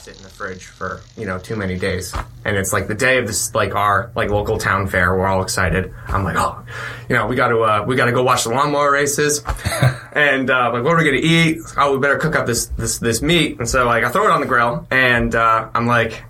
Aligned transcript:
sit 0.00 0.16
in 0.16 0.22
the 0.22 0.28
fridge 0.28 0.64
for 0.64 1.02
you 1.16 1.26
know 1.26 1.38
too 1.38 1.56
many 1.56 1.76
days. 1.76 2.14
And 2.44 2.56
it's 2.56 2.72
like 2.72 2.88
the 2.88 2.94
day 2.94 3.18
of 3.18 3.26
this 3.26 3.54
like 3.54 3.74
our 3.74 4.10
like 4.14 4.30
local 4.30 4.58
town 4.58 4.88
fair. 4.88 5.14
We're 5.16 5.26
all 5.26 5.42
excited. 5.42 5.92
I'm 6.08 6.24
like, 6.24 6.36
oh, 6.38 6.64
you 7.08 7.16
know, 7.16 7.26
we 7.26 7.36
got 7.36 7.48
to 7.48 7.60
uh, 7.60 7.84
we 7.86 7.96
got 7.96 8.06
to 8.06 8.12
go 8.12 8.22
watch 8.22 8.44
the 8.44 8.50
lawnmower 8.50 8.90
races. 8.90 9.42
and 10.12 10.50
uh, 10.50 10.70
like, 10.72 10.82
what 10.82 10.94
are 10.94 10.98
we 10.98 11.04
gonna 11.04 11.18
eat? 11.18 11.58
Oh, 11.76 11.92
we 11.92 11.98
better 12.00 12.18
cook 12.18 12.34
up 12.34 12.46
this 12.46 12.66
this 12.66 12.98
this 12.98 13.22
meat. 13.22 13.58
And 13.58 13.68
so 13.68 13.84
like, 13.84 14.04
I 14.04 14.10
throw 14.10 14.24
it 14.24 14.30
on 14.30 14.40
the 14.40 14.46
grill, 14.46 14.86
and 14.90 15.34
uh, 15.34 15.68
I'm 15.74 15.86
like, 15.86 16.24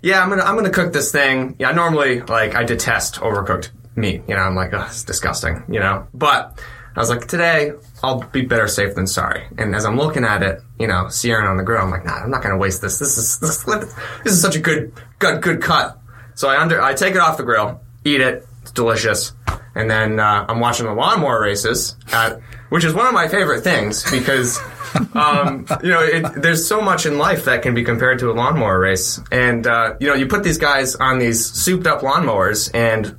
yeah, 0.00 0.22
I'm 0.22 0.30
gonna 0.30 0.42
I'm 0.42 0.56
gonna 0.56 0.70
cook 0.70 0.92
this 0.92 1.12
thing. 1.12 1.56
Yeah, 1.58 1.70
normally 1.72 2.22
like 2.22 2.54
I 2.54 2.64
detest 2.64 3.16
overcooked 3.16 3.70
meat. 3.94 4.22
You 4.26 4.34
know, 4.34 4.42
I'm 4.42 4.54
like, 4.54 4.72
oh, 4.72 4.86
it's 4.88 5.04
disgusting. 5.04 5.62
You 5.68 5.80
know, 5.80 6.06
but 6.14 6.58
I 6.94 7.00
was 7.00 7.10
like, 7.10 7.26
today 7.26 7.72
I'll 8.02 8.20
be 8.20 8.42
better 8.42 8.68
safe 8.68 8.94
than 8.94 9.06
sorry. 9.06 9.46
And 9.58 9.74
as 9.74 9.84
I'm 9.84 9.96
looking 9.96 10.24
at 10.24 10.42
it, 10.42 10.60
you 10.78 10.86
know, 10.86 11.08
Sierra 11.08 11.48
on 11.48 11.56
the 11.56 11.62
grill, 11.62 11.82
I'm 11.82 11.90
like, 11.90 12.04
nah, 12.04 12.22
I'm 12.22 12.30
not 12.30 12.42
gonna 12.42 12.58
waste 12.58 12.82
this. 12.82 12.98
This 12.98 13.16
is 13.16 13.38
this, 13.38 13.64
this 13.64 14.32
is 14.32 14.40
such 14.40 14.56
a 14.56 14.60
good 14.60 14.92
good 15.18 15.42
good 15.42 15.62
cut. 15.62 15.98
So 16.34 16.48
I 16.48 16.60
under 16.60 16.80
I 16.80 16.94
take 16.94 17.14
it 17.14 17.20
off 17.20 17.36
the 17.36 17.44
grill, 17.44 17.80
eat 18.04 18.20
it. 18.20 18.46
It's 18.62 18.72
delicious. 18.72 19.32
And 19.74 19.90
then 19.90 20.20
uh, 20.20 20.44
I'm 20.48 20.60
watching 20.60 20.84
the 20.86 20.92
lawnmower 20.92 21.40
races, 21.40 21.96
at, 22.12 22.40
which 22.68 22.84
is 22.84 22.92
one 22.92 23.06
of 23.06 23.14
my 23.14 23.26
favorite 23.26 23.62
things 23.62 24.08
because 24.10 24.58
um, 25.14 25.66
you 25.82 25.90
know, 25.90 26.02
it, 26.02 26.42
there's 26.42 26.66
so 26.66 26.80
much 26.80 27.06
in 27.06 27.18
life 27.18 27.44
that 27.46 27.62
can 27.62 27.74
be 27.74 27.84
compared 27.84 28.18
to 28.20 28.30
a 28.30 28.34
lawnmower 28.34 28.78
race. 28.78 29.20
And, 29.30 29.66
uh, 29.66 29.96
you 30.00 30.08
know, 30.08 30.14
you 30.14 30.26
put 30.26 30.42
these 30.42 30.58
guys 30.58 30.94
on 30.96 31.18
these 31.18 31.44
souped 31.44 31.86
up 31.86 32.00
lawnmowers 32.00 32.70
and, 32.74 33.16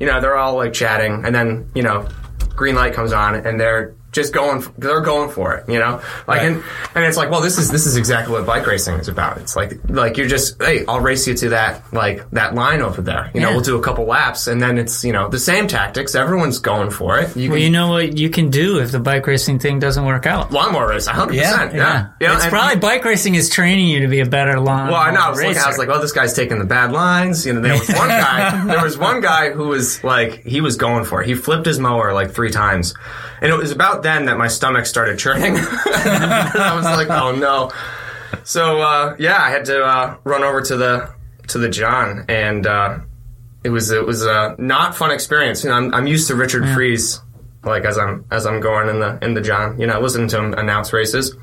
you 0.00 0.06
know, 0.06 0.20
they're 0.20 0.36
all 0.36 0.56
like 0.56 0.72
chatting 0.72 1.24
and 1.24 1.34
then, 1.34 1.70
you 1.74 1.82
know, 1.82 2.08
green 2.54 2.74
light 2.74 2.94
comes 2.94 3.12
on 3.12 3.34
and 3.34 3.58
they're 3.58 3.94
just 4.12 4.32
going, 4.34 4.62
they're 4.78 5.00
going 5.00 5.30
for 5.30 5.54
it, 5.54 5.68
you 5.68 5.78
know, 5.78 6.00
like, 6.26 6.40
Right. 6.42 6.42
and, 6.52 6.62
and 6.94 7.04
it's 7.04 7.16
like, 7.16 7.30
well, 7.30 7.40
this 7.40 7.56
is, 7.58 7.70
this 7.70 7.86
is 7.86 7.96
exactly 7.96 8.32
what 8.34 8.44
bike 8.46 8.66
racing 8.66 8.96
is 8.96 9.08
about. 9.08 9.38
It's 9.38 9.56
like, 9.56 9.80
like 9.88 10.16
you're 10.18 10.28
just, 10.28 10.60
hey, 10.62 10.84
I'll 10.86 11.00
race 11.00 11.26
you 11.26 11.34
to 11.34 11.48
that, 11.50 11.82
like, 11.92 12.28
that 12.32 12.54
line 12.54 12.82
over 12.82 13.00
there. 13.00 13.30
You 13.34 13.40
know, 13.40 13.52
we'll 13.52 13.62
do 13.62 13.76
a 13.78 13.82
couple 13.82 14.04
laps 14.04 14.46
and 14.46 14.60
then 14.60 14.76
it's, 14.78 15.02
you 15.02 15.12
know, 15.12 15.28
the 15.28 15.38
same 15.38 15.66
tactics. 15.66 16.14
Everyone's 16.14 16.58
going 16.58 16.90
for 16.90 17.18
it. 17.20 17.34
You 17.36 17.48
Well, 17.50 17.56
can- 17.56 17.62
you 17.64 17.70
know 17.70 17.88
what 17.88 18.16
you 18.18 18.28
can 18.28 18.50
do 18.50 18.78
if 18.80 18.92
the 18.92 19.00
bike 19.00 19.26
racing 19.26 19.58
thing 19.58 19.78
doesn't 19.78 20.04
work 20.04 20.26
out. 20.26 20.52
lawnmower 20.52 20.88
race, 20.88 21.08
100%. 21.08 21.32
Yeah. 21.34 21.70
Yeah, 21.74 22.06
yeah. 22.20 22.36
it's 22.36 22.46
probably 22.46 22.76
bike 22.76 23.04
racing 23.04 23.34
is 23.34 23.48
training 23.48 23.86
you 23.88 24.00
to 24.00 24.08
be 24.08 24.20
a 24.20 24.26
better 24.26 24.60
lawn. 24.60 24.88
Well, 24.88 24.96
I 25.00 25.10
know. 25.10 25.20
I 25.20 25.30
was, 25.30 25.42
looking. 25.42 25.56
I 25.58 25.66
was 25.68 25.78
like, 25.78 25.88
"Oh, 25.88 26.00
this 26.00 26.12
guy's 26.12 26.34
taking 26.34 26.58
the 26.58 26.64
bad 26.66 26.92
lines." 26.92 27.46
You 27.46 27.54
know, 27.54 27.60
there 27.60 27.72
was 27.78 27.88
one 27.88 28.08
guy. 28.08 28.64
there 28.66 28.82
was 28.82 28.98
one 28.98 29.20
guy 29.22 29.50
who 29.52 29.68
was 29.68 30.02
like, 30.04 30.42
he 30.44 30.60
was 30.60 30.76
going 30.76 31.04
for 31.04 31.22
it. 31.22 31.26
He 31.28 31.34
flipped 31.34 31.64
his 31.66 31.78
mower 31.78 32.12
like 32.12 32.32
three 32.32 32.50
times, 32.50 32.94
and 33.40 33.50
it 33.50 33.56
was 33.56 33.70
about 33.70 34.01
then 34.02 34.26
that 34.26 34.38
my 34.38 34.48
stomach 34.48 34.86
started 34.86 35.18
churning. 35.18 35.54
I 35.58 36.72
was 36.76 36.84
like, 36.84 37.08
"Oh 37.10 37.34
no!" 37.34 37.70
So 38.44 38.80
uh, 38.80 39.16
yeah, 39.18 39.38
I 39.42 39.50
had 39.50 39.64
to 39.66 39.84
uh, 39.84 40.16
run 40.24 40.42
over 40.42 40.60
to 40.62 40.76
the 40.76 41.14
to 41.48 41.58
the 41.58 41.68
John, 41.68 42.24
and 42.28 42.66
uh, 42.66 42.98
it 43.64 43.70
was 43.70 43.90
it 43.90 44.06
was 44.06 44.24
a 44.24 44.54
not 44.58 44.94
fun 44.96 45.10
experience. 45.10 45.64
You 45.64 45.70
know, 45.70 45.76
I'm, 45.76 45.94
I'm 45.94 46.06
used 46.06 46.28
to 46.28 46.34
Richard 46.34 46.68
Fries, 46.74 47.20
like 47.64 47.84
as 47.84 47.98
I'm 47.98 48.24
as 48.30 48.46
I'm 48.46 48.60
going 48.60 48.88
in 48.88 49.00
the 49.00 49.18
in 49.22 49.34
the 49.34 49.40
John. 49.40 49.78
You 49.80 49.86
know, 49.86 50.00
listening 50.00 50.28
to 50.28 50.38
him 50.38 50.54
announce 50.54 50.92
races. 50.92 51.34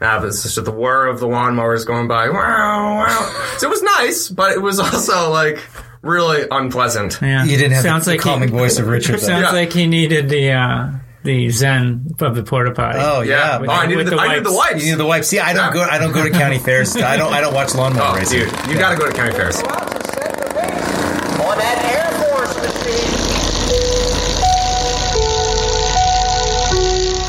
Uh, 0.00 0.20
but 0.20 0.28
it's 0.28 0.44
just 0.44 0.64
the 0.64 0.70
whir 0.70 1.06
of 1.08 1.18
the 1.18 1.26
lawnmowers 1.26 1.84
going 1.84 2.06
by. 2.06 2.28
Wow, 2.30 2.98
wow. 2.98 3.54
So 3.58 3.66
it 3.66 3.70
was 3.70 3.82
nice, 3.82 4.28
but 4.28 4.52
it 4.52 4.62
was 4.62 4.78
also 4.78 5.30
like 5.30 5.58
really 6.02 6.46
unpleasant. 6.48 7.18
yeah. 7.20 7.44
You 7.44 7.56
didn't 7.56 7.72
have 7.72 7.82
Sounds 7.82 8.04
the, 8.04 8.12
the 8.12 8.16
like 8.18 8.22
calming 8.22 8.48
he, 8.50 8.54
voice 8.56 8.78
of 8.78 8.86
Richard. 8.86 9.18
Sounds 9.20 9.42
Yeah. 9.42 9.50
like 9.50 9.72
he 9.72 9.88
needed 9.88 10.28
the 10.28 10.52
uh, 10.52 10.90
the 11.24 11.50
zen 11.50 12.06
of 12.20 12.34
the 12.36 12.42
porta 12.42 12.70
potty. 12.72 12.98
Oh 13.00 13.20
Yeah, 13.22 13.60
yeah, 13.60 13.66
oh, 13.68 13.72
I 13.72 13.86
needed 13.86 14.06
the, 14.06 14.10
the 14.12 14.18
I 14.18 14.28
needed 14.28 14.44
the 14.44 14.52
wipes. 14.52 14.72
wipes. 14.72 14.84
You 14.84 14.90
need 14.92 14.98
the 14.98 15.06
wipes. 15.06 15.28
See, 15.28 15.38
I 15.40 15.52
don't 15.52 15.72
go. 15.72 15.82
I 15.82 15.98
don't 15.98 16.12
go 16.12 16.22
to 16.24 16.30
county 16.42 16.58
fairs. 16.58 16.96
I 16.96 17.16
don't. 17.16 17.32
I 17.32 17.40
don't 17.40 17.54
watch 17.54 17.74
lawnmower 17.74 18.12
Oh, 18.12 18.16
racing. 18.16 18.40
dude, 18.40 18.50
you 18.70 18.78
got 18.78 18.90
to 18.92 18.96
go 18.96 19.06
to 19.06 19.12
county 19.12 19.32
fairs. 19.34 19.58
about 19.60 19.90
to 19.90 20.00
set 20.08 20.36
the 20.38 20.44
pace 20.54 21.40
on 21.40 21.58
that 21.58 21.78
Air 21.90 22.10
Force 22.36 22.56
machine. 22.56 23.14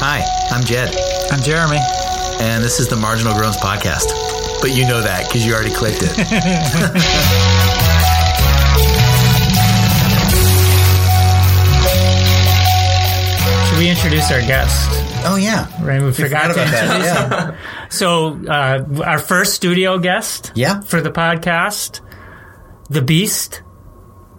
Hi, 0.01 0.23
I'm 0.51 0.63
Jed, 0.63 0.95
I'm 1.31 1.41
Jeremy. 1.41 1.79
and 2.39 2.63
this 2.63 2.79
is 2.79 2.87
the 2.87 2.95
Marginal 2.95 3.33
Groans 3.35 3.57
podcast. 3.57 4.07
But 4.61 4.71
you 4.71 4.85
know 4.87 5.01
that 5.01 5.27
because 5.27 5.45
you 5.45 5.53
already 5.53 5.73
clicked 5.73 6.01
it. 6.03 6.11
we 13.79 13.89
introduce 13.89 14.29
our 14.31 14.41
guest? 14.41 14.89
Oh 15.25 15.37
yeah, 15.37 15.67
Right, 15.83 16.01
we 16.01 16.11
forgot 16.11 16.51
forgot 16.51 16.53
to 16.53 16.53
about 16.53 16.71
that. 16.71 16.83
introduce 16.83 17.17
him. 17.17 17.31
Yeah, 17.31 17.87
So, 17.89 18.45
uh, 18.45 19.03
our 19.05 19.19
first 19.19 19.53
studio 19.53 19.97
guest 19.99 20.51
yeah. 20.55 20.81
for 20.81 21.01
the 21.01 21.09
podcast, 21.11 22.01
the 22.89 23.01
Beast 23.01 23.61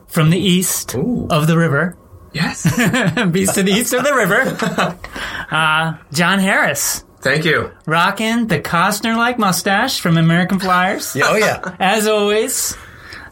from 0.09 0.29
the 0.31 0.39
east 0.39 0.95
Ooh. 0.95 1.27
of 1.31 1.47
the 1.47 1.57
river. 1.57 1.97
Yes. 2.33 2.65
Beast 3.33 3.55
to 3.55 3.63
the 3.63 3.73
east 3.73 3.93
of 3.95 4.05
the 4.05 4.15
river. 4.15 4.97
Uh, 5.51 5.97
John 6.13 6.39
Harris, 6.39 7.05
Thank 7.23 7.45
you. 7.45 7.73
rocking 7.85 8.47
the 8.47 8.61
Costner-like 8.61 9.37
mustache 9.37 9.99
from 9.99 10.17
American 10.17 10.61
Flyers. 10.61 11.17
Yeah, 11.17 11.25
oh 11.27 11.35
yeah. 11.35 11.75
As 11.81 12.07
always, 12.07 12.77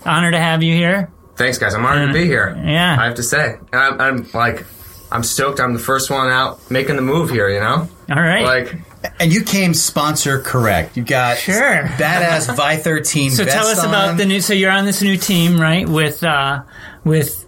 honor 0.05 0.33
to 0.33 0.39
have 0.41 0.65
you 0.65 0.75
here. 0.75 1.13
Thanks, 1.37 1.59
guys. 1.59 1.75
I'm 1.75 1.87
honored 1.87 2.09
to 2.09 2.13
be 2.13 2.25
here. 2.27 2.61
Yeah. 2.61 2.97
I 2.99 3.05
have 3.05 3.15
to 3.15 3.23
say, 3.23 3.59
I'm, 3.73 4.01
I'm 4.01 4.31
like, 4.35 4.67
I'm 5.11 5.23
stoked. 5.23 5.61
I'm 5.61 5.73
the 5.73 5.79
first 5.79 6.11
one 6.11 6.29
out 6.31 6.71
making 6.71 6.97
the 6.97 7.03
move 7.03 7.31
here. 7.31 7.49
You 7.49 7.61
know, 7.61 7.89
All 8.11 8.23
right. 8.23 8.45
like 8.45 8.77
And 9.21 9.33
you 9.33 9.43
came 9.43 9.73
sponsor 9.75 10.41
correct. 10.41 10.97
You 10.97 11.05
got 11.05 11.39
Sure. 11.39 11.85
badass 11.97 12.55
Vi 12.55 12.77
thirteen. 12.77 13.31
so 13.31 13.45
tell 13.45 13.67
us 13.67 13.83
about 13.83 14.17
the 14.19 14.27
new. 14.27 14.41
So 14.41 14.53
you're 14.55 14.71
on 14.71 14.85
this 14.85 15.01
new 15.03 15.17
team, 15.17 15.59
right? 15.61 15.89
With 15.89 16.23
uh, 16.23 16.63
with 17.05 17.45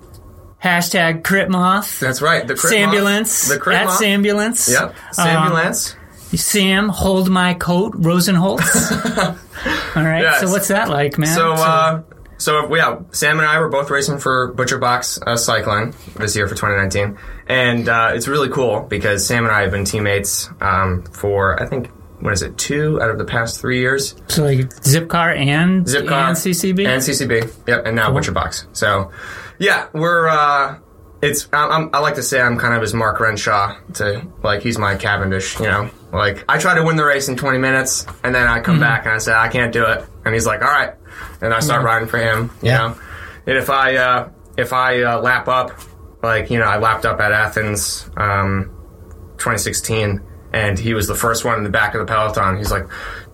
hashtag 0.63 1.23
Critmoth. 1.23 1.99
that's 2.01 2.21
right. 2.23 2.47
The 2.47 2.55
Crit 2.55 2.89
Moth- 2.89 3.49
The 3.49 3.59
Crit 3.59 3.77
At 3.77 3.87
Moth. 3.87 4.01
Sambulance. 4.01 4.69
Yep. 4.71 4.95
Um, 5.19 6.37
Sam, 6.37 6.89
hold 6.89 7.29
my 7.29 7.55
coat, 7.55 7.95
Rosenholz. 7.95 8.61
All 9.97 10.03
right. 10.05 10.23
Yes. 10.23 10.41
So 10.41 10.49
what's 10.51 10.69
that 10.69 10.89
like, 10.89 11.19
man? 11.19 11.35
So, 11.35 11.53
uh, 11.55 12.03
so 12.41 12.75
yeah, 12.75 12.99
Sam 13.13 13.39
and 13.39 13.47
I 13.49 13.61
were 13.61 13.69
both 13.69 13.91
racing 13.91 14.19
for 14.19 14.53
Butcher 14.53 14.79
Box 14.79 15.21
uh, 15.25 15.37
Cycling 15.37 15.95
this 16.17 16.35
year 16.35 16.49
for 16.49 16.55
2019, 16.57 17.17
and 17.47 17.89
uh, 17.89 18.11
it's 18.15 18.27
really 18.27 18.49
cool 18.49 18.81
because 18.81 19.25
Sam 19.27 19.45
and 19.45 19.53
I 19.55 19.61
have 19.63 19.71
been 19.71 19.85
teammates 19.85 20.49
um, 20.61 21.05
for 21.05 21.63
I 21.63 21.67
think 21.67 21.91
what 22.21 22.33
is 22.35 22.43
it 22.43 22.59
two 22.59 23.01
out 23.01 23.11
of 23.11 23.17
the 23.19 23.25
past 23.25 23.61
three 23.61 23.79
years. 23.81 24.15
so 24.29 24.45
like 24.45 24.59
Zipcar 24.59 25.35
and 25.39 25.87
Zipcar 25.87 26.29
and 26.29 26.37
CCB. 26.37 26.87
and 26.87 27.03
CCB. 27.03 27.67
Yep, 27.69 27.87
and 27.87 27.97
now 27.97 28.11
Butcher 28.13 28.33
Box. 28.33 28.67
So, 28.73 29.11
yeah, 29.59 29.87
we're. 29.95 30.29
Uh, 30.29 30.79
it's. 31.23 31.49
I'm, 31.53 31.71
I'm, 31.71 31.91
I 31.95 31.99
like 32.01 32.15
to 32.17 32.23
say 32.23 32.41
I'm 32.41 32.59
kind 32.59 32.75
of 32.75 32.83
his 32.83 32.93
Mark 32.95 33.21
Renshaw. 33.21 33.77
To 33.95 34.27
like, 34.43 34.63
he's 34.63 34.77
my 34.79 34.97
Cavendish. 34.97 35.59
You 35.61 35.67
know, 35.67 35.91
like 36.13 36.45
I 36.49 36.59
try 36.59 36.75
to 36.75 36.83
win 36.83 36.97
the 36.97 37.05
race 37.05 37.29
in 37.29 37.37
20 37.37 37.57
minutes, 37.59 38.07
and 38.25 38.35
then 38.35 38.47
I 38.47 38.61
come 38.61 38.75
Mm-hmm. 38.77 38.83
back 38.83 39.05
and 39.07 39.15
I 39.15 39.19
say 39.19 39.33
I 39.33 39.49
can't 39.49 39.73
do 39.73 39.85
it, 39.87 40.05
and 40.25 40.35
he's 40.35 40.47
like, 40.47 40.61
all 40.63 40.69
right, 40.69 40.95
and 41.41 41.53
I 41.55 41.61
start 41.61 41.85
riding 41.85 42.09
for 42.09 42.19
him. 42.19 42.51
You 42.63 42.69
Yeah. 42.71 42.79
know, 42.79 42.99
and 43.47 43.57
if 43.57 43.71
I 43.71 43.97
uh, 43.97 44.29
if 44.57 44.73
I 44.73 45.03
uh, 45.03 45.21
lap 45.21 45.49
up, 45.49 45.73
like 46.23 46.51
you 46.51 46.59
know, 46.59 46.67
I 46.67 46.79
lapped 46.79 47.05
up 47.07 47.21
at 47.21 47.33
Athens. 47.33 48.09
Um, 48.17 48.77
2016, 49.39 50.21
and 50.53 50.79
he 50.79 50.93
was 50.93 51.07
the 51.09 51.15
first 51.15 51.45
one 51.47 51.57
in 51.57 51.65
the 51.65 51.71
back 51.71 51.95
of 51.95 52.01
the 52.01 52.05
peloton. 52.07 52.59
He's 52.59 52.71
like, 52.71 52.85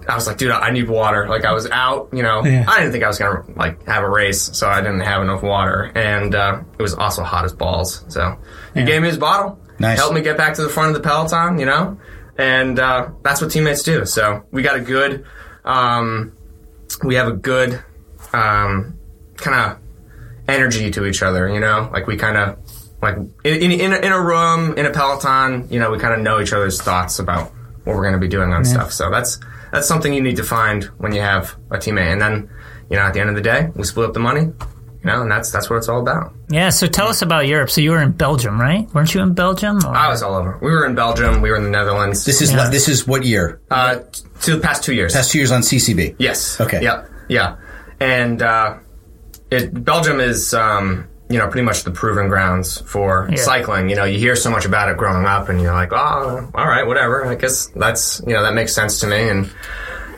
I 0.09 0.15
was 0.15 0.27
like, 0.29 0.37
dude, 0.39 0.53
I 0.53 0.71
need 0.71 0.89
water. 0.89 1.29
Like 1.29 1.45
I 1.45 1.53
was 1.53 1.69
out, 1.71 2.11
you 2.13 2.23
know, 2.23 2.45
Yeah. 2.45 2.65
I 2.69 2.79
didn't 2.79 2.93
think 2.93 3.03
I 3.03 3.09
was 3.09 3.19
gonna 3.19 3.43
like 3.57 3.85
have 3.87 4.05
a 4.05 4.09
race, 4.09 4.41
so 4.57 4.69
I 4.69 4.81
didn't 4.81 5.01
have 5.01 5.21
enough 5.23 5.43
water, 5.43 5.91
and 5.97 6.33
uh, 6.35 6.61
it 6.79 6.83
was 6.83 6.95
also 6.95 7.25
hot 7.25 7.45
as 7.45 7.53
balls. 7.53 8.05
So 8.09 8.37
he 8.73 8.81
Yeah. 8.81 8.87
gave 8.87 9.03
me 9.03 9.09
his 9.09 9.19
bottle, 9.19 9.59
Nice. 9.81 9.99
helped 9.99 10.15
me 10.15 10.21
get 10.21 10.37
back 10.37 10.55
to 10.55 10.63
the 10.63 10.69
front 10.69 10.91
of 10.91 10.95
the 10.95 11.01
peloton, 11.09 11.59
you 11.59 11.67
know, 11.67 11.99
and 12.39 12.79
uh, 12.79 13.09
that's 13.25 13.41
what 13.41 13.51
teammates 13.51 13.83
do. 13.83 14.07
So 14.07 14.45
we 14.53 14.63
got 14.63 14.77
a 14.77 14.81
good, 14.81 15.25
um, 15.65 16.33
we 17.03 17.15
have 17.17 17.29
a 17.29 17.33
good 17.33 17.83
um, 18.33 18.99
kind 19.37 19.73
of 19.73 19.79
energy 20.49 20.91
to 20.93 21.07
each 21.07 21.23
other, 21.23 21.49
you 21.49 21.61
know, 21.61 21.91
like 21.93 22.07
we 22.07 22.17
kind 22.17 22.37
of 22.37 22.59
like 23.03 23.17
in, 23.17 23.33
in, 23.45 23.73
in, 23.73 23.93
a, 23.93 23.97
in 23.97 24.13
a 24.13 24.21
room 24.21 24.73
in 24.79 24.87
a 24.87 24.91
peloton 24.91 25.69
you 25.71 25.79
know 25.79 25.91
we 25.91 25.99
kind 25.99 26.15
of 26.15 26.21
know 26.21 26.41
each 26.41 26.55
other's 26.55 26.81
thoughts 26.81 27.19
about 27.19 27.53
what 27.85 27.95
we're 27.95 28.03
going 28.03 28.15
to 28.15 28.19
be 28.19 28.29
doing 28.29 28.53
on 28.53 28.65
stuff. 28.65 28.93
So 28.93 29.11
that's 29.11 29.39
that's 29.71 29.87
something 29.87 30.13
you 30.13 30.21
need 30.21 30.37
to 30.37 30.43
find 30.43 30.85
when 30.99 31.15
you 31.15 31.21
have 31.21 31.57
a 31.71 31.77
teammate. 31.77 32.13
And 32.13 32.21
then 32.21 32.51
you 32.91 32.97
know 32.97 33.03
at 33.03 33.15
the 33.15 33.21
end 33.21 33.31
of 33.31 33.37
the 33.37 33.43
day 33.43 33.71
we 33.75 33.85
split 33.85 34.09
up 34.09 34.15
the 34.15 34.21
money 34.21 34.53
you 35.07 35.13
know 35.13 35.23
and 35.23 35.31
that's 35.31 35.51
that's 35.53 35.71
what 35.71 35.77
it's 35.77 35.89
all 35.89 36.01
about 36.01 36.33
yeah. 36.49 36.71
So 36.71 36.87
tell 36.87 37.09
us 37.09 37.23
about 37.23 37.47
Europe. 37.47 37.71
So 37.71 37.81
you 37.81 37.91
were 37.93 38.03
in 38.03 38.13
Belgium, 38.13 38.61
right? 38.61 38.93
Weren't 38.95 39.15
you 39.15 39.21
in 39.23 39.35
Belgium? 39.35 39.79
Or- 39.85 39.95
i 39.97 40.09
was 40.09 40.23
all 40.23 40.35
over 40.35 40.59
we 40.61 40.71
were 40.71 40.85
in 40.87 40.95
belgium 40.95 41.41
we 41.43 41.51
were 41.51 41.57
in 41.57 41.65
the 41.65 41.71
netherlands 41.71 42.25
This 42.25 42.41
is 42.43 42.53
Yeah. 42.53 42.69
this 42.71 42.89
is 42.89 43.07
what 43.07 43.25
year? 43.25 43.61
uh 43.71 43.97
to 44.43 44.55
the 44.57 44.61
past 44.61 44.83
two 44.85 44.95
years 44.95 45.13
Past 45.15 45.31
two 45.33 45.39
years 45.39 45.51
on 45.53 45.63
CCB. 45.63 46.17
Yes. 46.19 46.61
Okay. 46.61 46.83
Yep. 46.83 47.11
Yeah. 47.29 47.57
And 48.01 48.43
uh, 48.43 48.77
it 49.51 49.73
Belgium 49.85 50.21
is 50.21 50.53
um, 50.55 51.07
you 51.31 51.39
know 51.39 51.49
pretty 51.49 51.65
much 51.65 51.85
the 51.85 51.91
proven 51.91 52.29
grounds 52.29 52.81
for 52.83 53.29
Yeah. 53.31 53.37
cycling. 53.43 53.89
You 53.91 53.97
know, 53.97 54.05
you 54.05 54.19
hear 54.19 54.37
so 54.37 54.51
much 54.51 54.65
about 54.67 54.89
it 54.91 54.97
growing 54.99 55.25
up, 55.25 55.49
and 55.49 55.61
you're 55.61 55.73
like, 55.73 55.93
oh, 55.93 56.51
all 56.55 56.69
right, 56.69 56.87
whatever. 56.87 57.25
I 57.27 57.35
guess 57.37 57.67
that's 57.75 58.21
you 58.27 58.35
know 58.35 58.43
that 58.43 58.55
makes 58.55 58.75
sense 58.75 59.01
to 59.01 59.07
me. 59.07 59.29
And 59.29 59.51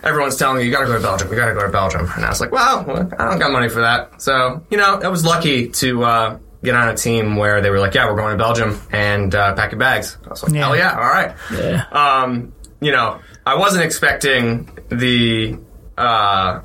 everyone's 0.03 0.37
telling 0.37 0.59
me 0.59 0.65
you 0.65 0.71
got 0.73 0.81
to 0.81 0.87
go 0.87 0.95
to 0.97 1.03
Belgium, 1.03 1.29
you 1.31 1.37
got 1.37 1.47
to 1.49 1.55
go 1.55 1.63
to 1.67 1.73
Belgium, 1.73 2.09
and 2.17 2.25
I 2.25 2.29
was 2.29 2.41
like, 2.41 2.53
well, 2.53 2.81
I 3.19 3.29
don't 3.29 3.39
got 3.39 3.53
money 3.53 3.69
for 3.69 3.81
that. 3.81 4.21
So 4.23 4.65
you 4.71 4.77
know, 4.79 5.01
I 5.03 5.09
was 5.09 5.25
lucky 5.25 5.69
to 5.69 6.05
uh, 6.05 6.39
get 6.63 6.75
on 6.75 6.89
a 6.89 6.97
team 6.97 7.37
where 7.37 7.61
they 7.61 7.71
were 7.71 7.79
like, 7.81 7.95
yeah, 7.95 8.07
we're 8.11 8.17
going 8.17 8.37
to 8.37 8.43
Belgium 8.43 8.81
and 8.93 9.35
uh, 9.35 9.55
pack 9.55 9.73
your 9.73 9.79
bags. 9.79 10.17
I 10.25 10.29
was 10.29 10.43
like, 10.43 10.53
Yeah. 10.53 10.61
hell 10.67 10.77
yeah, 10.77 10.93
all 10.93 11.01
right. 11.09 11.35
Yeah. 11.53 11.85
Um, 11.93 12.53
you 12.81 12.93
know, 12.93 13.21
I 13.47 13.57
wasn't 13.57 13.85
expecting 13.85 14.69
the 14.89 15.59
uh, 15.97 16.61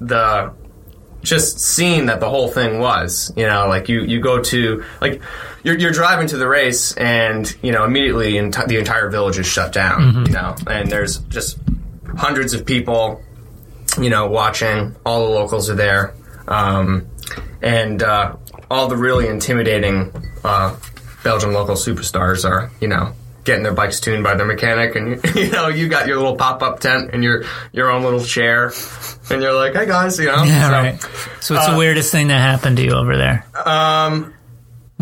the 0.00 0.52
just 1.22 1.58
seeing 1.58 2.06
that 2.06 2.20
the 2.20 2.28
whole 2.28 2.48
thing 2.48 2.78
was, 2.80 3.32
you 3.34 3.46
know, 3.46 3.66
like 3.66 3.88
you, 3.88 4.02
you 4.02 4.20
go 4.20 4.42
to, 4.42 4.84
like, 5.00 5.22
you're, 5.62 5.78
you're 5.78 5.90
driving 5.90 6.26
to 6.26 6.36
the 6.36 6.46
race 6.46 6.92
and, 6.96 7.56
you 7.62 7.72
know, 7.72 7.84
immediately 7.84 8.34
enti- 8.34 8.66
the 8.66 8.76
entire 8.76 9.08
village 9.08 9.38
is 9.38 9.46
shut 9.46 9.72
down, 9.72 10.26
you 10.26 10.32
know, 10.32 10.54
and 10.66 10.90
there's 10.90 11.20
just 11.20 11.56
hundreds 12.16 12.54
of 12.54 12.64
people, 12.66 13.22
you 14.00 14.10
know, 14.10 14.26
watching. 14.28 14.94
All 15.04 15.26
the 15.26 15.32
locals 15.32 15.70
are 15.70 15.74
there. 15.74 16.14
Um, 16.48 17.06
and, 17.62 18.02
uh, 18.02 18.36
all 18.70 18.88
the 18.88 18.96
really 18.96 19.28
intimidating, 19.28 20.12
uh, 20.44 20.76
Belgian 21.22 21.52
local 21.52 21.74
superstars 21.74 22.48
are, 22.48 22.70
you 22.80 22.88
know, 22.88 23.14
getting 23.44 23.62
their 23.62 23.72
bikes 23.74 24.00
tuned 24.00 24.24
by 24.24 24.34
their 24.34 24.46
mechanic, 24.46 24.96
and 24.96 25.22
you, 25.34 25.50
know, 25.50 25.68
you 25.68 25.88
got 25.88 26.06
your 26.06 26.16
little 26.16 26.36
pop 26.36 26.62
up 26.62 26.80
tent 26.80 27.10
and 27.12 27.22
your 27.22 27.44
your 27.72 27.90
own 27.90 28.02
little 28.02 28.22
chair, 28.24 28.72
and 29.30 29.42
you're 29.42 29.52
like, 29.54 29.74
hey 29.74 29.86
guys, 29.86 30.18
you 30.18 30.26
know, 30.26 30.42
Yeah, 30.44 30.68
So, 30.68 30.72
right. 30.72 31.02
So 31.40 31.54
what's 31.54 31.68
the 31.68 31.76
weirdest 31.76 32.10
thing 32.10 32.28
that 32.28 32.40
happened 32.40 32.78
to 32.78 32.82
you 32.84 32.92
over 32.92 33.16
there? 33.16 33.46
Um, 33.64 34.33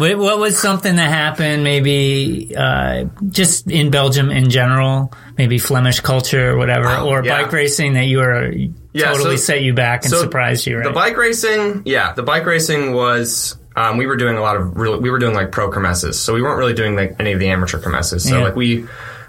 What, 0.02 0.19
what 0.19 0.38
was 0.38 0.58
something 0.58 0.96
that 0.96 1.08
happened 1.08 1.62
maybe 1.64 2.54
uh, 2.56 3.04
just 3.31 3.70
in 3.70 3.90
Belgium 3.90 4.31
in 4.31 4.50
general, 4.50 5.12
maybe 5.38 5.58
Flemish 5.58 6.00
culture 6.00 6.50
or 6.50 6.56
whatever, 6.56 6.88
Oh, 6.88 7.08
or 7.08 7.25
yeah. 7.25 7.43
bike 7.43 7.52
racing 7.52 7.93
that 7.94 8.06
you 8.06 8.19
were 8.19 8.50
Yeah, 8.93 9.12
totally 9.12 9.37
so- 9.37 9.44
set 9.54 9.62
you 9.62 9.75
back 9.75 10.02
and 10.02 10.10
so 10.10 10.20
surprised 10.20 10.66
you, 10.66 10.76
right? 10.78 10.84
The 10.84 10.90
bike 10.93 11.16
racing, 11.16 11.82
yeah, 11.84 12.12
the 12.14 12.22
bike 12.22 12.46
racing 12.46 12.93
was. 12.94 13.56
Um, 13.76 13.96
we 13.96 14.06
were 14.06 14.16
doing 14.16 14.37
a 14.37 14.40
lot 14.43 14.56
of 14.56 14.76
really, 14.76 14.99
we 14.99 15.08
were 15.10 15.19
doing 15.19 15.34
like 15.34 15.50
pro 15.52 15.70
kermesses, 15.70 16.20
so 16.20 16.34
we 16.34 16.43
weren't 16.43 16.58
really 16.58 16.75
doing 16.75 16.94
like 16.94 17.16
any 17.19 17.32
of 17.32 17.38
the 17.40 17.48
amateur 17.48 17.78
kermesses. 17.78 18.22
So 18.28 18.37
Yeah. 18.38 18.44
like 18.44 18.55
we, 18.56 18.82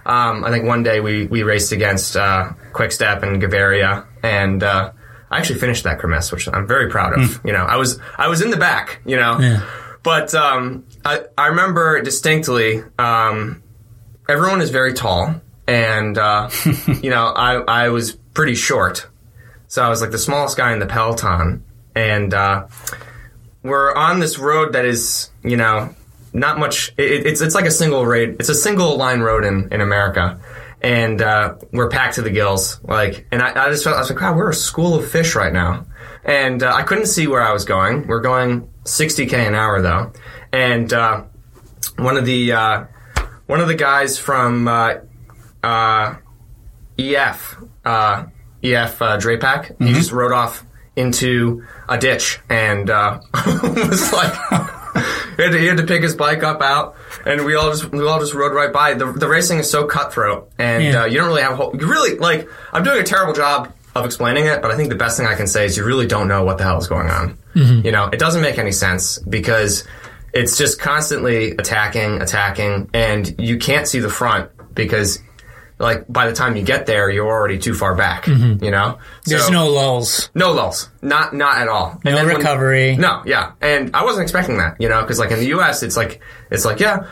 um, 0.06 0.44
I 0.44 0.50
think 0.50 0.66
one 0.66 0.84
day 0.84 1.00
we 1.00 1.28
we 1.28 1.44
raced 1.44 1.72
against 1.72 2.18
uh, 2.18 2.50
Quickstep 2.74 3.24
and 3.24 3.42
Gaviria, 3.42 4.06
and 4.22 4.62
uh, 4.62 4.92
I 5.32 5.38
actually 5.38 5.60
finished 5.60 5.86
that 5.86 6.00
kermesse, 6.00 6.32
which 6.34 6.50
I'm 6.50 6.68
very 6.68 6.90
proud 6.90 7.14
of. 7.18 7.40
You 7.46 7.54
know, 7.54 7.64
I 7.64 7.78
was 7.78 8.00
I 8.18 8.28
was 8.28 8.42
in 8.42 8.50
the 8.50 8.58
back, 8.58 9.00
you 9.06 9.16
know, 9.16 9.40
Yeah. 9.40 9.62
But 10.04 10.36
um, 10.36 10.86
I 11.04 11.24
I 11.38 11.48
remember 11.48 12.02
distinctly. 12.02 12.84
Um, 13.00 13.64
everyone 14.28 14.62
is 14.62 14.70
very 14.70 14.94
tall, 14.94 15.42
and 15.68 16.18
uh, 16.18 16.50
you 17.02 17.10
know, 17.10 17.26
I 17.26 17.86
I 17.86 17.90
was 17.90 18.14
pretty 18.34 18.56
short, 18.56 19.08
so 19.68 19.84
I 19.84 19.90
was 19.90 20.02
like 20.02 20.12
the 20.12 20.18
smallest 20.18 20.58
guy 20.58 20.74
in 20.74 20.80
the 20.80 20.86
peloton, 20.86 21.64
and 21.96 22.34
uh, 22.34 22.68
we're 23.64 23.94
on 23.96 24.20
this 24.20 24.38
road 24.38 24.74
that 24.74 24.86
is, 24.86 25.32
you 25.44 25.58
know, 25.58 25.96
not 26.34 26.60
much. 26.60 26.94
It, 26.98 27.26
it's 27.26 27.42
it's 27.42 27.56
like 27.56 27.66
a 27.66 27.72
single 27.72 28.06
raid. 28.06 28.38
It's 28.40 28.50
a 28.50 28.56
single 28.56 28.98
line 28.98 29.22
road 29.22 29.46
in 29.46 29.70
in 29.72 29.82
America, 29.82 30.40
and 30.82 31.22
uh, 31.22 31.56
we're 31.72 31.90
packed 31.90 32.16
to 32.16 32.22
the 32.22 32.30
gills. 32.30 32.80
Like, 32.84 33.26
and 33.32 33.42
I, 33.42 33.68
I 33.68 33.70
just 33.70 33.84
felt 33.84 33.96
I 33.96 34.00
was 34.00 34.10
like, 34.10 34.20
God, 34.20 34.36
we're 34.36 34.50
a 34.50 34.56
school 34.56 34.96
of 34.96 35.10
fish 35.10 35.36
right 35.36 35.54
now, 35.54 35.86
and 36.26 36.62
uh, 36.64 36.74
I 36.74 36.84
couldn't 36.84 37.08
see 37.08 37.28
where 37.28 37.42
I 37.42 37.52
was 37.54 37.66
going. 37.66 38.08
We're 38.08 38.22
going 38.22 38.70
60k 38.86 39.34
an 39.34 39.56
hour 39.56 39.82
though, 39.82 40.14
and 40.52 40.92
uh, 40.94 41.24
one 41.98 42.18
of 42.18 42.26
the 42.26 42.52
uh, 42.54 42.86
one 43.48 43.60
of 43.62 43.68
the 43.68 43.76
guys 43.76 44.18
from 44.18 44.68
uh, 44.68 44.96
uh, 45.64 46.16
EF 46.98 47.58
uh, 47.86 48.26
EF 48.64 49.02
uh, 49.02 49.18
Drapac, 49.18 49.82
he 49.82 49.94
just 49.94 50.12
rode 50.12 50.32
off 50.32 50.66
into 50.96 51.66
a 51.90 51.98
ditch 51.98 52.40
and 52.50 52.90
uh, 52.90 53.20
was 53.46 54.12
like. 54.14 54.34
He 55.36 55.42
had, 55.42 55.52
to, 55.54 55.58
he 55.58 55.66
had 55.66 55.78
to 55.78 55.84
pick 55.88 56.04
his 56.04 56.16
bike 56.16 56.44
up 56.44 56.62
out, 56.62 56.96
and 57.26 57.44
we 57.44 57.56
all 57.56 57.72
just 57.72 57.92
we 57.92 58.06
all 58.06 58.20
just 58.20 58.36
rode 58.36 58.54
right 58.54 58.72
by. 58.72 58.94
The, 58.94 59.12
the 59.12 59.28
racing 59.28 59.58
is 59.58 59.68
so 59.68 59.88
cutthroat, 59.88 60.52
and 60.60 60.84
Yeah. 60.84 61.02
uh, 61.02 61.06
you 61.06 61.18
don't 61.18 61.26
really 61.26 61.42
have 61.42 61.54
a 61.54 61.56
whole. 61.56 61.76
You 61.76 61.88
really 61.88 62.20
like. 62.20 62.48
I'm 62.72 62.84
doing 62.84 63.00
a 63.00 63.04
terrible 63.04 63.34
job 63.34 63.74
of 63.96 64.06
explaining 64.06 64.46
it, 64.48 64.62
but 64.62 64.72
I 64.72 64.76
think 64.76 64.90
the 64.90 64.96
best 64.96 65.18
thing 65.18 65.28
I 65.28 65.36
can 65.36 65.48
say 65.48 65.66
is 65.66 65.78
you 65.78 65.84
really 65.86 66.08
don't 66.08 66.28
know 66.28 66.44
what 66.44 66.58
the 66.58 66.64
hell 66.64 66.78
is 66.80 66.88
going 66.88 67.10
on. 67.10 67.38
Mm-hmm. 67.56 67.86
You 67.86 67.92
know, 67.92 68.06
it 68.08 68.20
doesn't 68.20 68.42
make 68.42 68.58
any 68.58 68.72
sense 68.72 69.20
because 69.20 69.88
it's 70.34 70.58
just 70.58 70.80
constantly 70.80 71.52
attacking, 71.52 72.22
attacking, 72.22 72.90
and 72.94 73.36
you 73.40 73.58
can't 73.60 73.88
see 73.88 74.00
the 74.00 74.10
front 74.10 74.50
because, 74.74 75.20
like, 75.78 76.06
by 76.10 76.28
the 76.28 76.34
time 76.34 76.56
you 76.56 76.64
get 76.64 76.88
there, 76.88 77.12
you're 77.12 77.28
already 77.28 77.60
too 77.60 77.76
far 77.76 77.94
back. 77.94 78.24
Mm-hmm. 78.26 78.64
You 78.64 78.72
know, 78.72 78.98
There's 79.26 79.52
no 79.52 79.70
lulls. 79.70 80.30
no 80.34 80.52
lulls, 80.54 80.90
not 81.04 81.36
not 81.36 81.60
at 81.60 81.68
all. 81.68 81.92
And 82.04 82.06
No 82.06 82.16
then 82.16 82.26
when- 82.26 82.38
recovery. 82.38 82.96
no, 82.96 83.22
yeah, 83.28 83.52
and 83.62 83.96
I 83.96 84.04
wasn't 84.04 84.24
expecting 84.24 84.58
that, 84.58 84.78
you 84.80 84.90
know, 84.90 85.02
because 85.02 85.20
like 85.20 85.30
in 85.30 85.38
the 85.40 85.48
U.S., 85.48 85.84
it's 85.84 85.96
like 85.98 86.20
it's 86.50 86.66
like 86.66 86.80
yeah, 86.80 87.06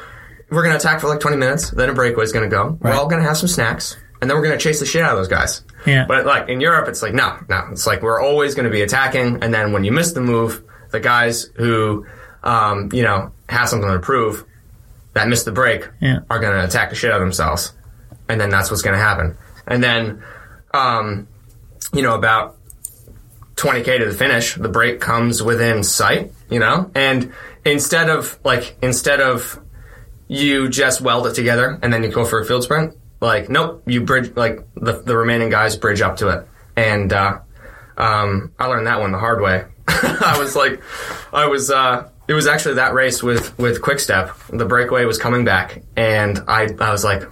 we're 0.50 0.64
gonna 0.64 0.78
attack 0.78 1.00
for 1.00 1.08
like 1.08 1.20
20 1.20 1.38
minutes, 1.38 1.70
then 1.70 1.90
a 1.90 1.94
breakaway's 1.94 2.32
gonna 2.32 2.48
go. 2.50 2.76
We're 2.82 2.94
all 2.94 3.08
gonna 3.08 3.22
have 3.24 3.38
some 3.38 3.48
snacks, 3.50 3.98
and 4.22 4.30
then 4.30 4.38
we're 4.38 4.44
gonna 4.44 4.58
chase 4.58 4.80
the 4.80 4.86
shit 4.86 5.02
out 5.02 5.12
of 5.12 5.18
those 5.18 5.28
guys. 5.28 5.64
Yeah. 5.86 6.06
But 6.08 6.26
like 6.26 6.48
in 6.50 6.62
Europe, 6.62 6.88
it's 6.88 7.02
like 7.02 7.14
no, 7.14 7.38
no, 7.50 7.68
it's 7.72 7.88
like 7.88 8.02
we're 8.02 8.22
always 8.22 8.56
gonna 8.56 8.70
be 8.70 8.82
attacking, 8.82 9.44
and 9.44 9.54
then 9.54 9.72
when 9.74 9.84
you 9.84 9.92
miss 9.92 10.12
the 10.14 10.22
move, 10.22 10.64
the 10.92 11.00
guys 11.00 11.50
who, 11.56 12.06
um, 12.44 12.90
you 12.94 13.04
know, 13.04 13.32
have 13.50 13.68
something 13.70 13.90
to 13.90 14.00
prove 14.00 14.46
that 15.14 15.28
missed 15.28 15.46
the 15.46 15.52
break 15.52 15.88
Yeah. 16.00 16.20
are 16.30 16.40
gonna 16.40 16.64
attack 16.64 16.90
the 16.90 16.96
shit 16.96 17.12
out 17.12 17.18
of 17.18 17.22
themselves, 17.26 17.74
and 18.30 18.40
then 18.40 18.50
that's 18.50 18.70
what's 18.70 18.82
gonna 18.84 18.98
happen, 18.98 19.38
and 19.68 19.84
then, 19.84 20.22
um, 20.74 21.28
you 21.94 22.02
know, 22.02 22.16
about 22.16 22.56
20k 23.56 24.00
to 24.00 24.06
the 24.06 24.14
finish, 24.14 24.56
the 24.56 24.70
break 24.70 25.00
comes 25.02 25.44
within 25.44 25.84
sight, 25.84 26.32
you 26.50 26.58
know? 26.60 26.90
And 26.96 27.32
instead 27.66 28.10
of 28.10 28.40
like 28.44 28.76
instead 28.82 29.20
of 29.22 29.60
you 30.28 30.68
just 30.70 31.02
weld 31.02 31.28
it 31.28 31.36
together 31.36 31.78
and 31.84 31.92
then 31.94 32.02
you 32.04 32.10
go 32.10 32.26
for 32.26 32.40
a 32.40 32.46
field 32.46 32.64
sprint, 32.64 32.96
like 33.22 33.50
nope, 33.50 33.84
you 33.86 34.02
bridge 34.02 34.36
like 34.36 34.60
the 34.76 35.02
the 35.02 35.16
remaining 35.16 35.50
guys 35.50 35.78
bridge 35.78 36.02
up 36.02 36.18
to 36.18 36.30
it. 36.30 36.48
And 36.76 37.14
uh 37.14 37.40
um 37.98 38.52
I 38.60 38.66
learned 38.68 38.88
that 38.88 39.00
one 39.00 39.12
the 39.12 39.20
hard 39.20 39.42
way. 39.42 39.66
I 39.88 40.36
was 40.38 40.56
like 40.56 40.82
I 41.32 41.48
was 41.48 41.72
uh 41.72 42.10
it 42.28 42.34
was 42.34 42.48
actually 42.48 42.76
that 42.76 42.94
race 42.94 43.24
with 43.24 43.58
with 43.58 43.82
Quickstep. 43.82 44.36
The 44.50 44.66
breakaway 44.66 45.06
was 45.06 45.18
coming 45.18 45.46
back 45.46 45.82
and 45.96 46.44
I 46.48 46.68
I 46.80 46.92
was 46.92 47.04
like 47.04 47.24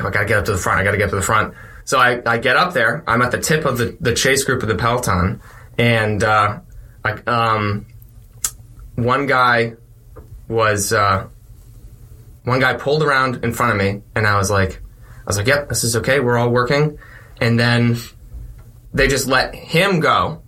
I 0.00 0.10
gotta 0.10 0.26
get 0.26 0.38
up 0.38 0.44
to 0.46 0.52
the 0.52 0.58
front. 0.58 0.80
I 0.80 0.84
gotta 0.84 0.98
get 0.98 1.10
to 1.10 1.16
the 1.16 1.22
front. 1.22 1.54
So 1.84 1.98
I, 1.98 2.22
I 2.24 2.38
get 2.38 2.56
up 2.56 2.72
there. 2.72 3.04
I'm 3.06 3.22
at 3.22 3.30
the 3.30 3.40
tip 3.40 3.64
of 3.64 3.78
the, 3.78 3.96
the 4.00 4.14
chase 4.14 4.44
group 4.44 4.62
of 4.62 4.68
the 4.68 4.74
peloton, 4.74 5.40
and 5.78 6.22
uh, 6.24 6.60
I, 7.04 7.12
um, 7.26 7.86
one 8.94 9.26
guy 9.26 9.74
was 10.48 10.92
uh, 10.92 11.28
one 12.44 12.60
guy 12.60 12.74
pulled 12.74 13.02
around 13.02 13.44
in 13.44 13.52
front 13.52 13.72
of 13.72 13.78
me, 13.78 14.02
and 14.14 14.26
I 14.26 14.36
was 14.38 14.50
like, 14.50 14.80
I 15.24 15.26
was 15.26 15.36
like, 15.36 15.46
"Yep, 15.46 15.68
this 15.68 15.84
is 15.84 15.96
okay. 15.96 16.20
We're 16.20 16.36
all 16.36 16.50
working." 16.50 16.98
And 17.40 17.58
then 17.58 17.96
they 18.92 19.08
just 19.08 19.26
let 19.26 19.54
him 19.54 20.00
go, 20.00 20.42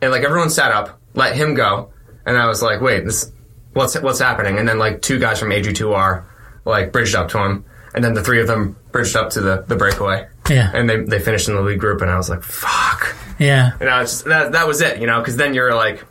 and 0.00 0.10
like 0.10 0.24
everyone 0.24 0.50
sat 0.50 0.72
up, 0.72 1.00
let 1.14 1.36
him 1.36 1.54
go, 1.54 1.92
and 2.26 2.36
I 2.36 2.46
was 2.46 2.62
like, 2.62 2.80
"Wait, 2.80 3.04
this 3.04 3.32
what's 3.72 3.98
what's 4.00 4.18
happening?" 4.18 4.58
And 4.58 4.68
then 4.68 4.78
like 4.78 5.02
two 5.02 5.18
guys 5.18 5.38
from 5.38 5.50
AG2R 5.50 6.24
like 6.64 6.92
bridged 6.92 7.14
up 7.14 7.28
to 7.30 7.38
him, 7.38 7.64
and 7.94 8.04
then 8.04 8.14
the 8.14 8.22
three 8.22 8.40
of 8.40 8.46
them 8.46 8.76
bridged 8.92 9.16
up 9.16 9.30
to 9.30 9.40
the, 9.40 9.64
the 9.66 9.76
breakaway. 9.76 10.26
Yeah. 10.48 10.70
And 10.72 10.88
they, 10.88 11.00
they 11.00 11.18
finished 11.18 11.48
in 11.48 11.54
the 11.54 11.62
lead 11.62 11.78
group, 11.78 12.00
and 12.00 12.10
I 12.10 12.16
was 12.16 12.30
like, 12.30 12.42
"Fuck!" 12.42 13.16
Yeah. 13.38 13.72
And 13.80 13.88
I 13.88 14.00
was 14.00 14.10
just, 14.10 14.24
that 14.26 14.52
that 14.52 14.66
was 14.66 14.80
it, 14.80 15.00
you 15.00 15.06
know, 15.06 15.20
because 15.20 15.36
then 15.36 15.54
you're 15.54 15.74
like, 15.74 16.04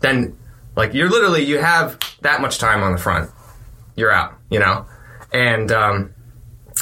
then 0.00 0.36
like 0.76 0.94
you're 0.94 1.10
literally 1.10 1.44
you 1.44 1.58
have 1.58 1.98
that 2.22 2.40
much 2.40 2.58
time 2.58 2.82
on 2.82 2.92
the 2.92 2.98
front, 2.98 3.30
you're 3.96 4.12
out, 4.12 4.38
you 4.50 4.58
know, 4.58 4.86
and 5.32 5.70
um, 5.72 6.14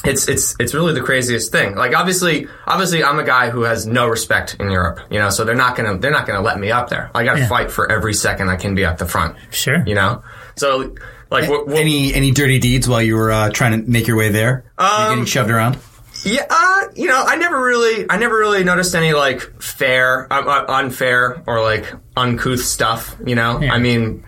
it's 0.04 0.28
it's 0.28 0.54
it's 0.60 0.74
really 0.74 0.92
the 0.94 1.00
craziest 1.02 1.50
thing. 1.52 1.74
Like 1.74 1.94
obviously, 1.94 2.46
obviously, 2.66 3.02
I'm 3.02 3.18
a 3.18 3.24
guy 3.24 3.50
who 3.50 3.62
has 3.62 3.86
no 3.86 4.06
respect 4.06 4.56
in 4.60 4.70
Europe, 4.70 5.00
you 5.10 5.18
know, 5.18 5.30
so 5.30 5.44
they're 5.44 5.54
not 5.54 5.76
gonna 5.76 5.98
they're 5.98 6.10
not 6.12 6.26
gonna 6.26 6.40
let 6.42 6.58
me 6.58 6.70
up 6.70 6.88
there. 6.88 7.10
I 7.14 7.24
got 7.24 7.34
to 7.34 7.40
Yeah. 7.40 7.48
fight 7.48 7.70
for 7.70 7.90
every 7.90 8.14
second 8.14 8.48
I 8.48 8.56
can 8.56 8.74
be 8.74 8.84
at 8.84 8.98
the 8.98 9.06
front, 9.06 9.36
Sure. 9.50 9.82
you 9.86 9.94
know. 9.94 10.22
So 10.56 10.94
like, 11.30 11.48
what, 11.48 11.66
what, 11.68 11.76
Any 11.76 12.14
any 12.14 12.30
dirty 12.30 12.58
deeds 12.58 12.88
while 12.88 13.02
you 13.02 13.16
were 13.16 13.30
uh, 13.30 13.50
trying 13.50 13.72
to 13.84 13.90
make 13.90 14.06
your 14.06 14.16
way 14.16 14.30
there? 14.30 14.64
Um, 14.78 14.88
you 15.02 15.08
getting 15.10 15.24
shoved 15.26 15.50
around? 15.50 15.78
Yeah, 16.24 16.46
uh, 16.50 16.84
you 16.96 17.06
know, 17.06 17.22
I 17.24 17.36
never 17.36 17.62
really, 17.62 18.06
I 18.10 18.16
never 18.18 18.36
really 18.36 18.64
noticed 18.64 18.92
any 18.96 19.12
like 19.12 19.40
fair, 19.62 20.26
uh, 20.32 20.42
uh, 20.42 20.64
unfair, 20.68 21.42
or 21.46 21.60
like 21.62 21.86
uncouth 22.16 22.60
stuff. 22.60 23.14
You 23.24 23.36
know, 23.36 23.60
Yeah. 23.60 23.72
I 23.72 23.78
mean, 23.78 24.24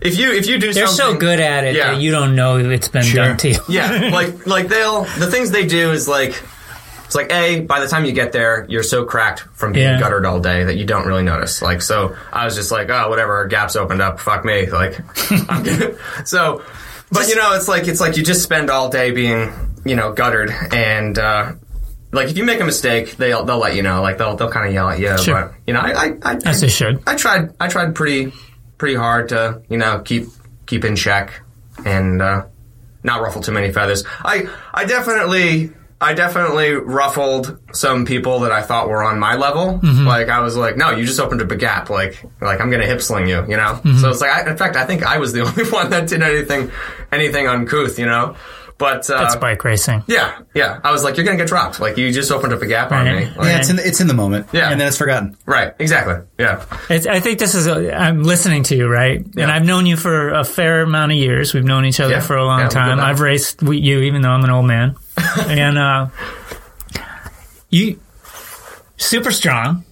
if 0.00 0.18
you 0.18 0.32
if 0.32 0.46
you 0.46 0.58
do 0.58 0.72
something 0.72 0.74
They're 0.74 0.86
so 0.86 1.14
good 1.16 1.40
at 1.40 1.64
it 1.64 1.76
Yeah. 1.76 1.92
that 1.92 2.00
you 2.00 2.10
don't 2.10 2.34
know 2.36 2.56
it's 2.58 2.88
been 2.88 3.02
Sure. 3.02 3.26
done 3.28 3.36
to 3.38 3.50
you. 3.50 3.58
yeah, 3.68 4.08
like 4.12 4.46
like 4.46 4.68
they'll 4.68 5.02
the 5.04 5.30
things 5.30 5.50
they 5.50 5.66
do 5.66 5.92
is 5.92 6.06
like 6.08 6.40
it's 7.04 7.14
like 7.14 7.32
a 7.32 7.60
by 7.60 7.80
the 7.80 7.88
time 7.88 8.04
you 8.04 8.12
get 8.12 8.32
there, 8.32 8.66
you're 8.68 8.82
so 8.82 9.04
cracked 9.04 9.40
from 9.54 9.72
being 9.72 9.86
Yeah. 9.88 9.98
guttered 10.00 10.26
all 10.26 10.40
day 10.40 10.64
that 10.64 10.76
you 10.76 10.84
don't 10.84 11.06
really 11.06 11.22
notice. 11.22 11.62
Like 11.62 11.80
so, 11.80 12.14
I 12.32 12.44
was 12.44 12.54
just 12.54 12.70
like, 12.70 12.90
oh, 12.90 13.08
whatever, 13.08 13.46
gaps 13.46 13.76
opened 13.76 14.02
up, 14.02 14.20
fuck 14.20 14.44
me, 14.44 14.66
like 14.70 14.98
I'm 15.50 15.62
good. 15.62 15.98
so. 16.24 16.62
But 17.10 17.28
you 17.28 17.36
know, 17.36 17.54
it's 17.54 17.66
like 17.68 17.88
it's 17.88 18.00
like 18.00 18.18
you 18.18 18.22
just 18.22 18.42
spend 18.42 18.68
all 18.68 18.90
day 18.90 19.10
being 19.12 19.50
you 19.84 19.96
know 19.96 20.12
guttered 20.12 20.50
and. 20.72 21.18
uh 21.18 21.52
like 22.10 22.28
if 22.28 22.38
you 22.38 22.44
make 22.44 22.58
a 22.58 22.64
mistake, 22.64 23.18
they'll 23.18 23.44
they'll 23.44 23.58
let 23.58 23.74
you 23.76 23.82
know. 23.82 24.00
Like 24.00 24.16
they'll 24.16 24.34
they'll 24.34 24.50
kind 24.50 24.66
of 24.66 24.72
yell 24.72 24.88
at 24.88 24.98
you. 24.98 25.18
Sure. 25.18 25.42
But 25.52 25.54
you 25.66 25.74
know, 25.74 25.80
I 25.80 25.92
I, 26.06 26.16
I, 26.22 26.38
As 26.46 26.62
they 26.62 26.68
should. 26.68 27.02
I 27.06 27.16
tried 27.16 27.50
I 27.60 27.68
tried 27.68 27.94
pretty 27.94 28.32
pretty 28.78 28.94
hard 28.94 29.28
to 29.30 29.62
you 29.68 29.76
know 29.76 30.00
keep 30.00 30.28
keep 30.66 30.84
in 30.84 30.96
check 30.96 31.42
and 31.84 32.22
uh, 32.22 32.46
not 33.02 33.20
ruffle 33.20 33.42
too 33.42 33.52
many 33.52 33.72
feathers. 33.72 34.04
I 34.24 34.48
I 34.72 34.84
definitely 34.84 35.72
I 36.00 36.14
definitely 36.14 36.72
ruffled 36.72 37.58
some 37.72 38.04
people 38.06 38.40
that 38.40 38.52
I 38.52 38.62
thought 38.62 38.88
were 38.88 39.02
on 39.02 39.18
my 39.18 39.34
level. 39.34 39.80
Like 40.06 40.28
I 40.28 40.40
was 40.40 40.56
like, 40.56 40.76
no, 40.76 40.90
you 40.92 41.04
just 41.04 41.18
opened 41.18 41.42
up 41.42 41.50
a 41.50 41.56
gap. 41.56 41.90
Like 41.90 42.22
like 42.40 42.60
I'm 42.60 42.70
gonna 42.70 42.86
hip 42.86 43.02
sling 43.02 43.26
you. 43.26 43.44
You 43.48 43.56
know. 43.56 43.80
So 44.00 44.10
it's 44.10 44.20
like 44.20 44.30
I, 44.30 44.50
in 44.50 44.56
fact 44.56 44.76
I 44.76 44.86
think 44.86 45.04
I 45.04 45.18
was 45.18 45.32
the 45.32 45.40
only 45.46 45.68
one 45.70 45.90
that 45.90 46.08
did 46.08 46.22
anything 46.22 46.70
anything 47.10 47.48
uncouth. 47.48 47.98
You 47.98 48.06
know. 48.06 48.36
But 48.78 49.10
uh, 49.10 49.18
That's 49.18 49.34
bike 49.34 49.64
racing. 49.64 50.04
yeah, 50.06 50.38
yeah. 50.54 50.78
I 50.84 50.92
was 50.92 51.02
like, 51.02 51.16
you're 51.16 51.26
gonna 51.26 51.36
get 51.36 51.48
dropped. 51.48 51.80
Like 51.80 51.96
you 51.96 52.12
just 52.12 52.30
opened 52.30 52.52
up 52.52 52.62
a 52.62 52.66
gap 52.66 52.92
on 52.92 53.06
me. 53.06 53.24
Like, 53.26 53.34
Yeah, 53.36 53.58
it's 53.58 53.70
in 53.70 53.74
the, 53.76 53.84
it's 53.86 54.00
in 54.00 54.06
the 54.06 54.14
moment. 54.14 54.46
Yeah. 54.52 54.70
and 54.70 54.80
then 54.80 54.86
it's 54.86 54.96
forgotten. 54.96 55.36
Right. 55.46 55.74
Exactly. 55.80 56.14
Yeah. 56.38 56.64
It's, 56.88 57.04
I 57.06 57.18
think 57.18 57.40
this 57.40 57.56
is. 57.56 57.66
A, 57.66 57.92
I'm 57.92 58.22
listening 58.22 58.62
to 58.64 58.76
you, 58.76 58.86
right? 58.88 59.18
And 59.36 59.50
I've 59.50 59.64
known 59.64 59.86
you 59.86 59.96
for 59.96 60.28
a 60.30 60.44
fair 60.44 60.82
amount 60.82 61.10
of 61.10 61.18
years. 61.18 61.52
We've 61.54 61.64
known 61.64 61.86
each 61.86 61.98
other 61.98 62.14
Yeah. 62.14 62.20
for 62.20 62.36
a 62.36 62.44
long 62.44 62.60
Yeah, 62.60 62.68
time. 62.68 63.00
I've 63.00 63.18
raced 63.18 63.64
with 63.64 63.78
you, 63.82 63.98
even 64.02 64.22
though 64.22 64.30
I'm 64.30 64.44
an 64.44 64.50
old 64.50 64.66
man. 64.66 64.94
and 65.48 65.76
uh, 65.76 66.06
you, 67.70 67.98
super 68.96 69.32
strong, 69.32 69.84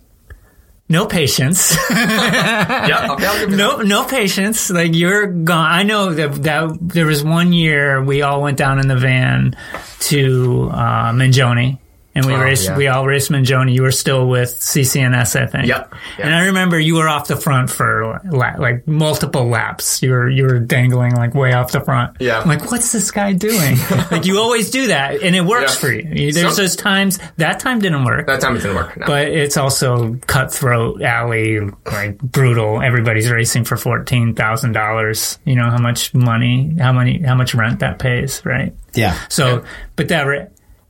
no 0.88 1.06
patience. 1.06 1.76
Yeah. 1.90 3.12
Okay. 3.12 3.46
No, 3.46 3.78
no 3.78 4.04
patience. 4.04 4.70
Like 4.70 4.94
you're 4.94 5.26
gone. 5.26 5.70
I 5.72 5.82
know 5.82 6.12
that 6.14 6.42
that 6.44 6.78
there 6.80 7.06
was 7.06 7.24
one 7.24 7.52
year 7.52 8.02
we 8.02 8.22
all 8.22 8.40
went 8.42 8.58
down 8.58 8.78
in 8.78 8.86
the 8.86 8.96
van 8.96 9.56
to 10.00 10.68
uh, 10.72 11.10
Mengoni, 11.12 11.78
and 12.16 12.24
we 12.26 12.34
Oh, 12.34 12.40
raced. 12.40 12.64
yeah. 12.64 12.76
We 12.76 12.88
all 12.88 13.06
raced 13.06 13.30
Mengoni. 13.30 13.72
You 13.74 13.82
were 13.82 13.92
still 13.92 14.26
with 14.28 14.58
CCNS, 14.60 15.40
I 15.40 15.46
think. 15.46 15.66
Yep. 15.66 15.94
Yeah. 16.18 16.26
And 16.26 16.34
I 16.34 16.46
remember 16.46 16.78
you 16.80 16.96
were 16.96 17.08
off 17.08 17.28
the 17.28 17.36
front 17.36 17.70
for 17.70 18.20
la- 18.30 18.54
like 18.58 18.86
multiple 18.88 19.46
laps. 19.48 20.02
You 20.02 20.10
were 20.10 20.28
you 20.28 20.44
were 20.44 20.58
dangling 20.58 21.14
like 21.14 21.34
way 21.34 21.52
off 21.52 21.72
the 21.72 21.80
front. 21.80 22.16
Yeah. 22.20 22.40
I'm 22.40 22.48
like, 22.48 22.70
what's 22.70 22.90
this 22.92 23.10
guy 23.10 23.32
doing? 23.34 23.76
like 24.10 24.26
you 24.26 24.38
always 24.38 24.70
do 24.70 24.88
that, 24.88 25.22
and 25.22 25.36
it 25.36 25.42
works 25.44 25.74
Yeah. 25.74 25.80
for 25.80 25.92
you. 25.92 26.08
You- 26.10 26.32
There's 26.32 26.54
Some- 26.56 26.64
those 26.64 26.76
times 26.76 27.18
that 27.36 27.60
time 27.60 27.78
didn't 27.78 28.04
work. 28.04 28.26
That 28.26 28.40
time 28.40 28.56
it 28.56 28.60
didn't 28.62 28.76
work. 28.76 28.96
No. 28.96 29.06
But 29.06 29.28
it's 29.28 29.56
also 29.56 30.14
cutthroat 30.26 31.02
alley, 31.02 31.60
like 31.84 32.18
brutal. 32.18 32.82
Everybody's 32.82 33.30
racing 33.30 33.64
for 33.64 33.76
fourteen 33.76 34.34
thousand 34.34 34.72
dollars. 34.72 35.38
You 35.44 35.56
know 35.56 35.70
how 35.70 35.78
much 35.78 36.14
money, 36.14 36.74
how 36.78 36.92
many, 36.92 37.22
how 37.22 37.34
much 37.34 37.54
rent 37.54 37.80
that 37.80 37.98
pays, 37.98 38.42
right? 38.44 38.74
Yeah. 38.94 39.18
So, 39.28 39.64
but 39.96 40.08
that, 40.08 40.22
ra- 40.22 40.46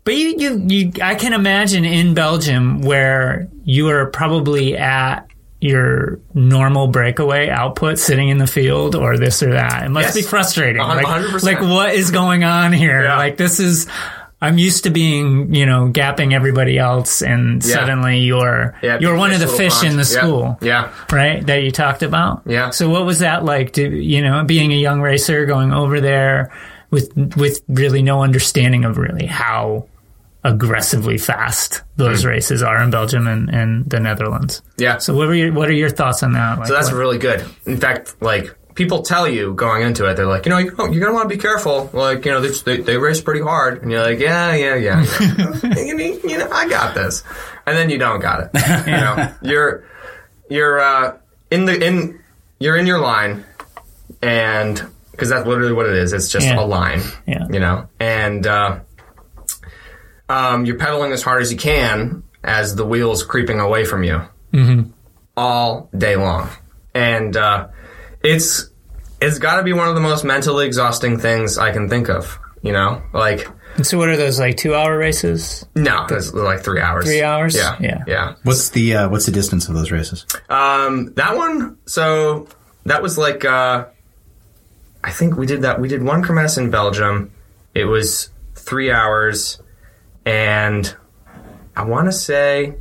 but 0.06 0.14
you, 0.14 0.34
you, 0.38 0.64
you, 0.66 0.92
I 1.02 1.14
can 1.16 1.34
imagine 1.34 1.84
in 1.84 2.14
Belgium 2.14 2.80
where 2.80 3.48
you 3.64 3.88
are 3.90 4.06
probably 4.06 4.74
at 4.78 5.26
your 5.60 6.18
normal 6.32 6.86
breakaway 6.86 7.48
output 7.50 7.98
sitting 7.98 8.28
in 8.28 8.38
the 8.38 8.46
field 8.46 8.94
or 8.94 9.18
this 9.18 9.42
or 9.42 9.52
that. 9.52 9.84
It 9.84 9.88
must 9.90 10.14
Yes. 10.14 10.14
be 10.14 10.22
frustrating. 10.22 10.80
Like, 10.80 11.04
100%. 11.04 11.42
like 11.42 11.60
what 11.60 11.94
is 11.94 12.10
going 12.10 12.44
on 12.44 12.72
here? 12.72 13.02
Yeah. 13.04 13.16
Like 13.16 13.36
this 13.36 13.58
is, 13.58 13.86
I'm 14.40 14.58
used 14.58 14.84
to 14.84 14.90
being, 14.90 15.54
you 15.54 15.64
know, 15.66 15.88
gapping 15.90 16.34
everybody 16.34 16.78
else 16.78 17.22
and 17.22 17.64
Yeah. 17.64 17.74
suddenly 17.74 18.18
you're, 18.20 18.76
Yeah, 18.82 18.98
you're 19.00 19.16
one 19.16 19.32
of 19.32 19.40
the 19.40 19.48
fish 19.48 19.72
pond. 19.74 19.86
in 19.88 19.92
the 19.96 20.02
Yeah. 20.02 20.20
school 20.20 20.58
Yeah. 20.60 20.88
right? 21.10 21.44
That 21.46 21.62
you 21.62 21.70
talked 21.70 22.02
about. 22.02 22.42
Yeah. 22.46 22.70
So 22.70 22.88
what 22.90 23.04
was 23.06 23.20
that 23.20 23.44
like? 23.44 23.72
To 23.72 23.82
you 23.82 24.22
know, 24.22 24.44
being 24.44 24.72
a 24.72 24.76
young 24.76 25.00
racer, 25.00 25.46
going 25.46 25.72
over 25.72 26.00
there 26.02 26.52
with 26.90 27.10
with 27.36 27.62
really 27.66 28.02
no 28.02 28.22
understanding 28.22 28.84
of 28.84 28.98
really 28.98 29.26
how 29.26 29.86
aggressively 30.46 31.18
fast 31.18 31.82
those 31.96 32.22
Hmm. 32.22 32.28
races 32.28 32.62
are 32.62 32.82
in 32.82 32.90
Belgium 32.90 33.26
and, 33.26 33.48
and 33.50 33.84
the 33.90 33.98
Netherlands. 34.00 34.62
Yeah. 34.78 34.98
So 34.98 35.14
what 35.14 35.26
were 35.28 35.34
your 35.34 35.52
what 35.52 35.68
are 35.68 35.72
your 35.72 35.90
thoughts 35.90 36.22
on 36.22 36.32
that? 36.34 36.58
Like, 36.58 36.68
So 36.68 36.74
that's 36.74 36.90
what- 36.92 36.98
really 36.98 37.18
good. 37.18 37.44
In 37.66 37.76
fact, 37.78 38.14
like 38.20 38.54
people 38.74 39.02
tell 39.02 39.26
you 39.26 39.54
going 39.54 39.82
into 39.82 40.04
it, 40.06 40.14
they're 40.16 40.26
like, 40.26 40.44
you 40.46 40.50
know, 40.50 40.58
you, 40.58 40.70
you're 40.92 41.00
gonna 41.00 41.12
want 41.14 41.28
to 41.28 41.34
be 41.34 41.40
careful. 41.40 41.90
Like, 41.92 42.24
you 42.26 42.30
know, 42.32 42.40
they, 42.42 42.50
they, 42.76 42.82
they 42.82 42.96
race 42.98 43.20
pretty 43.22 43.40
hard, 43.40 43.82
and 43.82 43.90
you're 43.90 44.02
like, 44.02 44.18
yeah, 44.20 44.54
yeah, 44.54 44.74
yeah. 44.76 45.02
yeah. 45.20 45.20
you, 45.82 45.94
know, 45.96 46.04
you 46.24 46.38
know, 46.38 46.48
I 46.52 46.68
got 46.68 46.94
this, 46.94 47.24
and 47.66 47.76
then 47.76 47.88
you 47.90 47.96
don't 47.98 48.20
got 48.20 48.40
it. 48.42 48.50
You 48.86 48.92
know, 48.92 49.32
you're 49.42 49.84
you're 50.50 50.78
uh, 50.80 51.16
in 51.50 51.64
the 51.64 51.74
in 51.84 52.20
you're 52.60 52.76
in 52.76 52.86
your 52.86 52.98
line, 53.00 53.44
and 54.22 54.80
because 55.10 55.30
that's 55.30 55.46
literally 55.46 55.72
what 55.72 55.86
it 55.86 55.96
is. 55.96 56.12
It's 56.12 56.28
just 56.28 56.46
Yeah. 56.46 56.60
a 56.60 56.66
line. 56.66 57.00
Yeah. 57.26 57.46
You 57.50 57.58
know, 57.60 57.88
and 57.98 58.46
uh, 58.46 58.80
um, 60.28 60.64
you're 60.64 60.78
pedaling 60.78 61.12
as 61.12 61.22
hard 61.22 61.42
as 61.42 61.50
you 61.52 61.58
can 61.58 62.22
as 62.42 62.74
the 62.76 62.84
wheels 62.86 63.22
creeping 63.22 63.60
away 63.60 63.84
from 63.84 64.02
you 64.04 64.22
all 65.36 65.88
day 65.96 66.16
long, 66.16 66.48
and 66.94 67.36
uh, 67.36 67.68
it's 68.22 68.70
it's 69.20 69.38
got 69.38 69.56
to 69.56 69.62
be 69.62 69.72
one 69.72 69.88
of 69.88 69.94
the 69.94 70.00
most 70.00 70.24
mentally 70.24 70.66
exhausting 70.66 71.18
things 71.18 71.58
I 71.58 71.72
can 71.72 71.88
think 71.88 72.08
of. 72.08 72.38
You 72.62 72.72
know, 72.72 73.02
like 73.12 73.46
so 73.82 73.98
what 73.98 74.08
are 74.08 74.16
those 74.16 74.40
like 74.40 74.56
two 74.56 74.74
hour 74.74 74.96
races? 74.98 75.64
no, 75.74 76.06
it's 76.10 76.32
like 76.32 76.64
three 76.64 76.80
hours. 76.80 77.04
Three 77.04 77.22
hours? 77.22 77.54
Yeah, 77.54 77.76
Yeah. 77.80 78.04
yeah. 78.06 78.34
What's 78.42 78.70
the 78.70 78.94
uh, 78.96 79.08
what's 79.08 79.26
the 79.26 79.32
distance 79.32 79.68
of 79.68 79.74
those 79.74 79.90
races? 79.92 80.26
Um, 80.48 81.12
that 81.16 81.36
one. 81.36 81.78
So 81.86 82.48
that 82.86 83.02
was 83.02 83.18
like 83.18 83.44
uh, 83.44 83.86
I 85.04 85.10
think 85.12 85.36
we 85.36 85.46
did 85.46 85.62
that. 85.62 85.80
We 85.80 85.88
did 85.88 86.02
one 86.02 86.22
kermesse 86.24 86.58
in 86.58 86.70
Belgium. 86.70 87.30
It 87.74 87.84
was 87.84 88.30
three 88.54 88.90
hours, 88.90 89.60
and 90.26 90.94
I 91.74 91.84
want 91.84 92.06
to 92.08 92.12
say, 92.12 92.74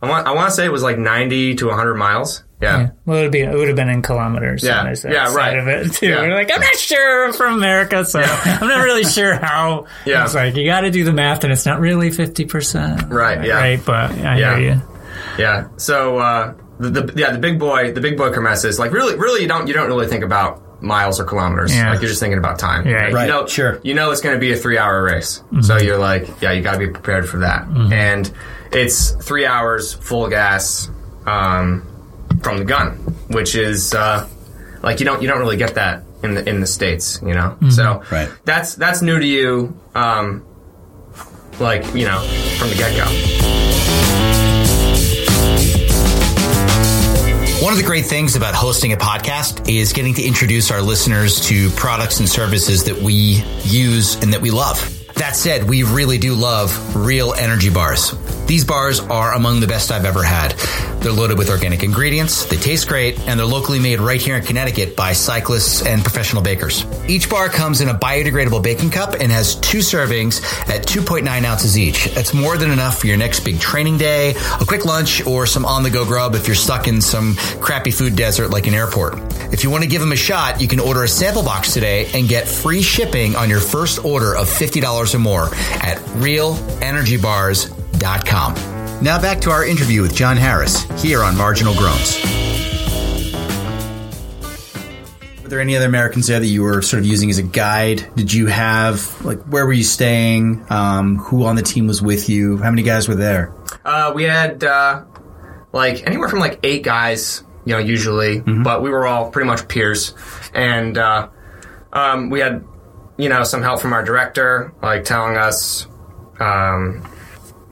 I 0.00 0.08
want 0.08 0.26
I 0.26 0.32
want 0.32 0.48
to 0.50 0.54
say 0.56 0.64
it 0.64 0.72
was 0.72 0.82
like 0.82 0.96
ninety 0.98 1.54
to 1.56 1.68
hundred 1.70 1.94
miles. 1.96 2.42
Yeah. 2.62 2.78
Yeah. 2.80 2.90
Well, 3.04 3.18
it 3.18 3.22
would 3.22 3.32
be 3.32 3.40
it 3.40 3.52
would 3.52 3.66
have 3.68 3.76
been 3.76 3.88
in 3.90 4.00
kilometers. 4.00 4.62
Yeah. 4.62 4.78
so 4.80 4.84
there's 4.84 5.02
that 5.02 5.12
Yeah, 5.12 5.26
side 5.26 5.36
right. 5.36 5.58
Of 5.58 5.68
it 5.68 5.92
too. 5.92 6.08
Yeah. 6.08 6.20
We're 6.22 6.34
like, 6.34 6.50
I'm 6.54 6.60
not 6.60 6.76
sure 6.76 7.26
I'm 7.26 7.32
from 7.34 7.54
America, 7.54 8.04
so 8.06 8.20
I'm 8.24 8.68
not 8.68 8.82
really 8.84 9.04
sure 9.04 9.34
how. 9.34 9.86
Yeah. 10.06 10.24
It's 10.24 10.34
like 10.34 10.54
you 10.56 10.64
got 10.64 10.82
to 10.82 10.90
do 10.90 11.04
the 11.04 11.12
math, 11.12 11.44
and 11.44 11.52
it's 11.52 11.66
not 11.66 11.80
really 11.80 12.10
fifty 12.10 12.44
percent. 12.46 13.10
Right, 13.10 13.44
yeah. 13.44 13.54
Right. 13.56 13.80
But 13.84 14.12
I 14.12 14.38
Yeah. 14.38 14.56
hear 14.58 14.74
you. 14.74 14.82
Yeah. 15.38 15.68
So 15.76 16.18
uh, 16.18 16.54
the, 16.78 16.90
the 16.90 17.12
yeah 17.16 17.32
the 17.32 17.38
big 17.38 17.58
boy 17.58 17.92
the 17.92 18.00
big 18.00 18.16
boy 18.16 18.30
kermesses 18.30 18.78
like 18.78 18.92
really 18.92 19.16
really 19.16 19.42
you 19.42 19.48
don't 19.48 19.66
you 19.66 19.74
don't 19.74 19.88
really 19.88 20.06
think 20.06 20.24
about 20.24 20.62
miles 20.84 21.18
or 21.18 21.24
kilometers 21.24 21.74
Yeah. 21.74 21.90
like 21.90 22.00
you're 22.00 22.08
just 22.08 22.20
thinking 22.20 22.38
about 22.38 22.58
time. 22.58 22.86
Yeah. 22.86 23.04
Like, 23.06 23.14
Right, 23.14 23.26
You 23.26 23.32
know, 23.32 23.46
sure. 23.46 23.80
You 23.82 23.94
know 23.94 24.10
it's 24.12 24.20
going 24.20 24.34
to 24.36 24.40
be 24.40 24.52
a 24.52 24.56
three 24.56 24.78
hour 24.78 25.02
race, 25.02 25.42
Mm-hmm. 25.46 25.62
so 25.62 25.78
you're 25.78 25.98
like 25.98 26.28
yeah 26.40 26.52
you 26.52 26.62
got 26.62 26.72
to 26.72 26.78
be 26.78 26.88
prepared 26.88 27.28
for 27.28 27.38
that. 27.38 27.66
And 27.92 28.30
it's 28.72 29.10
three 29.12 29.46
hours 29.46 29.94
full 29.94 30.28
gas 30.28 30.90
um, 31.26 31.86
from 32.42 32.58
the 32.58 32.64
gun, 32.64 32.92
which 33.28 33.54
is 33.54 33.94
uh, 33.94 34.28
like 34.82 35.00
you 35.00 35.06
don't 35.06 35.22
you 35.22 35.28
don't 35.28 35.38
really 35.38 35.56
get 35.56 35.74
that 35.76 36.02
in 36.22 36.34
the 36.34 36.48
in 36.48 36.60
the 36.60 36.66
states. 36.66 37.20
You 37.22 37.34
know, 37.34 37.56
Mm-hmm. 37.60 37.70
so 37.70 38.02
Right. 38.10 38.28
that's 38.44 38.74
that's 38.74 39.00
new 39.02 39.18
to 39.18 39.26
you. 39.26 39.74
Um, 39.94 40.44
like 41.60 41.84
you 41.94 42.04
know 42.04 42.20
from 42.58 42.68
the 42.70 42.74
get 42.76 42.96
go. 42.96 44.43
One 47.64 47.72
of 47.72 47.78
the 47.78 47.86
great 47.86 48.04
things 48.04 48.36
about 48.36 48.54
hosting 48.54 48.92
a 48.92 48.96
podcast 48.98 49.70
is 49.74 49.94
getting 49.94 50.12
to 50.12 50.22
introduce 50.22 50.70
our 50.70 50.82
listeners 50.82 51.40
to 51.46 51.70
products 51.70 52.20
and 52.20 52.28
services 52.28 52.84
that 52.84 52.98
we 52.98 53.42
use 53.62 54.16
and 54.16 54.34
that 54.34 54.42
we 54.42 54.50
love. 54.50 54.93
That 55.16 55.36
said, 55.36 55.68
we 55.68 55.84
really 55.84 56.18
do 56.18 56.34
love 56.34 56.96
real 56.96 57.34
energy 57.34 57.70
bars. 57.70 58.14
These 58.46 58.64
bars 58.64 59.00
are 59.00 59.32
among 59.32 59.60
the 59.60 59.66
best 59.66 59.90
I've 59.90 60.04
ever 60.04 60.22
had. 60.22 60.50
They're 61.00 61.12
loaded 61.12 61.38
with 61.38 61.50
organic 61.50 61.82
ingredients, 61.82 62.46
they 62.46 62.56
taste 62.56 62.88
great, 62.88 63.18
and 63.20 63.38
they're 63.38 63.46
locally 63.46 63.78
made 63.78 64.00
right 64.00 64.20
here 64.20 64.36
in 64.36 64.42
Connecticut 64.42 64.96
by 64.96 65.12
cyclists 65.12 65.84
and 65.84 66.02
professional 66.02 66.42
bakers. 66.42 66.84
Each 67.06 67.28
bar 67.28 67.48
comes 67.48 67.80
in 67.82 67.88
a 67.88 67.94
biodegradable 67.94 68.62
baking 68.62 68.90
cup 68.90 69.14
and 69.20 69.30
has 69.30 69.56
two 69.56 69.78
servings 69.78 70.42
at 70.68 70.86
2.9 70.86 71.26
ounces 71.44 71.78
each. 71.78 72.06
That's 72.14 72.32
more 72.32 72.56
than 72.56 72.70
enough 72.70 72.98
for 72.98 73.06
your 73.06 73.18
next 73.18 73.40
big 73.40 73.60
training 73.60 73.98
day, 73.98 74.34
a 74.60 74.64
quick 74.64 74.86
lunch, 74.86 75.26
or 75.26 75.46
some 75.46 75.66
on 75.66 75.82
the 75.82 75.90
go 75.90 76.06
grub 76.06 76.34
if 76.34 76.46
you're 76.46 76.54
stuck 76.54 76.88
in 76.88 77.00
some 77.00 77.36
crappy 77.60 77.90
food 77.90 78.16
desert 78.16 78.48
like 78.48 78.66
an 78.66 78.74
airport. 78.74 79.18
If 79.52 79.62
you 79.62 79.70
want 79.70 79.84
to 79.84 79.90
give 79.90 80.00
them 80.00 80.12
a 80.12 80.16
shot, 80.16 80.60
you 80.60 80.68
can 80.68 80.80
order 80.80 81.02
a 81.02 81.08
sample 81.08 81.42
box 81.42 81.74
today 81.74 82.10
and 82.14 82.28
get 82.28 82.48
free 82.48 82.82
shipping 82.82 83.36
on 83.36 83.50
your 83.50 83.60
first 83.60 84.04
order 84.04 84.34
of 84.34 84.48
$50 84.48 85.03
or 85.12 85.18
more 85.18 85.46
at 85.82 85.98
realenergybars.com. 86.18 88.54
Now 89.02 89.20
back 89.20 89.40
to 89.40 89.50
our 89.50 89.64
interview 89.66 90.02
with 90.02 90.14
John 90.14 90.36
Harris 90.36 90.84
here 91.02 91.24
on 91.24 91.36
Marginal 91.36 91.74
Groans. 91.74 92.22
Were 95.42 95.48
there 95.48 95.60
any 95.60 95.76
other 95.76 95.86
Americans 95.86 96.28
there 96.28 96.38
that 96.40 96.46
you 96.46 96.62
were 96.62 96.80
sort 96.80 97.00
of 97.00 97.06
using 97.06 97.28
as 97.28 97.36
a 97.38 97.42
guide? 97.42 98.08
Did 98.14 98.32
you 98.32 98.46
have 98.46 99.22
like 99.24 99.42
where 99.42 99.66
were 99.66 99.72
you 99.74 99.82
staying? 99.82 100.64
Um, 100.70 101.16
who 101.18 101.44
on 101.44 101.56
the 101.56 101.62
team 101.62 101.86
was 101.86 102.00
with 102.00 102.30
you? 102.30 102.56
How 102.58 102.70
many 102.70 102.82
guys 102.82 103.08
were 103.08 103.14
there? 103.16 103.52
Uh, 103.84 104.12
we 104.14 104.22
had 104.22 104.64
uh, 104.64 105.04
like 105.72 106.06
anywhere 106.06 106.28
from 106.30 106.38
like 106.38 106.60
eight 106.62 106.82
guys, 106.82 107.44
you 107.66 107.74
know, 107.74 107.78
usually, 107.78 108.40
but 108.40 108.80
we 108.80 108.88
were 108.90 109.06
all 109.06 109.30
pretty 109.30 109.46
much 109.46 109.68
peers, 109.68 110.14
and 110.54 110.96
uh, 110.96 111.28
um, 111.92 112.30
we 112.30 112.40
had 112.40 112.64
you 113.16 113.28
know 113.28 113.44
some 113.44 113.62
help 113.62 113.80
from 113.80 113.92
our 113.92 114.04
director, 114.04 114.72
like 114.82 115.04
telling 115.04 115.36
us, 115.36 115.86
um, 116.40 117.08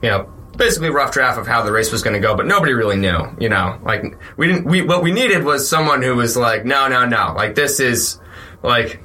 you 0.01 0.09
know, 0.09 0.31
basically 0.57 0.89
rough 0.89 1.11
draft 1.11 1.39
of 1.39 1.47
how 1.47 1.63
the 1.63 1.71
race 1.71 1.91
was 1.91 2.03
going 2.03 2.13
to 2.13 2.19
go, 2.19 2.35
but 2.35 2.45
nobody 2.45 2.73
really 2.73 2.97
knew, 2.97 3.19
you 3.39 3.49
know, 3.49 3.79
like 3.83 4.03
we 4.37 4.47
didn't, 4.47 4.65
we, 4.65 4.81
what 4.81 5.03
we 5.03 5.11
needed 5.11 5.43
was 5.43 5.67
someone 5.67 6.01
who 6.01 6.15
was 6.15 6.37
like, 6.37 6.65
no, 6.65 6.87
no, 6.87 7.05
no, 7.05 7.33
like 7.35 7.55
this 7.55 7.79
is 7.79 8.19
like, 8.61 9.01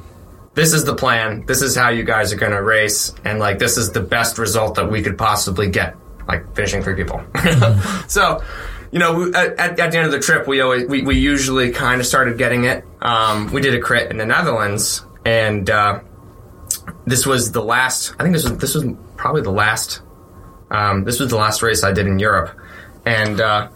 this 0.54 0.72
is 0.72 0.84
the 0.84 0.94
plan. 0.94 1.46
This 1.46 1.62
is 1.62 1.76
how 1.76 1.90
you 1.90 2.02
guys 2.02 2.32
are 2.32 2.36
going 2.36 2.52
to 2.52 2.62
race. 2.62 3.14
And 3.24 3.38
like, 3.38 3.58
this 3.58 3.76
is 3.76 3.92
the 3.92 4.00
best 4.00 4.38
result 4.38 4.74
that 4.74 4.90
we 4.90 5.02
could 5.02 5.16
possibly 5.16 5.70
get, 5.70 5.96
like 6.26 6.54
finishing 6.54 6.82
three 6.82 6.96
people. 6.96 7.22
so, 8.08 8.42
you 8.90 8.98
know, 8.98 9.14
we, 9.14 9.34
at, 9.34 9.58
at 9.58 9.76
the 9.76 9.98
end 9.98 10.06
of 10.06 10.12
the 10.12 10.18
trip, 10.18 10.48
we 10.48 10.60
always, 10.60 10.88
we, 10.88 11.02
we 11.02 11.16
usually 11.16 11.70
kind 11.70 12.00
of 12.00 12.06
started 12.06 12.38
getting 12.38 12.64
it. 12.64 12.84
Um, 13.00 13.52
we 13.52 13.60
did 13.60 13.74
a 13.74 13.80
crit 13.80 14.10
in 14.10 14.16
the 14.16 14.26
Netherlands 14.26 15.04
and, 15.24 15.70
uh, 15.70 16.00
this 17.10 17.26
was 17.26 17.52
the 17.52 17.62
last, 17.62 18.14
I 18.18 18.22
think 18.22 18.34
this 18.34 18.44
was, 18.44 18.58
this 18.58 18.74
was 18.74 18.84
probably 19.16 19.42
the 19.42 19.50
last 19.50 20.02
um, 20.70 21.04
this 21.04 21.18
was 21.18 21.30
the 21.30 21.36
last 21.36 21.62
race 21.62 21.82
I 21.82 21.92
did 21.92 22.06
in 22.06 22.18
Europe, 22.18 22.50
and 23.06 23.40
uh, 23.40 23.68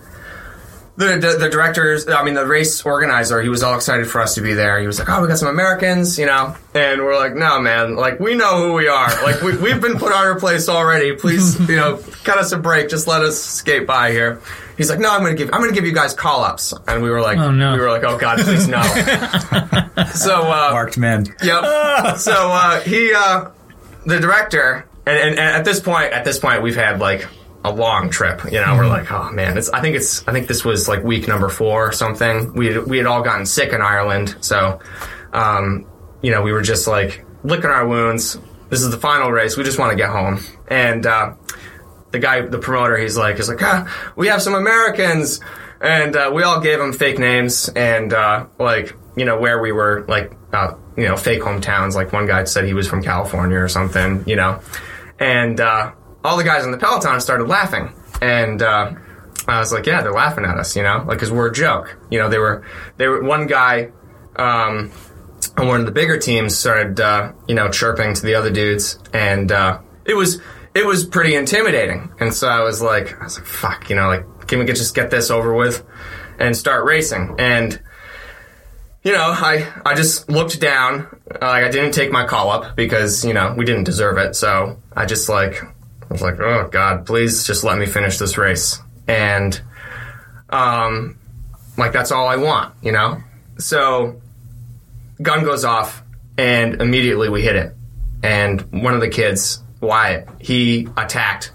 the, 0.96 1.16
the 1.16 1.36
the 1.38 1.48
directors, 1.48 2.06
I 2.06 2.22
mean 2.22 2.34
the 2.34 2.46
race 2.46 2.84
organizer, 2.84 3.40
he 3.40 3.48
was 3.48 3.62
all 3.62 3.74
excited 3.74 4.08
for 4.08 4.20
us 4.20 4.34
to 4.34 4.42
be 4.42 4.52
there. 4.52 4.78
He 4.78 4.86
was 4.86 4.98
like, 4.98 5.08
"Oh, 5.08 5.22
we 5.22 5.28
got 5.28 5.38
some 5.38 5.48
Americans, 5.48 6.18
you 6.18 6.26
know," 6.26 6.54
and 6.74 7.00
we're 7.00 7.18
like, 7.18 7.34
"No, 7.34 7.60
man, 7.60 7.96
like 7.96 8.20
we 8.20 8.34
know 8.34 8.58
who 8.58 8.74
we 8.74 8.88
are. 8.88 9.08
Like 9.22 9.40
we 9.40 9.56
we've 9.56 9.80
been 9.80 9.98
put 9.98 10.12
on 10.12 10.26
our 10.26 10.38
place 10.38 10.68
already. 10.68 11.16
Please, 11.16 11.58
you 11.68 11.76
know, 11.76 11.98
cut 12.24 12.36
us 12.36 12.52
a 12.52 12.58
break. 12.58 12.90
Just 12.90 13.06
let 13.06 13.22
us 13.22 13.42
skate 13.42 13.86
by 13.86 14.10
here." 14.12 14.42
He's 14.82 14.90
like, 14.90 14.98
"No, 14.98 15.12
I'm 15.12 15.22
gonna 15.22 15.36
give 15.36 15.48
I'm 15.52 15.60
gonna 15.60 15.72
give 15.72 15.86
you 15.86 15.92
guys 15.92 16.12
call 16.12 16.42
ups," 16.42 16.74
and 16.88 17.04
we 17.04 17.08
were 17.08 17.20
like, 17.20 17.38
Oh, 17.38 17.52
no. 17.52 17.74
we 17.74 17.78
were 17.78 17.88
like, 17.88 18.02
"Oh 18.02 18.18
God, 18.18 18.40
please 18.40 18.66
no." 18.66 18.82
so 20.12 20.42
uh, 20.42 20.70
Marked 20.72 20.98
men. 20.98 21.24
Yep. 21.40 22.16
so 22.18 22.32
uh, 22.32 22.80
he, 22.80 23.14
uh, 23.14 23.50
the 24.06 24.18
director, 24.18 24.88
and, 25.06 25.16
and, 25.16 25.30
and 25.30 25.38
at 25.38 25.64
this 25.64 25.78
point, 25.78 26.12
at 26.12 26.24
this 26.24 26.40
point, 26.40 26.62
we've 26.62 26.74
had 26.74 26.98
like 26.98 27.28
a 27.64 27.72
long 27.72 28.10
trip. 28.10 28.42
You 28.46 28.60
know, 28.60 28.74
we're 28.76 28.88
like, 28.88 29.12
oh 29.12 29.30
man, 29.30 29.56
it's. 29.56 29.68
I 29.70 29.80
think 29.80 29.94
it's. 29.94 30.26
I 30.26 30.32
think 30.32 30.48
this 30.48 30.64
was 30.64 30.88
like 30.88 31.04
week 31.04 31.28
number 31.28 31.48
four 31.48 31.86
or 31.86 31.92
something. 31.92 32.52
We 32.54 32.74
had, 32.74 32.84
we 32.84 32.96
had 32.98 33.06
all 33.06 33.22
gotten 33.22 33.46
sick 33.46 33.72
in 33.72 33.80
Ireland, 33.80 34.34
so, 34.40 34.80
um, 35.32 35.86
you 36.22 36.32
know, 36.32 36.42
we 36.42 36.50
were 36.50 36.62
just 36.62 36.88
like 36.88 37.24
licking 37.44 37.70
our 37.70 37.86
wounds. 37.86 38.36
This 38.68 38.80
is 38.82 38.90
the 38.90 38.98
final 38.98 39.30
race. 39.30 39.56
We 39.56 39.62
just 39.62 39.78
want 39.78 39.92
to 39.92 39.96
get 39.96 40.10
home, 40.10 40.40
and. 40.66 41.06
Uh, 41.06 41.34
the 42.12 42.19
guy, 42.19 42.42
the 42.42 42.59
promoter, 42.59 42.97
he's 42.97 43.16
like, 43.16 43.37
he's 43.37 43.49
like, 43.49 43.62
ah, 43.62 44.12
we 44.14 44.28
have 44.28 44.40
some 44.42 44.54
Americans, 44.54 45.40
and 45.81 46.14
uh, 46.14 46.31
we 46.33 46.42
all 46.42 46.61
gave 46.61 46.78
him 46.78 46.92
fake 46.92 47.19
names 47.19 47.69
and 47.71 48.12
uh, 48.12 48.47
like 48.59 48.95
you 49.16 49.25
know 49.25 49.38
where 49.38 49.61
we 49.61 49.73
were, 49.73 50.04
like 50.07 50.33
uh, 50.52 50.75
you 50.97 51.09
know 51.09 51.16
fake 51.16 51.42
hometowns. 51.42 51.95
Like 51.95 52.12
one 52.12 52.26
guy 52.26 52.45
said 52.45 52.64
he 52.64 52.75
was 52.75 52.87
from 52.87 53.02
California 53.02 53.59
or 53.59 53.69
something, 53.69 54.23
you 54.26 54.37
know, 54.37 54.61
and 55.19 55.59
uh, 55.59 55.92
all 56.23 56.37
the 56.37 56.45
guys 56.45 56.64
in 56.64 56.71
the 56.71 56.78
peloton 56.78 57.21
started 57.21 57.49
laughing, 57.49 57.92
and 58.21 58.62
uh, 58.62 58.92
I 59.49 59.59
was 59.59 59.73
like, 59.73 59.87
yeah, 59.87 60.02
they're 60.02 60.12
laughing 60.12 60.45
at 60.45 60.57
us, 60.57 60.76
you 60.76 60.83
know, 60.83 60.99
like 60.99 61.19
because 61.19 61.33
we're 61.33 61.49
a 61.49 61.52
joke. 61.52 61.99
You 62.11 62.21
know, 62.21 62.28
they 62.28 62.38
were 62.38 62.64
they 62.97 63.09
were 63.09 63.23
one 63.23 63.47
guy. 63.47 63.90
Um, 64.37 64.92
on 65.59 65.66
one 65.66 65.81
of 65.81 65.87
the 65.87 65.92
bigger 65.92 66.16
teams 66.19 66.57
started, 66.57 66.99
uh, 66.99 67.33
you 67.47 67.54
know, 67.54 67.69
chirping 67.69 68.14
to 68.14 68.23
the 68.23 68.37
other 68.37 68.50
dudes, 68.50 68.99
and 69.12 69.50
it 70.07 70.14
was 70.14 70.40
it 70.75 70.87
was 70.87 71.05
pretty 71.05 71.35
intimidating. 71.35 72.12
And 72.21 72.33
so 72.33 72.49
I 72.49 72.61
was 72.62 72.81
like, 72.81 73.19
I 73.21 73.25
was 73.25 73.38
like, 73.38 73.47
fuck, 73.47 73.91
you 73.91 73.97
know, 73.97 74.09
like, 74.09 74.47
can 74.47 74.59
we 74.59 74.64
just 74.67 74.95
get 74.95 75.11
this 75.11 75.31
over 75.31 75.55
with 75.55 75.85
and 76.38 76.57
start 76.57 76.85
racing? 76.85 77.37
And 77.38 77.81
you 79.02 79.12
know, 79.12 79.33
I 79.37 79.67
I 79.85 79.95
just 79.95 80.31
looked 80.31 80.61
down, 80.61 81.09
like 81.31 81.64
I 81.64 81.71
didn't 81.71 81.93
take 81.93 82.12
my 82.12 82.25
call 82.25 82.50
up 82.50 82.76
because 82.76 83.25
you 83.25 83.35
know 83.35 83.55
we 83.57 83.64
didn't 83.64 83.85
deserve 83.85 84.17
it. 84.19 84.37
So 84.37 84.81
I 84.95 85.07
just 85.07 85.29
like 85.29 85.62
I 85.62 86.12
was 86.12 86.23
like, 86.23 86.38
oh 86.38 86.69
God, 86.71 87.05
please 87.05 87.45
just 87.45 87.64
let 87.64 87.79
me 87.79 87.87
finish 87.87 88.19
this 88.19 88.39
race. 88.39 88.78
And 89.08 89.61
um, 90.50 91.19
like 91.76 91.93
that's 91.93 92.13
all 92.13 92.28
I 92.28 92.37
want, 92.37 92.75
you 92.82 92.93
know. 92.93 93.23
So 93.58 94.21
gun 95.21 95.45
goes 95.45 95.65
off, 95.65 96.02
and 96.39 96.80
immediately 96.80 97.28
we 97.28 97.43
hit 97.43 97.56
it. 97.56 97.75
And 98.23 98.61
one 98.82 98.95
of 98.95 99.00
the 99.00 99.08
kids, 99.08 99.61
Wyatt, 99.82 100.28
he 100.38 100.88
attacked 100.97 101.52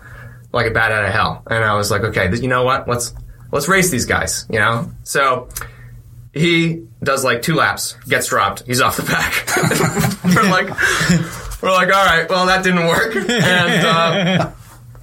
like 0.51 0.67
a 0.67 0.71
bat 0.71 0.91
out 0.91 1.05
of 1.05 1.11
hell. 1.11 1.43
And 1.49 1.63
I 1.63 1.75
was 1.75 1.89
like, 1.89 2.01
okay, 2.01 2.35
you 2.35 2.47
know 2.47 2.63
what? 2.63 2.87
Let's 2.87 3.13
let's 3.51 3.67
race 3.67 3.89
these 3.89 4.05
guys, 4.05 4.45
you 4.49 4.59
know. 4.59 4.91
So 5.03 5.49
he 6.33 6.85
does 7.01 7.23
like 7.23 7.41
two 7.41 7.55
laps, 7.55 7.93
gets 8.07 8.27
dropped, 8.27 8.63
he's 8.65 8.81
off 8.81 8.97
the 8.97 9.03
pack. 9.03 9.47
we're 10.35 10.49
like, 10.49 10.69
we're 11.61 11.71
like, 11.71 11.87
all 11.87 12.05
right, 12.05 12.29
well 12.29 12.45
that 12.47 12.63
didn't 12.63 12.87
work. 12.87 13.15
And 13.15 13.85
uh, 13.85 14.51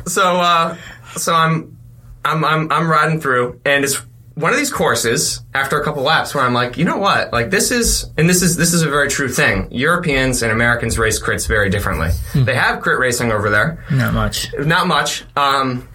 so 0.07 0.37
uh, 0.37 0.77
so 1.17 1.35
I'm 1.35 1.77
I'm 2.25 2.45
I'm 2.45 2.73
I'm 2.73 2.91
riding 2.91 3.21
through, 3.21 3.61
and 3.65 3.85
it's 3.85 4.01
one 4.35 4.53
of 4.53 4.59
these 4.59 4.73
courses 4.73 5.41
after 5.55 5.81
a 5.81 5.85
couple 5.85 6.03
laps 6.03 6.35
where 6.35 6.45
I'm 6.45 6.55
like, 6.55 6.77
you 6.77 6.85
know 6.85 6.97
what? 6.99 7.33
Like 7.33 7.51
this 7.51 7.71
is, 7.71 8.11
and 8.19 8.29
this 8.29 8.43
is 8.43 8.57
this 8.57 8.73
is 8.73 8.83
a 8.83 8.89
very 8.91 9.09
true 9.09 9.29
thing. 9.29 9.69
Europeans 9.71 10.43
and 10.43 10.51
Americans 10.51 10.99
race 10.99 11.23
crits 11.23 11.47
very 11.47 11.71
differently. 11.71 12.11
They 12.35 12.55
have 12.55 12.81
crit 12.81 12.99
racing 12.99 13.31
over 13.33 13.49
there, 13.51 13.85
Not 13.91 14.13
much. 14.15 14.53
not 14.59 14.87
much, 14.89 15.25
um, 15.37 15.89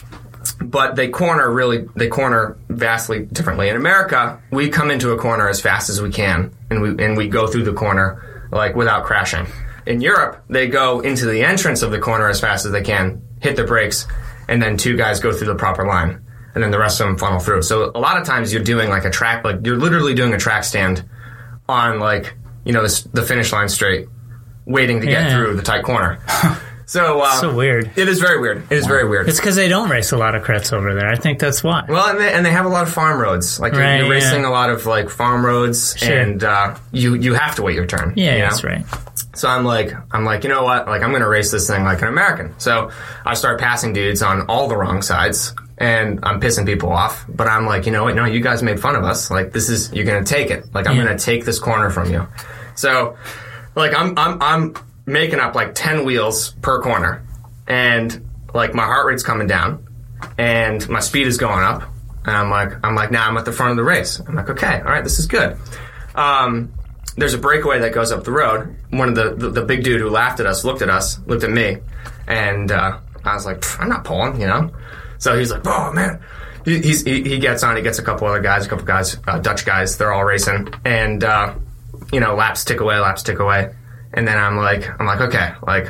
but 0.62 0.96
they 0.96 1.10
corner 1.10 1.52
really. 1.52 1.88
They 1.96 2.08
corner 2.08 2.58
vastly 2.70 3.26
differently. 3.26 3.70
In 3.70 3.76
America, 3.76 4.42
we 4.52 4.70
come 4.70 4.90
into 4.92 5.12
a 5.12 5.18
corner 5.18 5.50
as 5.50 5.60
fast 5.62 5.90
as 5.90 6.02
we 6.02 6.10
can, 6.10 6.54
and 6.70 6.82
we 6.82 6.90
and 7.04 7.18
we 7.18 7.28
go 7.28 7.48
through 7.48 7.64
the 7.64 7.74
corner 7.74 8.48
like 8.52 8.76
without 8.76 9.04
crashing. 9.04 9.48
In 9.86 10.02
Europe, 10.02 10.44
they 10.50 10.68
go 10.68 11.00
into 11.02 11.26
the 11.26 11.42
entrance 11.44 11.82
of 11.82 11.92
the 11.92 12.00
corner 12.00 12.30
as 12.30 12.40
fast 12.40 12.66
as 12.66 12.72
they 12.72 12.84
can, 12.84 13.22
hit 13.42 13.56
the 13.56 13.64
brakes, 13.64 14.06
and 14.48 14.62
then 14.62 14.78
two 14.78 14.96
guys 14.96 15.20
go 15.20 15.32
through 15.34 15.48
the 15.48 15.56
proper 15.56 15.86
line, 15.86 16.22
and 16.60 16.64
then 16.66 16.72
the 16.72 16.80
rest 16.80 17.00
of 17.00 17.08
them 17.08 17.18
funnel 17.18 17.40
through. 17.40 17.62
So 17.62 17.90
a 17.96 18.00
lot 18.00 18.18
of 18.20 18.26
times 18.28 18.52
you're 18.52 18.62
doing 18.64 18.90
like 18.90 19.06
a 19.06 19.10
track, 19.10 19.46
like 19.46 19.66
you're 19.66 19.78
literally 19.78 20.14
doing 20.14 20.34
a 20.34 20.38
track 20.38 20.66
stand 20.66 21.08
on 21.70 22.00
like 22.00 22.36
you 22.66 22.74
know 22.74 22.84
the, 22.86 23.08
the 23.14 23.24
finish 23.24 23.54
line 23.54 23.70
straight, 23.70 24.08
waiting 24.66 25.00
to 25.00 25.06
get 25.06 25.30
Yeah. 25.30 25.36
through 25.36 25.56
the 25.56 25.64
tight 25.64 25.84
corner. 25.84 26.20
So, 26.90 27.22
uh, 27.22 27.32
So 27.40 27.54
weird. 27.54 27.92
It 27.98 28.08
is 28.10 28.20
very 28.20 28.40
weird. 28.42 28.64
It 28.72 28.76
is 28.80 28.88
very 28.88 29.08
weird. 29.08 29.30
It's 29.30 29.40
because 29.40 29.56
they 29.56 29.68
don't 29.68 29.92
race 29.92 30.12
a 30.12 30.18
lot 30.18 30.34
of 30.34 30.42
crits 30.42 30.74
over 30.74 30.96
there. 30.96 31.08
I 31.08 31.18
think 31.18 31.38
that's 31.38 31.64
why. 31.64 31.86
Well, 31.88 32.08
and 32.10 32.20
they, 32.20 32.34
and 32.34 32.44
they 32.44 32.50
have 32.50 32.66
a 32.66 32.70
lot 32.70 32.82
of 32.82 32.92
farm 32.92 33.22
roads. 33.22 33.60
Like 33.60 33.74
you're, 33.74 33.84
you're 33.84 34.06
yeah. 34.06 34.10
racing 34.10 34.44
a 34.44 34.50
lot 34.50 34.72
of 34.72 34.88
like 34.88 35.12
farm 35.12 35.46
roads, 35.46 35.96
Sure. 35.96 36.18
and 36.20 36.44
uh, 36.44 36.76
you 36.92 37.14
you 37.14 37.36
have 37.36 37.54
to 37.58 37.62
wait 37.62 37.76
your 37.76 37.86
turn. 37.86 38.14
yeah, 38.16 38.32
you 38.34 38.40
know? 38.40 38.46
that's 38.46 38.64
right. 38.64 38.84
So 39.36 39.48
I'm 39.48 39.66
like, 39.66 39.94
I'm 40.12 40.26
like, 40.26 40.44
you 40.44 40.50
know 40.50 40.64
what? 40.64 40.88
Like 40.88 41.04
I'm 41.04 41.12
gonna 41.12 41.30
race 41.30 41.52
this 41.52 41.68
thing 41.68 41.84
like 41.84 42.02
an 42.02 42.08
American. 42.08 42.56
So 42.60 42.90
I 43.24 43.36
start 43.36 43.60
passing 43.60 43.94
dudes 43.94 44.24
on 44.24 44.48
all 44.48 44.68
the 44.68 44.76
wrong 44.76 45.04
sides, 45.04 45.54
and 45.80 46.20
I'm 46.24 46.40
pissing 46.42 46.66
people 46.66 46.92
off. 46.92 47.26
But 47.28 47.48
I'm 47.48 47.66
like, 47.66 47.86
you 47.86 47.92
know 47.92 48.04
what? 48.04 48.16
No, 48.16 48.26
you 48.26 48.42
guys 48.42 48.62
made 48.62 48.80
fun 48.80 48.96
of 48.96 49.04
us. 49.04 49.32
Like 49.32 49.52
this 49.54 49.70
is 49.70 49.92
you're 49.94 50.06
gonna 50.06 50.24
take 50.26 50.52
it. 50.52 50.74
Like 50.74 50.88
I'm 50.88 50.98
Yeah. 50.98 51.06
gonna 51.06 51.18
take 51.20 51.46
this 51.46 51.58
corner 51.60 51.90
from 51.90 52.12
you. 52.12 52.28
So, 52.76 53.18
like 53.76 53.94
I'm 53.96 54.18
I'm 54.18 54.42
I'm 54.42 54.74
making 55.06 55.40
up 55.40 55.56
like 55.56 55.74
ten 55.76 56.06
wheels 56.06 56.52
per 56.62 56.82
corner, 56.82 57.24
and 57.68 58.26
like 58.54 58.74
my 58.74 58.86
heart 58.86 59.08
rate's 59.08 59.24
coming 59.24 59.48
down, 59.48 59.86
and 60.38 60.88
my 60.90 61.00
speed 61.00 61.28
is 61.28 61.38
going 61.38 61.64
up. 61.64 61.84
And 62.26 62.36
I'm 62.36 62.50
like, 62.50 62.74
I'm 62.84 62.96
like, 62.96 63.12
now 63.12 63.28
I'm 63.28 63.38
at 63.38 63.46
the 63.46 63.52
front 63.54 63.72
of 63.72 63.78
the 63.78 63.84
race. 63.84 64.20
I'm 64.20 64.36
like, 64.36 64.50
okay, 64.50 64.78
all 64.80 64.92
right, 64.92 65.04
this 65.04 65.18
is 65.20 65.26
good. 65.26 65.58
Um, 66.16 66.74
there's 67.16 67.34
a 67.34 67.38
breakaway 67.38 67.80
that 67.80 67.94
goes 67.94 68.12
up 68.12 68.24
the 68.24 68.32
road. 68.32 68.76
One 68.92 69.10
of 69.10 69.16
the, 69.16 69.34
the 69.36 69.50
the 69.50 69.62
big 69.66 69.84
dude 69.84 70.02
who 70.02 70.10
laughed 70.10 70.40
at 70.40 70.46
us 70.46 70.64
looked 70.66 70.82
at 70.82 70.90
us, 70.90 71.20
looked 71.26 71.44
at 71.44 71.50
me, 71.50 71.78
and 72.28 72.72
uh, 72.72 73.00
I 73.24 73.34
was 73.34 73.46
like, 73.46 73.64
I'm 73.80 73.90
not 73.90 74.04
pulling, 74.04 74.40
you 74.40 74.48
know. 74.48 74.70
So 75.20 75.38
he's 75.38 75.52
like, 75.52 75.66
oh 75.66 75.94
man. 75.94 76.22
He, 76.66 76.82
he, 76.82 77.24
he 77.24 77.40
gets 77.40 77.64
on. 77.64 77.78
He 77.78 77.82
gets 77.82 78.00
a 78.00 78.04
couple 78.04 78.28
other 78.28 78.42
guys, 78.42 78.66
a 78.66 78.70
couple 78.70 78.86
guys, 78.86 79.18
uh, 79.28 79.40
Dutch 79.40 79.66
guys. 79.66 79.98
They're 79.98 80.12
all 80.12 80.26
racing, 80.26 80.68
and 80.84 81.24
uh, 81.24 81.56
you 82.12 82.20
know, 82.20 82.36
laps 82.36 82.66
tick 82.66 82.82
away, 82.82 83.00
laps 83.00 83.24
tick 83.24 83.40
away, 83.40 83.74
and 84.14 84.28
then 84.28 84.38
I'm 84.38 84.58
like, 84.58 84.88
I'm 85.00 85.06
like, 85.06 85.22
okay, 85.22 85.54
like 85.66 85.90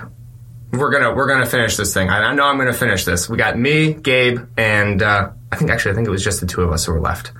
we're 0.72 0.92
gonna 0.92 1.14
we're 1.14 1.28
gonna 1.28 1.46
finish 1.46 1.76
this 1.76 1.94
thing. 1.94 2.10
I, 2.10 2.20
I 2.20 2.34
know 2.36 2.46
I'm 2.46 2.58
gonna 2.58 2.72
finish 2.72 3.04
this. 3.04 3.28
We 3.28 3.38
got 3.38 3.58
me, 3.58 3.94
Gabe, 3.94 4.40
and 4.58 5.02
uh, 5.02 5.32
I 5.52 5.56
think 5.56 5.72
actually 5.72 5.94
I 5.94 5.96
think 5.96 6.08
it 6.08 6.12
was 6.12 6.24
just 6.24 6.40
the 6.40 6.48
two 6.48 6.62
of 6.62 6.72
us 6.72 6.86
who 6.86 6.94
were 6.94 7.02
left. 7.02 7.32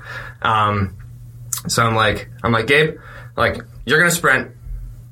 Um, 0.42 0.98
so 1.68 1.86
I'm 1.86 1.96
like 1.96 2.30
I'm 2.44 2.52
like 2.52 2.68
Gabe, 2.68 2.98
like 3.38 3.62
you're 3.86 4.00
gonna 4.00 4.12
sprint. 4.12 4.52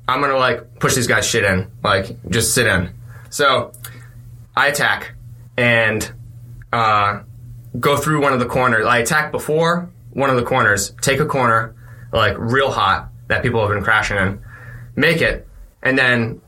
I'm 0.08 0.20
gonna 0.20 0.36
like 0.36 0.80
push 0.80 0.94
these 0.94 1.06
guys 1.06 1.26
shit 1.26 1.44
in. 1.44 1.70
Like 1.84 2.28
just 2.28 2.54
sit 2.54 2.66
in. 2.66 2.92
So 3.30 3.72
I 4.56 4.68
attack 4.68 5.14
and 5.56 6.10
uh, 6.72 7.20
go 7.78 7.96
through 7.96 8.22
one 8.22 8.32
of 8.32 8.40
the 8.40 8.46
corners. 8.46 8.86
I 8.86 8.98
attack 8.98 9.32
before 9.32 9.90
one 10.10 10.30
of 10.30 10.36
the 10.36 10.42
corners, 10.42 10.94
take 11.00 11.20
a 11.20 11.26
corner 11.26 11.74
like 12.12 12.34
real 12.38 12.70
hot 12.70 13.10
that 13.28 13.42
people 13.42 13.60
have 13.60 13.70
been 13.70 13.84
crashing 13.84 14.16
in, 14.16 14.42
make 14.96 15.20
it, 15.20 15.46
and 15.82 15.98
then 15.98 16.40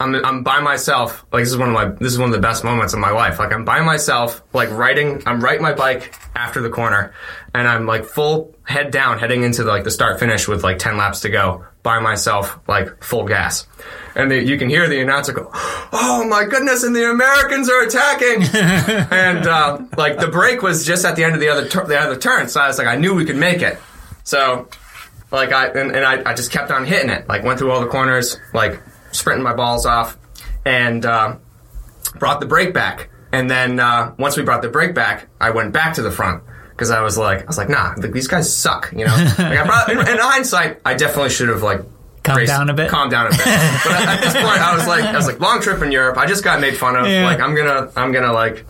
I'm, 0.00 0.14
I'm 0.24 0.42
by 0.42 0.60
myself. 0.60 1.24
Like 1.32 1.42
this 1.42 1.50
is 1.50 1.58
one 1.58 1.68
of 1.68 1.74
my 1.74 1.86
this 1.86 2.12
is 2.12 2.18
one 2.18 2.28
of 2.28 2.34
the 2.34 2.40
best 2.40 2.62
moments 2.64 2.92
of 2.92 3.00
my 3.00 3.10
life. 3.10 3.38
Like 3.38 3.52
I'm 3.52 3.64
by 3.64 3.80
myself, 3.80 4.42
like 4.52 4.70
riding. 4.70 5.22
I'm 5.26 5.40
riding 5.40 5.62
my 5.62 5.72
bike 5.72 6.14
after 6.34 6.60
the 6.60 6.70
corner, 6.70 7.12
and 7.54 7.66
I'm 7.66 7.86
like 7.86 8.04
full 8.04 8.54
head 8.64 8.90
down, 8.90 9.18
heading 9.18 9.42
into 9.42 9.64
like 9.64 9.84
the 9.84 9.90
start 9.90 10.20
finish 10.20 10.46
with 10.46 10.62
like 10.62 10.78
ten 10.78 10.96
laps 10.96 11.20
to 11.20 11.30
go. 11.30 11.64
By 11.82 12.00
myself, 12.00 12.58
like 12.66 13.02
full 13.02 13.24
gas. 13.24 13.66
And 14.14 14.30
the, 14.30 14.42
you 14.42 14.58
can 14.58 14.68
hear 14.68 14.88
the 14.88 15.00
announcer 15.00 15.32
go, 15.32 15.48
"Oh 15.92 16.26
my 16.28 16.44
goodness!" 16.44 16.82
And 16.82 16.94
the 16.94 17.08
Americans 17.08 17.70
are 17.70 17.82
attacking. 17.82 18.42
and 19.10 19.46
uh, 19.46 19.78
like 19.96 20.18
the 20.18 20.28
break 20.28 20.60
was 20.60 20.84
just 20.84 21.04
at 21.04 21.16
the 21.16 21.24
end 21.24 21.34
of 21.34 21.40
the 21.40 21.48
other 21.48 21.68
tur- 21.68 21.86
the 21.86 21.98
other 21.98 22.16
turn, 22.16 22.48
so 22.48 22.60
I 22.60 22.66
was 22.66 22.78
like, 22.78 22.88
I 22.88 22.96
knew 22.96 23.14
we 23.14 23.24
could 23.24 23.36
make 23.36 23.62
it. 23.62 23.78
So 24.24 24.68
like 25.30 25.52
I 25.52 25.68
and, 25.68 25.94
and 25.94 26.04
I, 26.04 26.30
I 26.30 26.34
just 26.34 26.50
kept 26.50 26.70
on 26.70 26.84
hitting 26.84 27.10
it. 27.10 27.28
Like 27.28 27.44
went 27.44 27.58
through 27.58 27.70
all 27.70 27.80
the 27.80 27.86
corners, 27.86 28.36
like 28.52 28.80
sprinting 29.12 29.44
my 29.44 29.54
balls 29.54 29.86
off, 29.86 30.18
and 30.64 31.04
uh, 31.06 31.36
brought 32.18 32.40
the 32.40 32.46
break 32.46 32.74
back. 32.74 33.10
And 33.32 33.50
then 33.50 33.78
uh, 33.78 34.14
once 34.18 34.36
we 34.36 34.42
brought 34.42 34.62
the 34.62 34.68
break 34.68 34.94
back, 34.94 35.28
I 35.40 35.50
went 35.50 35.72
back 35.72 35.94
to 35.94 36.02
the 36.02 36.10
front 36.10 36.42
because 36.78 36.92
I 36.92 37.02
was 37.02 37.18
like, 37.18 37.42
I 37.42 37.46
was 37.46 37.58
like, 37.58 37.68
nah, 37.68 37.94
th- 37.94 38.12
these 38.12 38.28
guys 38.28 38.54
suck. 38.54 38.92
You 38.92 39.04
know, 39.04 39.14
like 39.38 39.58
I 39.58 39.66
brought, 39.66 39.90
in, 39.90 39.98
in 39.98 40.18
hindsight, 40.18 40.80
I 40.84 40.94
definitely 40.94 41.30
should 41.30 41.48
have 41.48 41.62
like. 41.62 41.80
Calm 42.22 42.44
down 42.44 42.70
a 42.70 42.74
bit? 42.74 42.88
Calm 42.88 43.08
down 43.08 43.26
a 43.26 43.30
bit. 43.30 43.40
but 43.40 43.46
at, 43.46 44.08
at 44.08 44.20
this 44.20 44.34
point, 44.34 44.60
I 44.60 44.76
was 44.76 44.86
like, 44.86 45.02
I 45.02 45.16
was 45.16 45.26
like, 45.26 45.40
long 45.40 45.60
trip 45.60 45.82
in 45.82 45.90
Europe. 45.90 46.16
I 46.16 46.26
just 46.26 46.44
got 46.44 46.60
made 46.60 46.76
fun 46.76 46.94
of. 46.94 47.08
Yeah. 47.08 47.24
Like, 47.24 47.40
I'm 47.40 47.56
gonna, 47.56 47.90
I'm 47.96 48.12
gonna 48.12 48.32
like, 48.32 48.64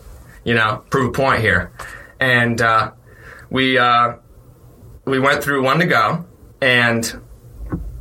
you 0.44 0.54
know, 0.54 0.82
prove 0.88 1.08
a 1.08 1.12
point 1.12 1.42
here. 1.42 1.70
And 2.18 2.60
uh, 2.62 2.92
we 3.50 3.76
uh, 3.76 4.14
we 5.04 5.18
went 5.18 5.44
through 5.44 5.64
one 5.64 5.80
to 5.80 5.86
go, 5.86 6.24
and 6.62 7.20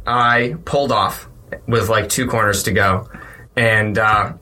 I 0.05 0.55
pulled 0.63 0.93
off 0.93 1.27
with 1.67 1.89
like 1.89 2.07
two 2.07 2.27
corners 2.27 2.63
to 2.63 2.71
go, 2.71 3.09
and 3.57 3.97
uh, 3.97 4.33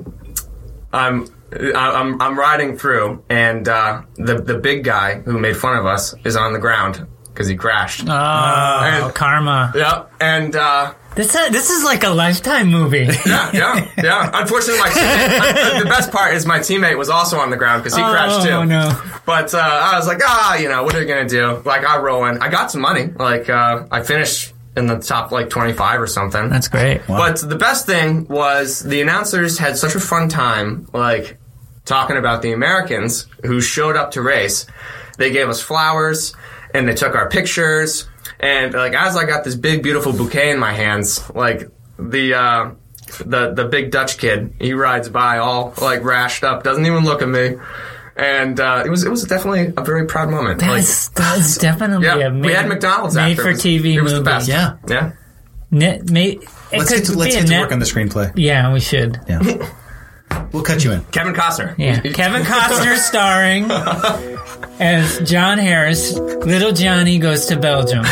I'm 0.95 1.27
I'm 1.75 2.21
I'm 2.21 2.39
riding 2.39 2.77
through, 2.77 3.23
and 3.29 3.67
uh, 3.67 4.01
the 4.15 4.35
the 4.41 4.57
big 4.57 4.83
guy 4.83 5.15
who 5.21 5.37
made 5.39 5.55
fun 5.57 5.77
of 5.77 5.85
us 5.85 6.15
is 6.23 6.35
on 6.35 6.53
the 6.53 6.59
ground 6.59 7.05
because 7.27 7.47
he 7.47 7.55
crashed. 7.55 8.03
Oh, 8.07 8.11
And- 8.11 9.13
karma. 9.13 9.71
Yep, 9.75 10.11
and 10.21 10.55
uh, 10.55 10.93
This 11.15 11.33
this 11.33 11.69
is 11.69 11.83
like 11.83 12.03
a 12.03 12.09
lifetime 12.09 12.67
movie. 12.71 13.07
yeah, 13.25 13.51
yeah, 13.53 13.91
yeah. 14.01 14.29
Unfortunately, 14.33 14.79
my 14.79 14.89
teammate, 14.89 15.79
the 15.83 15.85
best 15.89 16.11
part 16.11 16.33
is 16.33 16.45
my 16.45 16.59
teammate 16.59 16.97
was 16.97 17.09
also 17.09 17.37
on 17.39 17.49
the 17.49 17.57
ground 17.57 17.83
because 17.83 17.95
he 17.97 18.01
crashed 18.03 18.43
too. 18.45 18.51
Oh 18.51 18.63
no. 18.63 18.89
But 19.25 19.53
uh, 19.53 19.57
I 19.59 19.97
was 19.97 20.07
like, 20.07 20.21
ah, 20.23 20.55
you 20.55 20.69
know, 20.69 20.83
what 20.83 20.95
are 20.95 21.01
you 21.01 21.07
gonna 21.07 21.27
do? 21.27 21.61
Like, 21.65 21.83
I 21.85 21.97
roll 21.99 22.25
in. 22.25 22.41
I 22.41 22.49
got 22.49 22.71
some 22.71 22.81
money. 22.81 23.07
Like, 23.07 23.49
uh, 23.49 23.85
I 23.91 24.01
finished 24.03 24.53
in 24.75 24.87
the 24.87 24.99
top 24.99 25.31
like 25.31 25.49
twenty 25.49 25.73
five 25.73 26.01
or 26.01 26.07
something. 26.07 26.49
That's 26.49 26.67
great. 26.67 27.01
But 27.07 27.37
the 27.37 27.55
best 27.55 27.85
thing 27.85 28.27
was 28.27 28.81
the 28.81 29.01
announcers 29.01 29.57
had 29.57 29.77
such 29.77 29.95
a 29.95 29.99
fun 29.99 30.29
time, 30.29 30.87
like 30.93 31.37
talking 31.85 32.17
about 32.17 32.41
the 32.41 32.51
Americans 32.51 33.27
who 33.43 33.61
showed 33.61 33.95
up 33.95 34.11
to 34.11 34.21
race. 34.21 34.65
They 35.17 35.31
gave 35.31 35.47
us 35.49 35.61
flowers 35.61 36.35
and 36.73 36.87
they 36.87 36.93
took 36.93 37.15
our 37.15 37.29
pictures. 37.29 38.09
And 38.39 38.73
like 38.73 38.93
as 38.93 39.15
I 39.15 39.25
got 39.25 39.43
this 39.43 39.55
big, 39.55 39.81
beautiful 39.81 40.11
bouquet 40.11 40.51
in 40.51 40.59
my 40.59 40.73
hands, 40.73 41.29
like 41.33 41.69
the 41.97 42.33
uh, 42.33 42.71
the 43.25 43.53
the 43.53 43.65
big 43.65 43.91
Dutch 43.91 44.17
kid, 44.17 44.53
he 44.59 44.73
rides 44.73 45.07
by 45.09 45.37
all 45.37 45.73
like 45.81 46.01
rashed 46.01 46.43
up, 46.43 46.63
doesn't 46.63 46.85
even 46.85 47.05
look 47.05 47.21
at 47.21 47.29
me. 47.29 47.55
And 48.17 48.57
uh, 48.59 48.83
it 48.85 48.89
was 48.89 49.03
it 49.03 49.09
was 49.09 49.23
definitely 49.25 49.73
a 49.75 49.83
very 49.83 50.05
proud 50.07 50.29
moment. 50.29 50.61
Like, 50.61 50.69
That's, 50.77 51.09
that's 51.09 51.57
definitely 51.57 52.05
yeah, 52.07 52.15
a 52.27 52.31
made, 52.31 52.45
we 52.45 52.53
had 52.53 52.67
McDonald's 52.69 53.15
made 53.15 53.31
after. 53.31 53.43
for 53.43 53.49
It 53.49 53.53
was- 53.55 53.63
TV 53.63 53.95
it 53.95 54.01
was 54.01 54.13
movie. 54.13 54.23
the 54.23 54.29
best. 54.29 54.47
Yeah. 54.47 54.77
yeah. 54.87 55.11
Net, 55.71 56.09
made, 56.09 56.43
it 56.43 56.49
Let's 56.71 56.89
could 56.89 56.97
get 56.99 57.05
to, 57.07 57.11
be 57.11 57.17
let's 57.17 57.35
get 57.35 57.45
to 57.47 57.51
net- 57.51 57.61
work 57.61 57.71
on 57.73 57.79
the 57.79 57.85
screenplay. 57.85 58.31
Yeah, 58.35 58.71
we 58.71 58.79
should. 58.79 59.19
Yeah. 59.27 59.41
we'll 60.53 60.63
cut 60.63 60.83
you 60.85 60.91
in. 60.93 61.03
Kevin 61.05 61.33
Costner. 61.33 61.75
Yeah, 61.77 61.99
Kevin 62.13 62.43
Costner 62.43 62.95
starring 62.97 63.69
as 64.79 65.19
John 65.29 65.57
Harris. 65.57 66.13
Little 66.13 66.71
Johnny 66.71 67.17
goes 67.19 67.47
to 67.47 67.57
Belgium. 67.59 68.05
It 68.05 68.09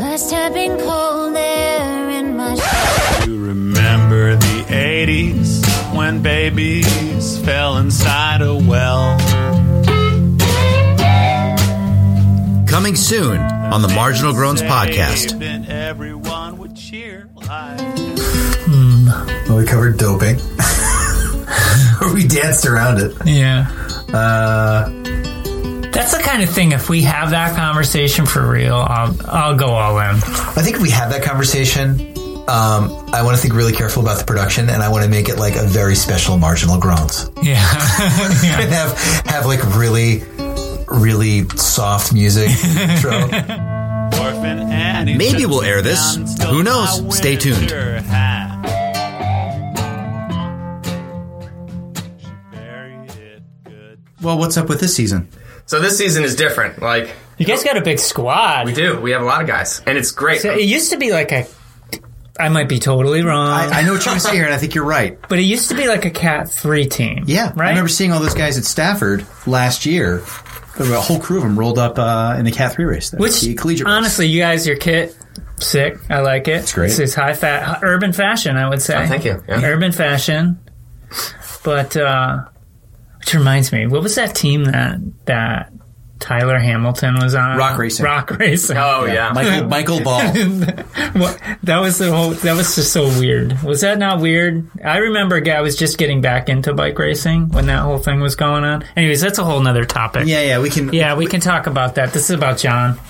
must 0.00 0.30
have 0.32 0.54
been 0.54 0.78
cold 0.78 1.34
there 1.34 2.10
in 2.10 2.36
my 2.36 2.54
You 3.26 3.44
remember 3.44 4.36
the 4.36 4.64
80s 4.68 5.62
when 5.96 6.22
babies 6.22 6.86
fell 7.44 7.76
inside 7.78 8.40
a 8.42 8.54
well. 8.54 9.18
Coming 12.66 12.96
soon 12.96 13.38
on 13.38 13.82
the 13.82 13.88
Marginal 13.88 14.32
Groans 14.32 14.62
podcast. 14.62 15.38
Then 15.38 15.66
everyone 15.66 16.58
would 16.58 16.74
cheer 16.74 17.28
like 17.34 17.78
Well, 19.48 19.56
we 19.58 19.66
covered 19.66 19.98
doping. 19.98 20.36
we 22.14 22.26
danced 22.26 22.64
around 22.64 22.98
it. 23.00 23.14
Yeah. 23.26 23.66
Uh, 24.12 24.88
That's 25.90 26.16
the 26.16 26.22
kind 26.22 26.42
of 26.42 26.48
thing. 26.50 26.72
If 26.72 26.88
we 26.88 27.02
have 27.02 27.30
that 27.30 27.56
conversation 27.56 28.24
for 28.24 28.46
real, 28.48 28.76
I'll 28.76 29.16
I'll 29.26 29.56
go 29.56 29.66
all 29.68 29.98
in. 29.98 30.16
I 30.16 30.62
think 30.62 30.76
if 30.76 30.82
we 30.82 30.90
have 30.90 31.10
that 31.10 31.22
conversation, 31.22 32.11
um, 32.48 32.90
I 33.12 33.22
want 33.22 33.36
to 33.36 33.42
think 33.42 33.54
really 33.54 33.72
careful 33.72 34.02
about 34.02 34.18
the 34.18 34.24
production, 34.24 34.68
and 34.68 34.82
I 34.82 34.88
want 34.88 35.04
to 35.04 35.10
make 35.10 35.28
it 35.28 35.36
like 35.38 35.56
a 35.56 35.64
very 35.64 35.94
special 35.94 36.36
marginal 36.38 36.78
groans, 36.78 37.30
Yeah, 37.42 37.52
yeah. 38.42 38.60
and 38.60 38.70
have 38.70 38.98
have 39.26 39.46
like 39.46 39.62
really, 39.76 40.22
really 40.88 41.48
soft 41.56 42.12
music 42.12 42.48
intro. 42.76 43.28
Maybe 45.04 45.46
we'll 45.46 45.62
air 45.62 45.82
this. 45.82 46.16
Who 46.48 46.62
knows? 46.62 47.16
Stay 47.16 47.36
tuned. 47.36 47.58
winter 47.58 48.00
hat. 48.02 48.62
Buried 52.52 53.10
it 53.10 53.42
good. 53.64 53.98
well, 54.20 54.38
what's 54.38 54.56
up 54.56 54.68
with 54.68 54.80
this 54.80 54.94
season? 54.94 55.28
So 55.66 55.80
this 55.80 55.96
season 55.98 56.24
is 56.24 56.36
different. 56.36 56.80
Like 56.82 57.10
You 57.38 57.46
guys 57.46 57.64
got 57.64 57.76
a 57.76 57.80
big 57.82 57.98
squad. 57.98 58.66
we 58.66 58.72
do, 58.74 59.00
we 59.00 59.12
have 59.12 59.22
a 59.22 59.24
lot 59.24 59.40
of 59.40 59.46
guys, 59.46 59.80
and 59.86 59.96
it's 59.98 60.10
great. 60.10 60.40
So 60.40 60.52
it 60.52 60.62
used 60.64 60.90
to 60.92 60.98
be 60.98 61.12
like 61.12 61.32
a. 61.32 61.46
I 62.38 62.48
might 62.48 62.68
be 62.68 62.78
totally 62.78 63.22
wrong, 63.22 63.48
I, 63.48 63.80
I 63.80 63.82
know 63.82 63.92
what 63.92 64.04
you're 64.04 64.12
going 64.12 64.16
to 64.16 64.20
say 64.20 64.34
here, 64.34 64.44
and 64.44 64.54
I 64.54 64.58
think 64.58 64.74
you're 64.74 64.84
right. 64.84 65.18
but 65.28 65.38
it 65.38 65.42
used 65.42 65.68
to 65.68 65.74
be 65.74 65.86
like 65.86 66.04
a 66.04 66.10
Cat 66.10 66.50
Three 66.50 66.86
team. 66.86 67.24
Yeah, 67.26 67.52
right. 67.54 67.66
I 67.66 67.68
remember 67.70 67.88
seeing 67.88 68.12
all 68.12 68.20
those 68.20 68.34
guys 68.34 68.56
at 68.56 68.64
Stafford 68.64 69.26
last 69.46 69.84
year. 69.86 70.22
There 70.78 70.88
were 70.88 70.96
a 70.96 71.00
whole 71.00 71.20
crew 71.20 71.36
of 71.36 71.42
them 71.42 71.58
rolled 71.58 71.78
up 71.78 71.98
uh, 71.98 72.36
in 72.38 72.46
the 72.46 72.50
Cat 72.50 72.72
Three 72.72 72.86
race. 72.86 73.10
There, 73.10 73.20
Which 73.20 73.40
the 73.42 73.54
collegiate 73.54 73.86
race. 73.86 73.92
honestly, 73.94 74.26
you 74.26 74.40
guys, 74.40 74.66
your 74.66 74.76
kit 74.76 75.14
sick. 75.58 75.98
I 76.08 76.20
like 76.20 76.48
it. 76.48 76.60
It's 76.62 76.72
great. 76.72 76.88
This 76.88 76.98
is 76.98 77.14
high 77.14 77.34
fat, 77.34 77.80
urban 77.82 78.12
fashion. 78.12 78.56
I 78.56 78.68
would 78.68 78.80
say. 78.80 78.96
Oh, 78.96 79.06
thank 79.06 79.24
you. 79.24 79.42
Yeah. 79.46 79.62
Urban 79.62 79.92
fashion. 79.92 80.58
But 81.62 81.96
uh, 81.96 82.44
which 83.18 83.34
reminds 83.34 83.72
me, 83.72 83.86
what 83.86 84.02
was 84.02 84.14
that 84.14 84.34
team 84.34 84.64
that 84.64 84.98
that 85.26 85.72
Tyler 86.22 86.58
Hamilton 86.58 87.16
was 87.20 87.34
on? 87.34 87.58
Rock 87.58 87.76
Racing. 87.78 88.04
Rock 88.04 88.30
racing. 88.38 88.76
oh 88.78 89.04
yeah, 89.04 89.32
Michael 89.34 89.68
Michael 89.68 90.00
Ball. 90.04 90.22
What- 91.12 91.38
that 91.64 91.78
was 91.80 91.98
the 91.98 92.10
whole. 92.14 92.30
That 92.30 92.56
was 92.56 92.74
just 92.74 92.92
so 92.92 93.04
weird. 93.18 93.62
Was 93.62 93.82
that 93.82 93.98
not 93.98 94.20
weird? 94.20 94.68
I 94.84 94.98
remember 94.98 95.36
a 95.36 95.40
guy 95.40 95.60
was 95.60 95.76
just 95.76 95.98
getting 95.98 96.20
back 96.20 96.48
into 96.48 96.72
bike 96.74 96.98
racing 96.98 97.50
when 97.50 97.66
that 97.66 97.82
whole 97.82 97.98
thing 97.98 98.20
was 98.20 98.34
going 98.36 98.64
on. 98.64 98.84
Anyways, 98.96 99.20
that's 99.20 99.38
a 99.38 99.44
whole 99.44 99.60
nother 99.60 99.84
topic. 99.84 100.26
yeah, 100.26 100.42
yeah, 100.42 100.60
we 100.60 100.70
can. 100.70 100.92
Yeah, 100.92 101.14
we 101.16 101.26
can 101.26 101.40
talk 101.40 101.66
about 101.66 101.96
that. 101.96 102.12
This 102.12 102.24
is 102.24 102.30
about 102.30 102.58
John. 102.58 102.98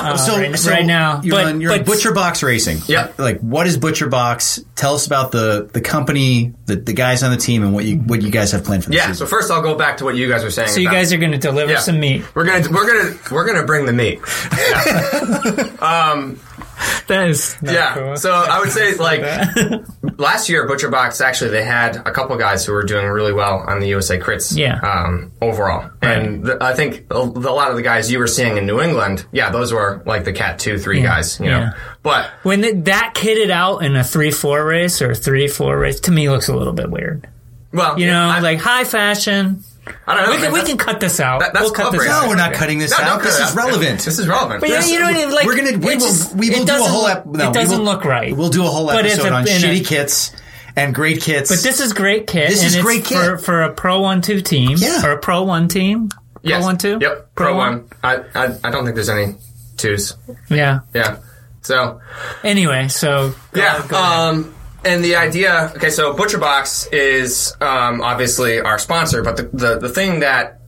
Uh, 0.00 0.16
so, 0.16 0.38
right, 0.38 0.58
so 0.58 0.70
right 0.70 0.86
now, 0.86 1.20
you're, 1.22 1.36
but, 1.36 1.44
on, 1.44 1.60
you're 1.60 1.70
but 1.70 1.80
on 1.80 1.84
Butcher 1.84 2.14
Box 2.14 2.42
Racing. 2.42 2.78
Yep. 2.86 3.18
Like, 3.18 3.38
what 3.40 3.66
is 3.66 3.76
Butcher 3.76 4.08
Box? 4.08 4.58
Tell 4.74 4.94
us 4.94 5.06
about 5.06 5.30
the 5.30 5.68
the 5.70 5.82
company, 5.82 6.54
the, 6.64 6.76
the 6.76 6.94
guys 6.94 7.22
on 7.22 7.30
the 7.30 7.36
team, 7.36 7.62
and 7.62 7.74
what 7.74 7.84
you 7.84 7.96
what 7.98 8.22
you 8.22 8.30
guys 8.30 8.52
have 8.52 8.64
planned 8.64 8.84
for 8.84 8.90
the 8.90 8.96
yeah. 8.96 9.02
season. 9.08 9.16
So 9.16 9.26
first, 9.26 9.50
I'll 9.50 9.60
go 9.60 9.74
back 9.74 9.98
to 9.98 10.04
what 10.04 10.16
you 10.16 10.26
guys 10.28 10.42
were 10.42 10.50
saying. 10.50 10.70
So 10.70 10.80
you 10.80 10.90
guys 10.90 11.12
are 11.12 11.18
going 11.18 11.32
to 11.32 11.38
deliver 11.38 11.72
Yeah. 11.72 11.80
some 11.80 12.00
meat. 12.00 12.24
We're 12.34 12.39
gonna 12.44 12.68
we're 12.70 12.86
gonna 12.86 13.18
we're 13.30 13.46
gonna 13.46 13.66
bring 13.66 13.86
the 13.86 13.92
meat. 13.92 14.20
That 17.08 17.28
is 17.28 17.56
yeah. 17.60 17.94
cool. 17.94 18.16
So 18.16 18.32
I 18.32 18.60
would 18.60 18.70
say 18.70 18.94
like 18.96 19.20
last 20.18 20.48
year, 20.48 20.66
Butcher 20.66 20.88
Box 20.88 21.20
actually 21.20 21.50
they 21.50 21.64
had 21.64 21.96
a 21.96 22.12
couple 22.12 22.36
guys 22.36 22.64
who 22.64 22.72
were 22.72 22.84
doing 22.84 23.06
really 23.06 23.32
well 23.32 23.58
on 23.66 23.80
the 23.80 23.88
USA 23.88 24.18
Crits. 24.18 24.56
Yeah. 24.56 24.78
Um, 24.80 25.32
overall, 25.42 25.90
and 26.00 26.44
the, 26.44 26.62
I 26.62 26.74
think 26.74 27.06
a, 27.10 27.16
a 27.16 27.18
lot 27.18 27.70
of 27.70 27.76
the 27.76 27.82
guys 27.82 28.10
you 28.10 28.18
were 28.18 28.26
seeing 28.26 28.56
in 28.56 28.66
New 28.66 28.80
England, 28.80 29.26
yeah, 29.32 29.50
those 29.50 29.72
were 29.72 30.02
like 30.06 30.24
the 30.24 30.32
Cat 30.32 30.58
two 30.58 30.78
three 30.78 31.02
guys, 31.02 31.38
you 31.40 31.46
know. 31.46 31.58
yeah. 31.58 31.72
But 32.02 32.30
when 32.44 32.60
the, 32.60 32.72
that 32.82 33.12
kitted 33.14 33.50
out 33.50 33.78
in 33.78 33.96
a 33.96 34.04
three 34.04 34.30
four 34.30 34.64
race 34.64 35.02
or 35.02 35.14
three 35.14 35.48
four 35.48 35.78
race, 35.78 36.00
to 36.00 36.12
me 36.12 36.30
looks 36.30 36.48
a 36.48 36.56
little 36.56 36.72
bit 36.72 36.90
weird. 36.90 37.28
well, 37.72 37.98
You 37.98 38.06
know, 38.06 38.22
I, 38.28 38.38
like 38.40 38.60
high 38.60 38.84
fashion. 38.84 39.64
I 40.06 40.14
don't 40.16 40.24
know. 40.26 40.30
We 40.32 40.38
can, 40.42 40.52
we 40.52 40.62
can 40.62 40.76
cut 40.78 41.00
this 41.00 41.20
out. 41.20 41.40
that- 41.40 41.52
that's 41.52 41.64
we'll 41.64 41.72
cut 41.72 41.92
this 41.92 42.06
out. 42.08 42.22
no, 42.24 42.28
we're 42.28 42.36
not 42.36 42.52
cutting 42.52 42.78
this 42.78 42.90
No, 42.98 43.04
out. 43.04 43.22
This 43.22 43.38
it 43.38 43.42
is 43.44 43.50
out. 43.50 43.56
relevant. 43.56 44.00
This 44.04 44.18
is 44.18 44.28
relevant. 44.28 44.60
But 44.60 44.70
yeah, 44.70 44.84
you 44.84 44.98
don't 44.98 45.16
even 45.16 45.34
like. 45.34 45.46
we're 45.46 45.56
gonna 45.56 45.78
we 45.78 45.96
will 45.96 46.00
just- 46.00 46.34
we 46.34 46.50
will 46.50 46.64
do 46.64 46.72
a 46.74 46.78
whole 46.78 47.02
look- 47.02 47.18
ep- 47.18 47.26
no, 47.26 47.50
it 47.50 47.54
doesn't 47.54 47.78
will- 47.78 47.84
look 47.84 48.04
right. 48.04 48.36
We'll 48.36 48.48
do 48.50 48.64
a 48.64 48.68
whole 48.68 48.86
But 48.86 49.06
episode 49.06 49.26
a- 49.32 49.34
on 49.34 49.48
in 49.48 49.56
a- 49.56 49.58
shitty 49.58 49.86
kits 49.86 50.32
and 50.76 50.94
great 50.94 51.20
kits. 51.22 51.50
But 51.50 51.62
this 51.62 51.80
is 51.80 51.92
great 51.92 52.26
kit. 52.26 52.48
This 52.50 52.58
and 52.60 52.66
is 52.68 52.74
it's 52.76 52.84
great 52.84 53.04
kit. 53.04 53.16
for 53.18 53.38
for 53.38 53.62
a 53.62 53.72
pro 53.72 54.00
one 54.00 54.22
two 54.22 54.40
team. 54.40 54.76
Yeah. 54.76 55.04
or 55.04 55.12
a 55.12 55.18
pro 55.18 55.42
one 55.42 55.68
team. 55.68 56.08
Yes. 56.42 56.62
One 56.62 56.78
two. 56.78 56.98
Yep. 57.00 57.34
Pro, 57.34 57.54
one. 57.54 57.84
I, 58.02 58.20
I 58.34 58.44
I 58.64 58.70
don't 58.70 58.84
think 58.84 58.94
there's 58.94 59.10
any 59.10 59.34
twos. 59.76 60.16
Yeah. 60.48 60.80
Yeah. 60.94 61.16
So 61.60 62.00
Anyway, 62.42 62.88
so 62.88 63.34
go- 63.52 63.60
yeah. 63.60 63.84
go 63.86 63.96
ahead. 63.96 64.18
Um, 64.36 64.54
and 64.84 65.04
the 65.04 65.16
idea. 65.16 65.72
Okay, 65.76 65.90
so 65.90 66.14
Butcher 66.14 66.38
Box 66.38 66.86
is 66.86 67.54
um, 67.60 68.00
obviously 68.00 68.60
our 68.60 68.78
sponsor, 68.78 69.22
but 69.22 69.36
the 69.36 69.42
the, 69.52 69.78
the 69.78 69.88
thing 69.88 70.20
that 70.20 70.60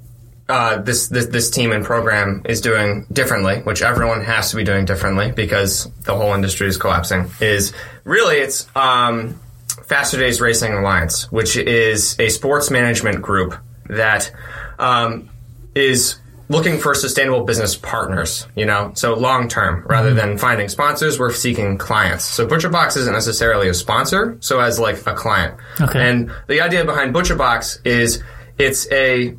uh, 0.49 0.79
this, 0.83 1.09
this 1.09 1.27
this 1.27 1.51
team 1.51 1.73
and 1.73 1.85
program 1.85 2.43
is 2.45 2.61
doing 2.61 3.07
differently, 3.13 3.61
which 3.61 3.83
everyone 3.83 4.23
has 4.23 4.51
to 4.51 4.57
be 4.57 4.65
doing 4.65 4.85
differently 4.85 5.33
because 5.33 5.91
the 6.03 6.15
whole 6.15 6.35
industry 6.35 6.67
is 6.67 6.77
collapsing, 6.77 7.31
is 7.41 7.73
really 8.05 8.37
it's 8.37 8.67
um, 8.77 9.41
Faster 9.87 10.19
Days 10.19 10.41
Racing 10.41 10.75
Alliance, 10.75 11.31
which 11.33 11.57
is 11.57 12.19
a 12.19 12.29
sports 12.29 12.71
management 12.71 13.23
group 13.23 13.57
that 13.89 14.31
um, 14.79 15.31
is 15.75 16.19
looking 16.53 16.79
for 16.79 16.95
sustainable 16.95 17.45
business 17.45 17.75
partners, 17.75 18.47
you 18.55 18.67
know, 18.67 18.93
so 18.95 19.15
long 19.15 19.49
term 19.49 19.85
rather 19.89 20.15
than 20.15 20.39
finding 20.39 20.69
sponsors, 20.69 21.19
we're 21.19 21.33
seeking 21.33 21.79
clients. 21.79 22.25
So 22.25 22.47
ButcherBox 22.47 22.97
isn't 22.97 23.13
necessarily 23.13 23.69
a 23.69 23.75
sponsor, 23.75 24.37
so 24.41 24.61
as 24.61 24.79
like 24.79 25.05
a 25.07 25.15
client. 25.15 25.59
Okay. 25.81 26.09
And 26.09 26.31
the 26.49 26.61
idea 26.61 26.85
behind 26.85 27.15
ButcherBox 27.15 27.85
is 27.87 28.23
it's 28.59 28.91
a 28.93 29.35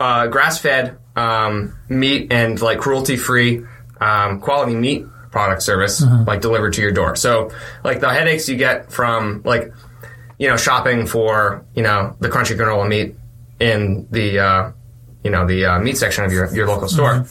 uh, 0.00 0.26
grass 0.26 0.58
fed 0.58 0.98
um, 1.14 1.78
meat 1.88 2.32
and 2.32 2.60
like 2.60 2.78
cruelty 2.78 3.16
free 3.16 3.64
um, 4.00 4.40
quality 4.40 4.74
meat 4.74 5.06
product 5.30 5.62
service 5.62 6.00
like 6.26 6.40
delivered 6.40 6.72
to 6.74 6.80
your 6.80 6.92
door. 6.92 7.16
So 7.16 7.50
like 7.82 8.00
the 8.00 8.08
headaches 8.10 8.48
you 8.48 8.56
get 8.56 8.90
from 8.90 9.42
like 9.44 9.72
you 10.38 10.48
know 10.48 10.56
shopping 10.56 11.06
for 11.06 11.64
you 11.74 11.82
know 11.82 12.16
the 12.20 12.28
crunchy 12.28 12.56
granola 12.56 12.88
meat 12.88 13.16
in 13.60 14.06
the 14.10 14.38
uh, 14.38 14.72
you 15.24 15.30
know 15.30 15.46
the 15.46 15.64
uh, 15.64 15.78
meat 15.80 15.96
section 15.96 16.24
of 16.24 16.32
your, 16.32 16.54
your 16.54 16.68
local 16.68 16.88
store. 16.88 17.26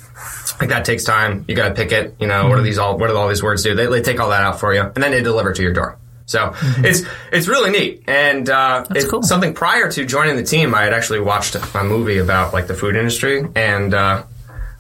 Like 0.60 0.69
that 0.69 0.84
takes 0.84 1.03
time. 1.03 1.45
You 1.47 1.56
got 1.56 1.69
to 1.69 1.75
pick 1.75 1.91
it. 1.91 2.15
You 2.19 2.27
know 2.27 2.49
what 2.49 2.60
are 2.60 2.62
these 2.62 2.77
all? 2.77 2.97
What 2.97 3.08
do 3.08 3.15
all 3.15 3.29
these 3.29 3.43
words 3.43 3.63
do? 3.63 3.75
They, 3.75 3.86
they 3.86 4.01
take 4.01 4.19
all 4.19 4.29
that 4.29 4.41
out 4.41 4.60
for 4.60 4.73
you, 4.73 4.82
and 4.82 4.95
then 4.95 5.12
they 5.12 5.21
deliver 5.21 5.53
to 5.53 5.62
your 5.62 5.73
door. 5.73 5.97
So 6.25 6.53
it's 6.77 7.03
it's 7.32 7.47
really 7.47 7.71
neat, 7.71 8.03
and 8.08 8.49
uh, 8.49 8.86
it's 8.91 9.10
cool. 9.10 9.23
something. 9.23 9.53
Prior 9.53 9.91
to 9.91 10.06
joining 10.06 10.36
the 10.36 10.43
team, 10.43 10.73
I 10.73 10.84
had 10.84 10.93
actually 10.93 11.19
watched 11.19 11.56
a 11.56 11.84
movie 11.84 12.17
about 12.17 12.53
like 12.53 12.67
the 12.67 12.73
food 12.73 12.95
industry, 12.95 13.45
and 13.56 13.93
uh, 13.93 14.23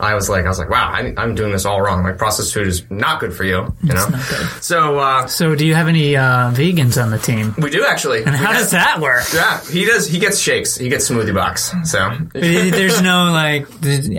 I 0.03 0.13
was 0.13 0.29
like, 0.29 0.45
I 0.45 0.49
was 0.49 0.59
like, 0.59 0.69
wow, 0.69 0.89
I, 0.91 1.13
I'm 1.17 1.35
doing 1.35 1.51
this 1.51 1.65
all 1.65 1.81
wrong. 1.81 2.03
Like 2.03 2.17
processed 2.17 2.53
food 2.53 2.67
is 2.67 2.89
not 2.91 3.19
good 3.19 3.33
for 3.33 3.43
you, 3.43 3.75
you 3.83 3.93
know. 3.93 4.07
So 4.61 4.99
uh, 4.99 5.27
So, 5.27 5.55
do 5.55 5.65
you 5.65 5.73
have 5.75 5.87
any 5.87 6.15
uh, 6.15 6.51
vegans 6.51 7.01
on 7.01 7.09
the 7.11 7.17
team? 7.17 7.55
we 7.57 7.69
do 7.69 7.85
actually. 7.85 8.23
And 8.23 8.35
how 8.35 8.51
does 8.53 8.71
that 8.71 8.99
work? 8.99 9.23
Yeah, 9.33 9.59
he 9.65 9.85
does. 9.85 10.07
He 10.07 10.19
gets 10.19 10.39
shakes. 10.39 10.77
He 10.77 10.89
gets 10.89 11.09
smoothie 11.09 11.33
box. 11.33 11.73
So 11.85 12.09
There's 12.33 13.01
no 13.01 13.31
like 13.31 13.67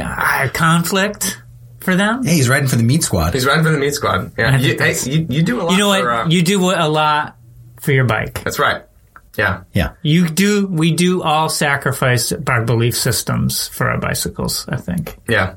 uh, 0.01 0.49
conflict 0.53 1.41
for 1.81 1.97
them. 1.97 2.25
Hey, 2.25 2.35
he's 2.35 2.49
riding 2.49 2.69
for 2.69 2.77
the 2.77 2.83
meat 2.83 3.03
squad. 3.03 3.35
he's 3.35 3.47
riding 3.47 3.65
for 3.65 3.71
the 3.71 3.79
meat 3.79 3.95
squad. 3.95 4.33
Yeah, 4.39 4.57
you, 4.57 4.77
hey, 4.79 4.95
you, 5.05 5.27
you 5.29 5.43
do 5.43 5.61
a 5.61 5.65
lot. 5.65 5.73
You 5.73 5.79
know 5.79 5.89
what? 5.89 6.01
For, 6.01 6.11
uh, 6.11 6.29
you 6.29 6.43
do 6.43 6.71
a 6.71 6.89
lot 6.89 7.37
for 7.81 7.93
your 7.93 8.05
bike. 8.05 8.43
that's 8.43 8.59
right. 8.59 8.83
Yeah, 9.37 9.65
Yeah. 9.73 9.95
You 10.03 10.29
do. 10.29 10.67
We 10.69 10.93
do 10.93 11.23
all 11.23 11.49
sacrifice 11.49 12.33
our 12.33 12.65
belief 12.65 12.97
systems 12.97 13.67
for 13.67 13.91
our 13.91 13.99
bicycles. 13.99 14.65
I 14.69 14.77
think 14.77 15.17
yeah, 15.29 15.57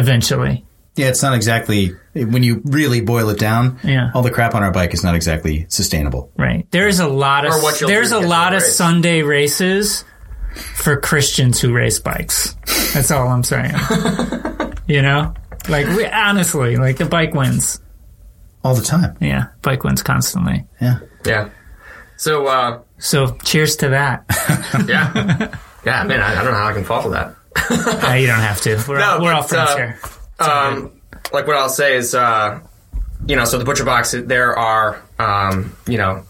eventually. 0.00 0.64
Yeah, 0.96 1.06
it's 1.08 1.22
not 1.22 1.34
exactly 1.34 1.94
when 2.14 2.42
you 2.42 2.60
really 2.64 3.00
boil 3.00 3.28
it 3.30 3.38
down. 3.38 3.78
Yeah. 3.84 4.10
all 4.12 4.22
the 4.22 4.30
crap 4.32 4.54
on 4.56 4.62
our 4.64 4.72
bike 4.72 4.92
is 4.92 5.04
not 5.04 5.14
exactly 5.14 5.66
sustainable. 5.68 6.32
Right. 6.36 6.66
There's 6.72 6.98
a 6.98 7.06
lot 7.06 7.46
of 7.46 7.52
Or 7.52 7.62
what 7.62 7.80
you'll 7.80 7.88
there's 7.88 8.10
a 8.12 8.18
lot 8.18 8.50
the 8.50 8.56
of 8.58 8.62
race. 8.64 8.76
Sunday 8.76 9.22
races 9.22 10.04
for 10.74 11.00
Christians 11.00 11.60
who 11.60 11.72
race 11.72 12.00
bikes. 12.00 12.56
That's 12.92 13.10
all 13.12 13.28
I'm 13.28 13.44
saying. 13.44 13.72
you 14.88 15.00
know, 15.02 15.32
like 15.68 15.86
we, 15.86 16.06
honestly, 16.06 16.76
like 16.76 16.96
the 16.98 17.06
bike 17.06 17.34
wins. 17.34 17.80
All 18.64 18.74
the 18.74 18.82
time. 18.82 19.16
Yeah, 19.20 19.46
bike 19.62 19.84
wins 19.84 20.02
constantly. 20.02 20.66
Yeah. 20.82 20.98
yeah. 21.24 21.50
So 22.16 22.46
uh, 22.46 22.80
So 22.98 23.36
cheers 23.44 23.76
to 23.76 23.90
that. 23.90 24.24
yeah, 24.88 25.54
yeah. 25.86 26.02
Man, 26.04 26.20
I, 26.20 26.32
I 26.40 26.42
don't 26.42 26.52
know 26.52 26.58
how 26.58 26.66
I 26.68 26.72
can 26.74 26.84
follow 26.84 27.10
that. 27.12 27.34
Uh, 28.10 28.14
you 28.14 28.26
don't 28.26 28.40
have 28.40 28.60
to. 28.62 28.82
We're, 28.88 28.98
No, 28.98 29.18
we're 29.20 29.32
all 29.32 29.42
friends 29.42 29.70
uh, 29.70 29.76
here. 29.76 29.98
um, 30.38 31.00
like 31.32 31.46
what 31.46 31.56
I'll 31.56 31.68
say 31.68 31.96
is, 31.96 32.14
uh, 32.14 32.60
you 33.26 33.36
know, 33.36 33.44
so 33.44 33.58
the 33.58 33.64
butcher 33.64 33.84
box, 33.84 34.12
there 34.12 34.58
are, 34.58 35.02
um, 35.18 35.76
you 35.86 35.98
know, 35.98 36.24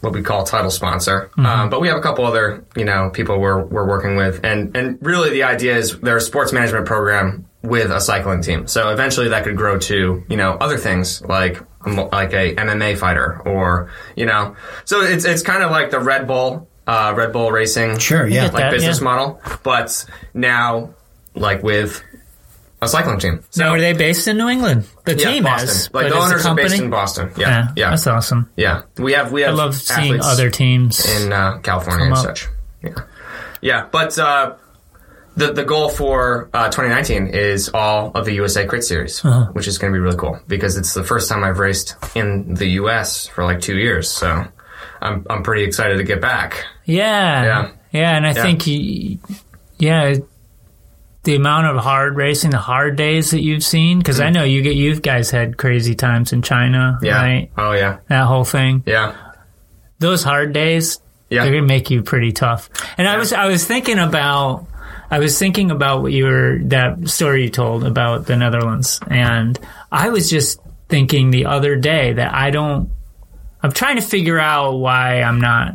what 0.00 0.12
we 0.12 0.22
call 0.22 0.44
title 0.44 0.70
sponsor, 0.70 1.30
um, 1.38 1.70
but 1.70 1.80
we 1.80 1.88
have 1.88 1.96
a 1.96 2.00
couple 2.00 2.24
other, 2.24 2.64
you 2.76 2.84
know, 2.84 3.10
people 3.10 3.40
we're 3.40 3.64
we're 3.64 3.88
working 3.88 4.16
with, 4.16 4.44
and 4.44 4.76
and 4.76 4.98
really 5.04 5.30
the 5.30 5.42
idea 5.42 5.76
is 5.76 5.98
they're 6.00 6.18
a 6.18 6.20
sports 6.20 6.52
management 6.52 6.86
program 6.86 7.46
with 7.62 7.90
a 7.90 8.00
cycling 8.00 8.40
team. 8.42 8.68
So 8.68 8.90
eventually 8.90 9.28
that 9.30 9.42
could 9.44 9.56
grow 9.56 9.78
to, 9.80 10.24
you 10.28 10.36
know, 10.36 10.52
other 10.52 10.76
things 10.76 11.20
like 11.22 11.60
like 11.84 12.32
a 12.32 12.54
MMA 12.54 12.96
fighter 12.98 13.40
or 13.44 13.90
you 14.14 14.26
know, 14.26 14.54
so 14.84 15.00
it's 15.00 15.24
it's 15.24 15.42
kind 15.42 15.62
of 15.62 15.70
like 15.72 15.90
the 15.90 16.00
Red 16.00 16.26
Bull, 16.28 16.68
uh, 16.88 17.12
Red 17.16 17.32
Bull 17.32 17.52
Racing, 17.52 17.98
Sure. 18.00 18.26
Yeah. 18.26 18.44
like 18.44 18.52
that, 18.54 18.70
business 18.72 18.98
yeah. 18.98 19.04
model, 19.04 19.40
but 19.62 20.04
now 20.34 20.90
like 21.34 21.62
with 21.62 22.02
a 22.82 22.88
cycling 22.88 23.18
team. 23.20 23.44
So 23.50 23.62
Now, 23.64 23.74
are 23.74 23.80
they 23.80 23.92
based 23.92 24.26
in 24.28 24.36
New 24.38 24.48
England? 24.48 24.86
The 25.04 25.14
yeah, 25.16 25.30
team 25.32 25.44
Boston. 25.44 25.68
is, 25.68 25.84
like 25.92 25.92
but 25.92 26.00
the 26.02 26.06
as 26.08 26.12
a 26.14 26.18
owners 26.26 26.46
are 26.46 26.54
based 26.56 26.80
in 26.80 26.90
Boston. 26.90 27.30
Yeah, 27.36 27.48
Yeah, 27.48 27.72
yeah, 27.76 27.90
that's 27.90 28.06
awesome. 28.06 28.50
yeah. 28.56 28.82
We 28.96 29.12
have 29.12 29.30
we 29.32 29.42
have. 29.42 29.50
I 29.50 29.54
love 29.54 29.74
seeing 29.76 30.20
other 30.20 30.50
teams. 30.50 31.04
in 31.22 31.32
uh, 31.32 31.58
California 31.58 32.06
and 32.06 32.14
up. 32.14 32.24
such. 32.24 32.48
Yeah, 32.82 32.94
yeah. 33.60 33.86
But 33.90 34.16
uh, 34.18 34.54
the 35.36 35.52
the 35.52 35.64
goal 35.64 35.88
for 35.88 36.48
uh, 36.54 36.66
2019 36.70 37.26
is 37.28 37.68
all 37.74 38.12
of 38.14 38.24
the 38.24 38.32
USA 38.34 38.64
Crit 38.66 38.84
Series, 38.84 39.24
Uh-huh. 39.24 39.46
which 39.52 39.66
is 39.68 39.76
going 39.78 39.92
to 39.92 39.96
be 39.96 40.00
really 40.00 40.16
cool 40.16 40.38
because 40.48 40.76
it's 40.76 40.94
the 40.94 41.04
first 41.04 41.28
time 41.28 41.42
I've 41.44 41.58
raced 41.58 41.96
in 42.14 42.54
the 42.54 42.68
US 42.82 43.26
for 43.26 43.44
like 43.44 43.60
two 43.60 43.76
years. 43.76 44.08
So 44.10 44.44
I'm 45.00 45.24
I'm 45.30 45.42
pretty 45.42 45.64
excited 45.64 45.96
to 45.98 46.04
get 46.04 46.20
back. 46.20 46.64
Yeah. 46.84 47.44
Yeah. 47.44 47.70
Yeah, 47.90 48.16
and 48.16 48.26
I 48.26 48.32
Yeah. 48.32 48.42
think, 48.42 48.66
yeah, 49.78 50.14
the 51.24 51.34
amount 51.36 51.66
of 51.66 51.76
hard 51.82 52.16
racing, 52.16 52.50
the 52.50 52.58
hard 52.58 52.96
days 52.96 53.30
that 53.32 53.40
you've 53.42 53.64
seen, 53.64 53.98
because 53.98 54.20
I 54.20 54.30
know 54.30 54.44
you 54.44 54.62
get, 54.62 54.74
you 54.76 54.98
guys 55.00 55.30
had 55.30 55.56
crazy 55.56 55.94
times 55.94 56.32
in 56.32 56.42
China, 56.42 56.98
Mm. 57.00 57.04
Yeah. 57.06 57.16
right? 57.22 57.50
Oh 57.56 57.72
yeah. 57.72 57.98
That 58.08 58.24
whole 58.26 58.44
thing. 58.44 58.82
Yeah. 58.86 59.12
Those 59.98 60.22
hard 60.22 60.52
days, 60.52 61.00
Yeah. 61.30 61.42
they're 61.44 61.52
gonna 61.54 61.66
make 61.66 61.90
you 61.90 62.02
pretty 62.02 62.32
tough. 62.32 62.68
And 62.96 63.08
I 63.08 63.16
was, 63.16 63.32
I 63.32 63.46
was 63.46 63.66
thinking 63.66 63.98
about, 63.98 64.66
I 65.10 65.18
was 65.18 65.38
thinking 65.38 65.70
about 65.70 66.02
what 66.02 66.12
you 66.12 66.26
were, 66.26 66.58
that 66.64 67.08
story 67.08 67.44
you 67.44 67.50
told 67.50 67.84
about 67.84 68.26
the 68.26 68.36
Netherlands. 68.36 69.00
And 69.10 69.58
I 69.90 70.10
was 70.10 70.28
just 70.30 70.60
thinking 70.88 71.30
the 71.30 71.46
other 71.46 71.76
day 71.76 72.12
that 72.14 72.34
I 72.34 72.50
don't, 72.50 72.90
I'm 73.62 73.72
trying 73.72 73.96
to 73.96 74.02
figure 74.02 74.38
out 74.38 74.72
why 74.78 75.22
I'm 75.22 75.40
not 75.40 75.74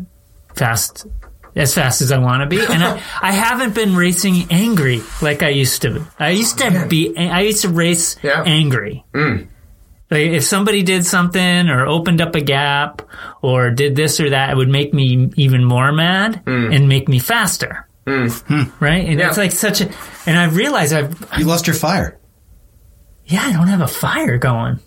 fast 0.56 1.06
as 1.56 1.74
fast 1.76 2.02
as 2.02 2.12
I 2.12 2.17
want 2.17 2.41
to 2.41 2.48
be, 2.48 2.60
and 2.65 2.84
I, 2.84 3.02
I 3.22 3.32
haven't 3.32 3.76
been 3.76 3.96
racing 3.96 4.48
angry 4.50 5.02
like 5.22 5.43
I 5.43 5.50
used 5.50 5.82
to. 5.84 6.06
I 6.17 6.30
used 6.30 6.58
to 6.60 6.86
be. 6.89 7.15
I 7.17 7.41
used 7.41 7.62
to 7.62 7.69
race 7.69 8.15
Yeah. 8.24 8.43
angry. 8.46 9.04
Mm. 9.13 9.48
Like 10.10 10.28
if 10.28 10.43
somebody 10.43 10.84
did 10.84 11.06
something 11.06 11.69
or 11.69 11.86
opened 11.88 12.22
up 12.22 12.36
a 12.36 12.41
gap 12.41 13.02
or 13.41 13.72
did 13.72 13.96
this 13.96 14.19
or 14.19 14.30
that, 14.32 14.52
it 14.52 14.56
would 14.58 14.69
make 14.69 14.93
me 14.93 15.32
even 15.36 15.63
more 15.63 15.91
mad 15.91 16.43
mm. 16.46 16.76
and 16.76 16.88
make 16.88 17.08
me 17.08 17.19
faster. 17.19 17.88
Mm. 18.06 18.32
Hmm. 18.41 18.84
Right? 18.84 19.06
And 19.08 19.19
Yeah. 19.19 19.30
it's 19.30 19.38
like 19.38 19.52
such 19.52 19.82
a. 19.82 19.89
And 20.26 20.38
I 20.38 20.46
realized 20.46 20.93
I've. 20.93 21.15
You 21.38 21.46
lost 21.46 21.67
your 21.67 21.76
fire. 21.76 22.19
Yeah, 23.26 23.41
I 23.43 23.54
don't 23.54 23.67
have 23.67 23.82
a 23.82 23.88
fire 23.88 24.38
going. 24.38 24.80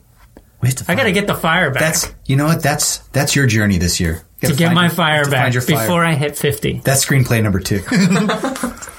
We 0.63 0.69
have 0.69 0.77
to 0.79 0.85
I 0.91 0.95
got 0.95 1.05
to 1.05 1.13
get 1.13 1.27
the 1.27 1.35
fire 1.35 1.71
back. 1.71 1.81
That's 1.83 2.15
you 2.27 2.37
know 2.37 2.47
what? 2.47 2.63
That's 2.63 2.99
that's 3.09 3.37
your 3.37 3.47
journey 3.47 3.79
this 3.79 4.01
year. 4.01 4.23
To 4.43 4.55
get 4.55 4.73
my 4.75 4.85
your- 4.87 4.91
fire 4.95 5.29
back 5.31 5.53
fire. 5.53 5.63
before 5.67 6.05
I 6.05 6.15
hit 6.15 6.37
50. 6.37 6.81
That's 6.85 7.05
screenplay 7.05 7.43
number 7.43 7.61
two. 7.61 7.83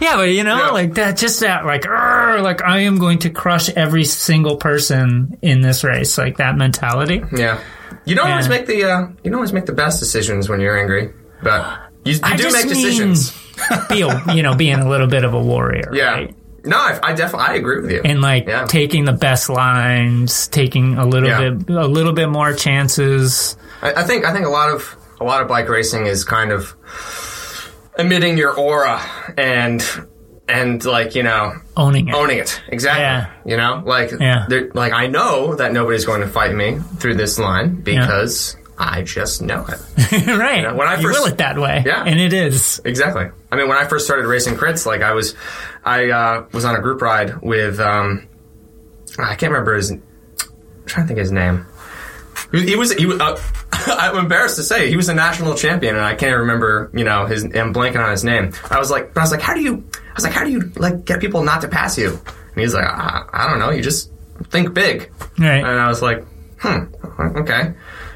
Yeah, 0.00 0.16
but 0.16 0.24
you 0.30 0.44
know, 0.44 0.56
Yeah. 0.58 0.70
like 0.70 0.94
that, 0.94 1.16
just 1.16 1.40
that, 1.40 1.64
like, 1.64 1.86
"Arr," 1.86 2.40
like 2.42 2.62
I 2.62 2.80
am 2.80 2.98
going 2.98 3.20
to 3.20 3.30
crush 3.30 3.70
every 3.70 4.04
single 4.04 4.56
person 4.56 5.38
in 5.40 5.60
this 5.62 5.84
race, 5.84 6.18
like 6.18 6.36
that 6.38 6.56
mentality. 6.56 7.22
Yeah. 7.34 7.60
You 8.04 8.14
don't 8.14 8.28
always 8.30 8.48
make 8.48 8.66
the 8.66 8.84
uh, 8.84 9.00
you 9.22 9.30
don't 9.30 9.36
always 9.36 9.52
make 9.54 9.64
the 9.66 9.72
best 9.72 10.00
decisions 10.00 10.48
when 10.48 10.60
you're 10.60 10.76
angry, 10.78 11.14
but 11.42 11.80
you, 12.04 12.14
you 12.14 12.20
I 12.22 12.36
do 12.36 12.42
just 12.42 12.56
make 12.56 12.66
mean 12.66 12.84
decisions. 12.84 13.32
be 13.88 14.02
a, 14.02 14.34
you 14.34 14.42
know, 14.42 14.54
being 14.54 14.80
a 14.80 14.88
little 14.88 15.06
bit 15.06 15.24
of 15.24 15.32
a 15.32 15.40
warrior, 15.40 15.90
Yeah. 15.94 16.10
right? 16.12 16.34
No, 16.64 16.76
I, 16.78 16.98
I 17.02 17.12
definitely 17.14 17.48
I 17.48 17.54
agree 17.54 17.80
with 17.82 17.90
you. 17.90 18.00
And 18.04 18.20
like 18.22 18.46
Yeah. 18.46 18.64
taking 18.66 19.04
the 19.04 19.12
best 19.12 19.48
lines, 19.50 20.48
taking 20.48 20.96
a 20.96 21.04
little 21.06 21.28
Yeah. 21.28 21.50
bit, 21.50 21.74
a 21.76 21.86
little 21.86 22.12
bit 22.12 22.28
more 22.28 22.52
chances. 22.54 23.56
I, 23.82 23.92
I 23.94 24.02
think 24.04 24.24
I 24.24 24.32
think 24.32 24.46
a 24.46 24.50
lot 24.50 24.70
of 24.70 24.96
a 25.20 25.24
lot 25.24 25.42
of 25.42 25.48
bike 25.48 25.68
racing 25.68 26.06
is 26.06 26.24
kind 26.24 26.50
of 26.52 26.74
emitting 27.98 28.36
your 28.38 28.52
aura 28.58 29.00
and 29.38 29.84
and 30.48 30.84
like 30.84 31.14
you 31.14 31.22
know 31.22 31.52
Owning 31.76 32.08
it. 32.08 32.14
owning 32.14 32.38
it 32.38 32.60
exactly. 32.68 33.02
Yeah. 33.02 33.30
You 33.44 33.56
know, 33.56 33.82
like 33.84 34.10
Yeah. 34.18 34.46
like 34.74 34.92
I 34.92 35.06
know 35.06 35.54
that 35.56 35.72
nobody's 35.72 36.04
going 36.04 36.20
to 36.20 36.28
fight 36.28 36.54
me 36.54 36.78
through 36.98 37.14
this 37.16 37.38
line 37.38 37.76
because 37.76 38.56
I 38.78 39.02
just 39.02 39.40
know 39.42 39.66
it. 39.66 40.26
right. 40.26 40.62
know, 40.62 40.74
when 40.74 40.88
I 40.88 40.96
you 40.96 41.02
first- 41.02 41.20
will 41.20 41.26
it 41.26 41.38
that 41.38 41.58
way. 41.58 41.82
Yeah. 41.86 42.02
And 42.04 42.18
it 42.18 42.32
is. 42.32 42.80
Exactly. 42.84 43.26
I 43.52 43.56
mean, 43.56 43.68
when 43.68 43.78
I 43.78 43.84
first 43.84 44.04
started 44.04 44.26
racing 44.26 44.54
crits, 44.54 44.84
like 44.86 45.00
I 45.02 45.12
was, 45.12 45.34
I 45.84 46.10
uh, 46.10 46.46
was 46.52 46.64
on 46.64 46.74
a 46.74 46.80
group 46.80 47.00
ride 47.00 47.40
with, 47.40 47.78
um, 47.78 48.26
I 49.18 49.36
can't 49.36 49.52
remember 49.52 49.74
his, 49.76 49.92
I'm 49.92 50.02
trying 50.86 51.04
to 51.04 51.08
think 51.08 51.18
of 51.18 51.22
his 51.24 51.32
name. 51.32 51.66
He, 52.50 52.66
he 52.66 52.76
was, 52.76 52.92
he 52.92 53.06
was. 53.06 53.20
Uh, 53.20 53.40
I'm 53.86 54.16
embarrassed 54.16 54.56
to 54.56 54.62
say 54.62 54.88
he 54.88 54.96
was 54.96 55.08
a 55.08 55.14
national 55.14 55.54
champion, 55.54 55.94
and 55.96 56.04
I 56.04 56.14
can't 56.14 56.36
remember, 56.38 56.90
you 56.94 57.04
know, 57.04 57.26
his. 57.26 57.44
I'm 57.44 57.72
blanking 57.74 58.02
on 58.02 58.10
his 58.10 58.24
name. 58.24 58.52
I 58.70 58.78
was 58.78 58.90
like, 58.90 59.14
but 59.14 59.20
I 59.20 59.24
was 59.24 59.30
like, 59.30 59.40
how 59.40 59.54
do 59.54 59.60
you? 59.60 59.84
I 59.94 60.14
was 60.14 60.24
like, 60.24 60.32
how 60.32 60.44
do 60.44 60.50
you 60.50 60.72
like 60.76 61.04
get 61.04 61.20
people 61.20 61.42
not 61.42 61.60
to 61.62 61.68
pass 61.68 61.98
you? 61.98 62.10
And 62.10 62.60
he's 62.60 62.74
like, 62.74 62.84
I, 62.84 63.24
I 63.32 63.50
don't 63.50 63.58
know. 63.58 63.70
You 63.70 63.82
just 63.82 64.10
think 64.50 64.74
big. 64.74 65.10
Right. 65.38 65.58
And 65.64 65.66
I 65.66 65.88
was 65.88 66.02
like, 66.02 66.24
hmm, 66.58 66.84
okay. 67.38 67.74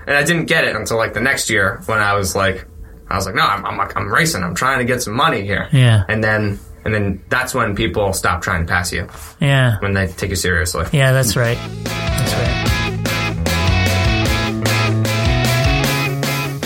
And 0.08 0.16
I 0.16 0.24
didn't 0.24 0.46
get 0.46 0.64
it 0.64 0.74
until 0.74 0.96
like 0.96 1.12
the 1.12 1.20
next 1.20 1.50
year 1.50 1.82
when 1.84 1.98
I 1.98 2.14
was 2.14 2.34
like, 2.34 2.66
I 3.10 3.16
was 3.16 3.26
like, 3.26 3.34
no, 3.34 3.42
I'm, 3.42 3.62
I'm, 3.66 3.78
I'm 3.94 4.08
racing. 4.12 4.42
I'm 4.42 4.54
trying 4.54 4.78
to 4.78 4.86
get 4.86 5.02
some 5.02 5.12
money 5.14 5.42
here. 5.42 5.68
Yeah. 5.70 6.02
And 6.08 6.24
then, 6.24 6.58
and 6.86 6.94
then 6.94 7.22
that's 7.28 7.54
when 7.54 7.76
people 7.76 8.14
stop 8.14 8.40
trying 8.40 8.64
to 8.66 8.72
pass 8.72 8.90
you 8.90 9.06
Yeah. 9.38 9.78
when 9.80 9.92
they 9.92 10.06
take 10.06 10.30
you 10.30 10.36
seriously. 10.36 10.86
Yeah, 10.92 11.12
that's 11.12 11.36
right. 11.36 11.58
That's 11.84 12.32
right. 12.32 12.54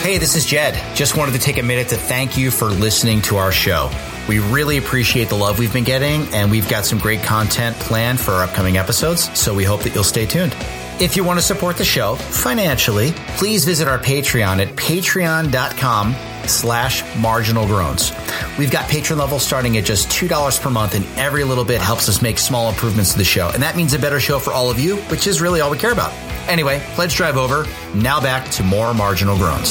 Hey, 0.02 0.18
this 0.18 0.36
is 0.36 0.46
Jed. 0.46 0.74
Just 0.96 1.16
wanted 1.16 1.32
to 1.32 1.40
take 1.40 1.58
a 1.58 1.62
minute 1.64 1.88
to 1.88 1.96
thank 1.96 2.36
you 2.38 2.50
for 2.52 2.66
listening 2.66 3.22
to 3.22 3.38
our 3.38 3.50
show. 3.50 3.90
We 4.28 4.38
really 4.38 4.76
appreciate 4.76 5.28
the 5.28 5.34
love 5.36 5.58
we've 5.58 5.72
been 5.72 5.82
getting, 5.84 6.22
and 6.34 6.48
we've 6.50 6.68
got 6.68 6.84
some 6.84 6.98
great 7.00 7.22
content 7.22 7.74
planned 7.76 8.20
for 8.20 8.32
our 8.32 8.44
upcoming 8.44 8.76
episodes, 8.76 9.36
so 9.38 9.52
we 9.54 9.64
hope 9.64 9.80
that 9.82 9.94
you'll 9.94 10.04
stay 10.04 10.26
tuned. 10.26 10.54
If 11.00 11.16
you 11.16 11.24
want 11.24 11.40
to 11.40 11.44
support 11.44 11.76
the 11.76 11.84
show 11.84 12.14
financially, 12.14 13.10
please 13.36 13.64
visit 13.64 13.88
our 13.88 13.98
Patreon 13.98 14.64
at 14.64 14.76
patreon.com 14.76 16.14
slash 16.46 17.02
marginal 17.18 17.66
groans. 17.66 18.12
We've 18.58 18.70
got 18.70 18.88
patron 18.88 19.18
levels 19.18 19.44
starting 19.44 19.76
at 19.78 19.84
just 19.84 20.08
$2 20.10 20.60
per 20.60 20.70
month, 20.70 20.94
and 20.94 21.04
every 21.18 21.42
little 21.42 21.64
bit 21.64 21.80
helps 21.80 22.08
us 22.08 22.22
make 22.22 22.38
small 22.38 22.68
improvements 22.68 23.12
to 23.12 23.18
the 23.18 23.24
show. 23.24 23.48
And 23.52 23.62
that 23.62 23.76
means 23.76 23.94
a 23.94 23.98
better 23.98 24.20
show 24.20 24.38
for 24.38 24.52
all 24.52 24.70
of 24.70 24.78
you, 24.78 24.96
which 25.02 25.26
is 25.26 25.40
really 25.40 25.60
all 25.60 25.70
we 25.70 25.78
care 25.78 25.92
about. 25.92 26.12
Anyway, 26.48 26.80
let's 26.98 27.14
drive 27.14 27.36
over. 27.36 27.66
Now 27.94 28.20
back 28.20 28.48
to 28.52 28.62
more 28.62 28.94
marginal 28.94 29.36
groans. 29.36 29.70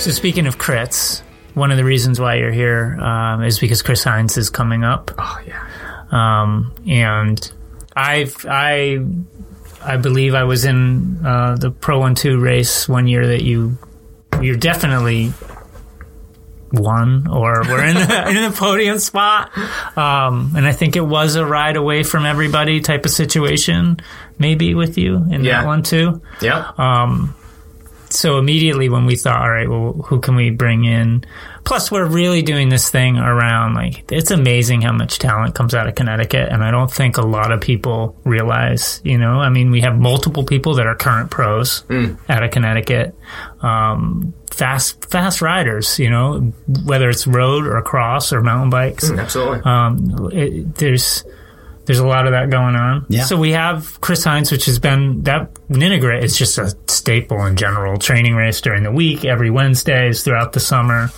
So 0.00 0.10
speaking 0.10 0.48
of 0.48 0.58
crits, 0.58 1.22
one 1.54 1.70
of 1.70 1.76
the 1.76 1.84
reasons 1.84 2.18
why 2.18 2.36
you're 2.36 2.50
here 2.50 2.98
um, 3.00 3.44
is 3.44 3.60
because 3.60 3.82
Chris 3.82 4.02
Hines 4.02 4.36
is 4.36 4.50
coming 4.50 4.82
up, 4.82 5.12
Oh, 5.16 5.38
yeah. 5.46 5.62
um, 6.10 6.74
and 6.88 7.52
I've 7.94 8.46
I 8.48 8.98
I 9.84 9.96
believe 9.96 10.34
I 10.34 10.44
was 10.44 10.64
in 10.64 11.24
uh, 11.24 11.56
the 11.56 11.70
Pro 11.70 11.98
One 12.00 12.14
Two 12.14 12.38
race 12.40 12.88
one 12.88 13.06
year 13.06 13.26
that 13.28 13.42
you 13.42 13.76
you're 14.40 14.56
definitely 14.56 15.32
won 16.72 17.26
or 17.28 17.62
were 17.68 17.84
in 17.84 17.94
the, 17.94 18.28
in 18.30 18.50
the 18.50 18.56
podium 18.56 18.98
spot, 18.98 19.50
um, 19.98 20.52
and 20.56 20.66
I 20.66 20.72
think 20.72 20.96
it 20.96 21.02
was 21.04 21.34
a 21.36 21.44
ride 21.44 21.76
away 21.76 22.02
from 22.02 22.24
everybody 22.24 22.80
type 22.80 23.04
of 23.04 23.10
situation, 23.10 23.98
maybe 24.38 24.74
with 24.74 24.96
you 24.96 25.16
in 25.16 25.44
Yeah. 25.44 25.60
that 25.60 25.66
one 25.66 25.82
too. 25.82 26.22
Yep. 26.40 26.78
so 28.10 28.38
immediately 28.38 28.88
when 28.88 29.04
we 29.06 29.16
thought, 29.16 29.40
all 29.42 29.50
right, 29.50 29.68
well, 29.68 29.92
who 30.06 30.20
can 30.20 30.34
we 30.34 30.50
bring 30.50 30.84
in? 30.84 31.24
Plus, 31.64 31.90
we're 31.90 32.06
really 32.06 32.42
doing 32.42 32.68
this 32.68 32.90
thing 32.90 33.18
around 33.18 33.74
like 33.74 34.10
it's 34.10 34.30
amazing 34.30 34.82
how 34.82 34.92
much 34.92 35.18
talent 35.18 35.54
comes 35.54 35.74
out 35.74 35.86
of 35.86 35.94
Connecticut, 35.94 36.48
and 36.50 36.62
I 36.64 36.70
don't 36.70 36.90
think 36.90 37.18
a 37.18 37.22
lot 37.22 37.52
of 37.52 37.60
people 37.60 38.16
realize. 38.24 39.00
You 39.04 39.18
know, 39.18 39.40
I 39.40 39.48
mean, 39.48 39.70
we 39.70 39.80
have 39.82 39.96
multiple 39.96 40.44
people 40.44 40.74
that 40.74 40.86
are 40.86 40.96
current 40.96 41.30
pros 41.30 41.84
out 42.28 42.42
of 42.42 42.50
Connecticut, 42.50 43.14
um, 43.60 44.34
fast 44.50 45.08
fast 45.10 45.40
riders. 45.40 45.98
You 45.98 46.10
know, 46.10 46.52
whether 46.84 47.08
it's 47.08 47.26
road 47.26 47.66
or 47.66 47.80
cross 47.82 48.32
or 48.32 48.40
mountain 48.42 48.70
bikes 48.70 49.10
Absolutely. 49.10 49.60
um, 49.64 50.30
it, 50.32 50.74
there's 50.74 51.24
there's 51.84 51.98
a 51.98 52.06
lot 52.06 52.26
of 52.26 52.32
that 52.32 52.50
going 52.50 52.76
on. 52.76 53.06
Yeah. 53.08 53.24
So 53.24 53.36
we 53.36 53.52
have 53.52 54.00
Chris 54.00 54.24
Hines, 54.24 54.52
which 54.52 54.66
has 54.66 54.78
been 54.78 55.22
that 55.24 55.52
Ninigret 55.68 56.22
is 56.22 56.36
just 56.36 56.58
a 56.58 56.76
staple 56.86 57.44
in 57.46 57.56
general. 57.56 57.98
Training 57.98 58.34
race 58.34 58.60
during 58.60 58.82
the 58.84 58.92
week, 58.92 59.24
every 59.24 59.50
Wednesdays 59.50 60.22
throughout 60.22 60.52
the 60.52 60.60
summer, 60.60 61.08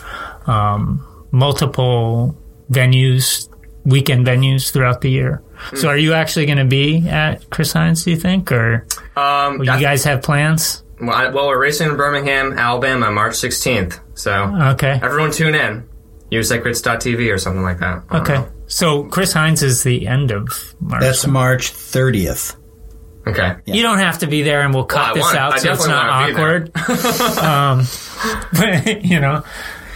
um, 0.46 1.06
multiple 1.30 2.36
venues, 2.70 3.48
weekend 3.84 4.26
venues 4.26 4.70
throughout 4.72 5.00
the 5.00 5.10
year. 5.10 5.42
So 5.76 5.88
are 5.88 5.96
you 5.96 6.12
actually 6.14 6.46
going 6.46 6.58
to 6.58 6.64
be 6.64 7.08
at 7.08 7.48
Chris 7.50 7.72
Hines? 7.72 8.04
Do 8.04 8.10
you 8.10 8.16
think, 8.16 8.50
or 8.52 8.86
um, 9.16 9.60
you 9.60 9.66
guys 9.66 10.04
have 10.04 10.22
plans? 10.22 10.82
well, 11.00 11.10
I- 11.14 11.28
well, 11.28 11.46
we're 11.48 11.60
racing 11.60 11.90
in 11.90 11.96
Birmingham, 11.96 12.52
Alabama, 12.58 13.10
March 13.10 13.34
16th. 13.34 14.00
So 14.14 14.32
Okay. 14.72 14.98
everyone 15.02 15.30
tune 15.32 15.54
in. 15.54 15.88
USACrits.tv 16.32 17.32
or 17.32 17.38
something 17.38 17.62
like 17.62 17.78
that. 17.80 18.02
Okay. 18.12 18.34
know. 18.34 18.48
So 18.66 19.04
Chris 19.04 19.32
Hines 19.32 19.62
is 19.62 19.82
the 19.84 20.06
end 20.08 20.30
of 20.30 20.74
March. 20.80 21.00
That's 21.02 21.26
March 21.26 21.72
30th. 21.72 22.56
Okay. 23.26 23.54
You 23.66 23.82
don't 23.82 23.98
have 23.98 24.18
to 24.18 24.26
be 24.26 24.42
there, 24.42 24.60
and 24.62 24.74
we'll 24.74 24.84
cut 24.84 25.10
I 25.10 25.14
this 25.14 25.22
want- 25.22 25.36
out 25.36 25.52
I 25.54 25.58
so 25.58 25.72
it's 25.72 25.86
not 25.86 26.08
wanna 26.10 26.26
be 26.26 26.32
there. 26.34 26.72
awkward. 26.74 27.38
um, 27.38 27.86
but, 28.52 29.04
you 29.04 29.20
know, 29.20 29.42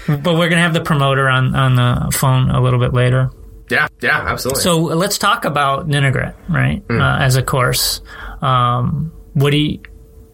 but 0.08 0.34
we're 0.36 0.48
gonna 0.48 0.62
have 0.62 0.74
the 0.74 0.80
promoter 0.80 1.28
on 1.28 1.54
on 1.54 1.74
the 1.76 2.10
phone 2.16 2.50
a 2.50 2.60
little 2.60 2.80
bit 2.80 2.92
later. 2.94 3.30
Yeah. 3.70 3.88
Yeah. 4.00 4.18
Absolutely. 4.26 4.62
So 4.62 4.78
let's 4.78 5.18
talk 5.18 5.44
about 5.44 5.86
Ninigret, 5.88 6.34
right? 6.48 6.82
Hmm. 6.88 7.00
Uh, 7.00 7.18
as 7.18 7.36
a 7.36 7.42
course, 7.42 8.00
um, 8.40 9.12
what 9.34 9.50
do 9.50 9.58
you, 9.58 9.80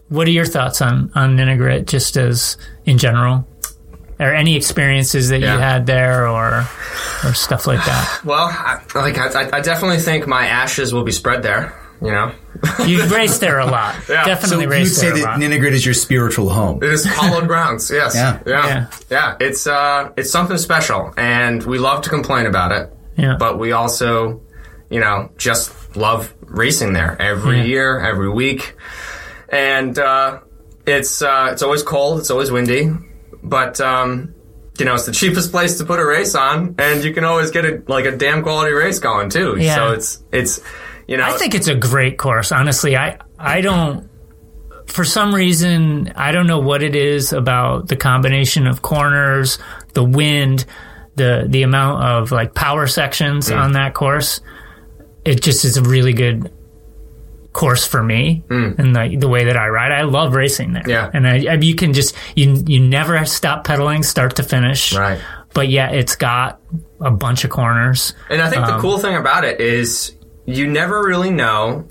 what 0.09 0.27
are 0.27 0.31
your 0.31 0.45
thoughts 0.45 0.81
on 0.81 1.11
on 1.15 1.35
Ninigret, 1.35 1.85
just 1.87 2.15
as 2.17 2.57
in 2.85 2.97
general? 2.97 3.47
Or 4.17 4.33
any 4.33 4.55
experiences 4.55 5.27
that 5.29 5.41
Yeah. 5.41 5.55
you 5.55 5.59
had 5.59 5.85
there, 5.85 6.25
or 6.29 6.65
or 7.25 7.33
stuff 7.33 7.67
like 7.67 7.83
that? 7.85 8.21
well, 8.25 8.47
I, 8.49 8.79
like 8.95 9.17
I, 9.17 9.49
I 9.57 9.59
definitely 9.59 9.97
think 9.99 10.25
my 10.25 10.47
ashes 10.47 10.93
will 10.93 11.03
be 11.03 11.11
spread 11.11 11.43
there. 11.43 11.77
You 12.05 12.11
know, 12.11 12.31
You've 12.85 13.11
raced 13.11 13.41
there 13.41 13.59
a 13.59 13.65
lot, 13.65 13.95
Yeah. 14.07 14.23
So 14.23 14.29
definitely 14.29 14.63
you'd 14.65 14.69
raced 14.71 14.95
say 14.99 15.07
there 15.07 15.15
that 15.23 15.23
lot. 15.23 15.39
Ninigret 15.39 15.71
is 15.71 15.83
your 15.85 15.93
spiritual 15.95 16.49
home. 16.49 16.81
it 16.83 16.89
is 16.91 17.03
hallowed 17.03 17.47
grounds. 17.47 17.89
Yes. 17.91 18.13
Yeah. 18.21 18.39
Yeah. 18.45 18.67
Yeah. 18.67 18.87
Yeah. 19.09 19.37
It's 19.39 19.65
uh, 19.67 20.11
it's 20.15 20.29
something 20.31 20.57
special, 20.57 21.13
and 21.17 21.63
we 21.63 21.79
love 21.79 22.03
to 22.03 22.09
complain 22.09 22.45
about 22.45 22.71
it. 22.71 22.93
Yeah. 23.17 23.37
But 23.39 23.57
we 23.59 23.71
also, 23.71 24.41
you 24.89 24.99
know, 24.99 25.31
just 25.37 25.71
love 25.97 26.33
racing 26.41 26.93
there 26.93 27.19
every 27.21 27.57
Yeah. 27.57 27.63
year, 27.63 27.99
every 27.99 28.29
week, 28.29 28.75
and 29.49 29.97
uh, 29.97 30.39
it's 30.85 31.21
uh, 31.21 31.49
it's 31.51 31.61
always 31.63 31.81
cold, 31.83 32.19
it's 32.19 32.29
always 32.29 32.51
windy, 32.51 32.91
but 33.43 33.79
um, 33.81 34.33
you 34.77 34.85
know, 34.85 34.93
it's 34.93 35.05
the 35.05 35.11
cheapest 35.13 35.51
place 35.51 35.77
to 35.79 35.85
put 35.85 35.99
a 35.99 36.05
race 36.05 36.35
on, 36.35 36.75
and 36.77 37.03
you 37.03 37.13
can 37.13 37.23
always 37.23 37.49
get 37.51 37.65
a 37.65 37.81
like 37.87 38.05
a 38.05 38.15
damn 38.15 38.43
quality 38.43 38.73
race 38.73 38.99
going 38.99 39.29
too. 39.29 39.55
Yeah. 39.57 39.75
So 39.75 39.91
it's 39.93 40.23
it's 40.31 40.59
you 41.07 41.17
know, 41.17 41.23
I 41.23 41.31
think 41.37 41.55
it's 41.55 41.67
a 41.67 41.75
great 41.75 42.17
course. 42.17 42.51
Honestly, 42.51 42.95
I 42.97 43.17
I 43.37 43.61
don't. 43.61 44.09
For 44.87 45.03
some 45.03 45.33
reason, 45.33 46.13
I 46.15 46.31
don't 46.31 46.45
know 46.47 46.59
what 46.59 46.83
it 46.83 46.95
is 46.95 47.33
about 47.33 47.87
the 47.87 47.95
combination 47.95 48.67
of 48.67 48.81
corners, 48.81 49.57
the 49.93 50.03
wind, 50.03 50.65
the 51.15 51.45
the 51.49 51.63
amount 51.63 52.03
of 52.03 52.31
like 52.31 52.53
power 52.53 52.87
sections 52.87 53.49
Mm. 53.49 53.59
on 53.59 53.71
that 53.73 53.93
course. 53.93 54.41
It 55.23 55.41
just 55.41 55.65
is 55.65 55.77
a 55.77 55.81
really 55.81 56.13
good 56.13 56.51
course 57.51 57.87
for 57.87 58.03
me 58.03 58.43
and 58.49 58.93
the, 58.95 59.15
the 59.17 59.29
way 59.29 59.45
that 59.45 59.55
I 59.57 59.69
ride. 59.69 59.91
I 59.91 60.01
love 60.03 60.35
racing 60.35 60.73
there. 60.73 60.83
Mm. 60.83 60.89
Yeah. 60.89 61.09
and 61.13 61.25
I, 61.27 61.45
I, 61.51 61.53
you 61.55 61.73
can 61.73 61.93
just 61.93 62.15
you 62.35 62.61
you 62.67 62.79
never 62.79 63.23
stop 63.25 63.63
pedaling 63.63 64.03
start 64.03 64.35
to 64.35 64.43
finish. 64.43 64.93
Right. 64.95 65.19
But 65.53 65.69
yeah, 65.69 65.89
it's 65.89 66.15
got 66.15 66.59
a 66.99 67.09
bunch 67.11 67.43
of 67.45 67.49
corners. 67.49 68.13
And 68.29 68.41
I 68.41 68.49
think 68.49 68.61
Um, 68.65 68.75
the 68.75 68.79
cool 68.81 68.97
thing 68.99 69.15
about 69.15 69.45
it 69.45 69.61
is 69.61 70.11
you 70.45 70.67
never 70.67 71.03
really 71.03 71.29
know, 71.31 71.85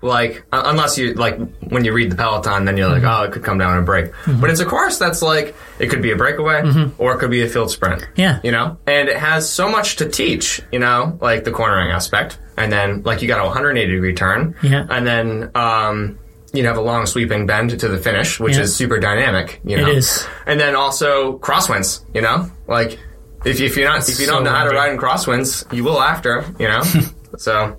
like, 0.00 0.44
unless 0.52 0.98
you, 0.98 1.14
like, 1.14 1.38
when 1.68 1.84
you 1.84 1.92
read 1.92 2.10
the 2.10 2.16
peloton, 2.16 2.64
then 2.64 2.76
you're 2.76 2.88
like, 2.88 3.02
Mm-hmm. 3.02 3.22
oh, 3.22 3.24
it 3.24 3.32
could 3.32 3.44
come 3.44 3.58
down 3.58 3.76
and 3.76 3.86
break. 3.86 4.10
But 4.26 4.50
it's 4.50 4.60
a 4.60 4.64
course 4.64 4.98
that's 4.98 5.22
like, 5.22 5.54
it 5.78 5.88
could 5.90 6.02
be 6.02 6.10
a 6.10 6.16
breakaway 6.16 6.62
or 6.98 7.14
it 7.14 7.18
could 7.18 7.30
be 7.30 7.42
a 7.42 7.48
field 7.48 7.70
sprint. 7.70 8.02
Mm-hmm. 8.02 8.20
Yeah. 8.20 8.40
You 8.42 8.50
know? 8.52 8.78
And 8.86 9.08
it 9.08 9.16
has 9.16 9.48
so 9.48 9.68
much 9.68 9.96
to 9.96 10.08
teach, 10.08 10.60
you 10.72 10.78
know, 10.80 11.18
like 11.20 11.44
the 11.44 11.52
cornering 11.52 11.90
aspect. 11.92 12.38
And 12.56 12.72
then, 12.72 13.02
like, 13.02 13.22
you 13.22 13.28
got 13.28 13.40
a 13.40 13.44
180 13.44 13.90
degree 13.92 14.14
turn. 14.14 14.56
Yeah. 14.62 14.86
And 14.90 15.06
then, 15.06 15.50
um, 15.54 16.18
you 16.54 16.66
have 16.66 16.76
a 16.76 16.82
long 16.82 17.06
sweeping 17.06 17.46
bend 17.46 17.78
to 17.80 17.88
the 17.88 17.96
finish, 17.96 18.38
which 18.38 18.56
Yeah. 18.56 18.62
is 18.64 18.76
super 18.76 18.98
dynamic. 18.98 19.60
You 19.64 19.78
know, 19.78 19.88
It 19.88 19.96
is. 19.98 20.26
and 20.46 20.60
then 20.60 20.74
also 20.76 21.38
crosswinds. 21.38 22.04
You 22.12 22.20
know, 22.20 22.50
like 22.66 22.98
if, 23.46 23.58
if 23.60 23.74
you're 23.76 23.88
not 23.88 24.00
if 24.06 24.18
you 24.20 24.26
so 24.26 24.32
don't 24.32 24.44
know 24.44 24.50
how 24.50 24.64
to 24.64 24.70
ride 24.76 24.92
in 24.92 24.98
crosswinds, 24.98 25.72
you 25.74 25.82
will 25.82 25.98
after. 26.02 26.44
You 26.58 26.68
know, 26.68 26.82
so 27.38 27.78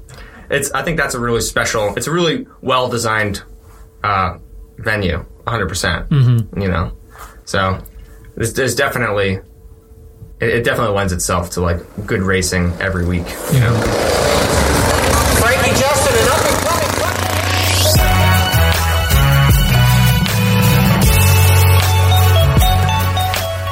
it's 0.54 0.72
I 0.72 0.84
think 0.84 0.98
that's 0.98 1.16
a 1.16 1.20
really 1.20 1.42
special. 1.42 1.96
It's 1.96 2.08
a 2.08 2.12
really 2.12 2.48
well 2.62 2.88
designed 2.90 3.44
uh, 4.04 4.38
venue, 4.78 5.18
100. 5.18 5.68
percent 5.68 6.10
Mm-hmm. 6.10 6.62
You 6.62 6.68
know, 6.68 6.92
so 7.46 7.84
there's, 8.36 8.54
there's 8.54 8.76
definitely 8.76 9.40
it, 10.40 10.50
it 10.50 10.64
definitely 10.64 10.96
lends 10.96 11.14
itself 11.14 11.52
to 11.52 11.62
like 11.62 11.80
good 12.06 12.22
racing 12.22 12.72
every 12.80 13.06
week. 13.06 13.26
You 13.52 13.60
know. 13.60 13.74
Frankie 15.40 15.72
Justin 15.80 16.16
and 16.20 16.30
up 16.30 16.40
and 16.40 16.68
coming. 16.68 16.84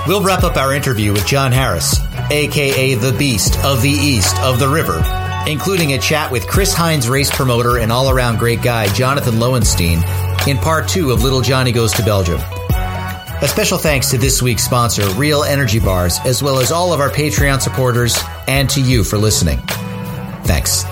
We'll 0.08 0.24
wrap 0.24 0.44
up 0.44 0.58
our 0.58 0.74
interview 0.74 1.14
with 1.14 1.26
John 1.28 1.52
Harris, 1.52 2.00
aka 2.32 2.96
the 2.96 3.14
Beast 3.14 3.58
of 3.64 3.82
the 3.82 3.90
East 3.90 4.36
of 4.40 4.60
the 4.60 4.68
River, 4.68 5.00
including 5.48 5.94
a 5.94 5.98
chat 5.98 6.32
with 6.32 6.48
Chris 6.48 6.74
Hines 6.74 7.10
race 7.10 7.30
promoter 7.30 7.78
and 7.78 7.92
all 7.92 8.10
around 8.10 8.38
great 8.38 8.62
guy 8.62 8.88
Jonathan 8.94 9.40
Lowenstein 9.40 10.04
in 10.48 10.58
part 10.58 10.88
two 10.88 11.12
of 11.12 11.24
Little 11.24 11.42
Johnny 11.42 11.72
Goes 11.72 11.94
to 11.94 12.04
Belgium. 12.04 12.40
A 13.42 13.48
special 13.48 13.80
thanks 13.80 14.12
to 14.12 14.20
this 14.20 14.42
week's 14.42 14.64
sponsor, 14.64 15.08
Real 15.16 15.44
Energy 15.44 15.80
Bars, 15.80 16.20
as 16.26 16.44
well 16.44 16.60
as 16.60 16.72
all 16.72 16.94
of 16.94 17.00
our 17.00 17.10
Patreon 17.10 17.60
supporters, 17.60 18.16
and 18.48 18.70
to 18.70 18.82
you 18.82 19.04
for 19.04 19.18
listening. 19.18 19.58
Thanks. 20.44 20.86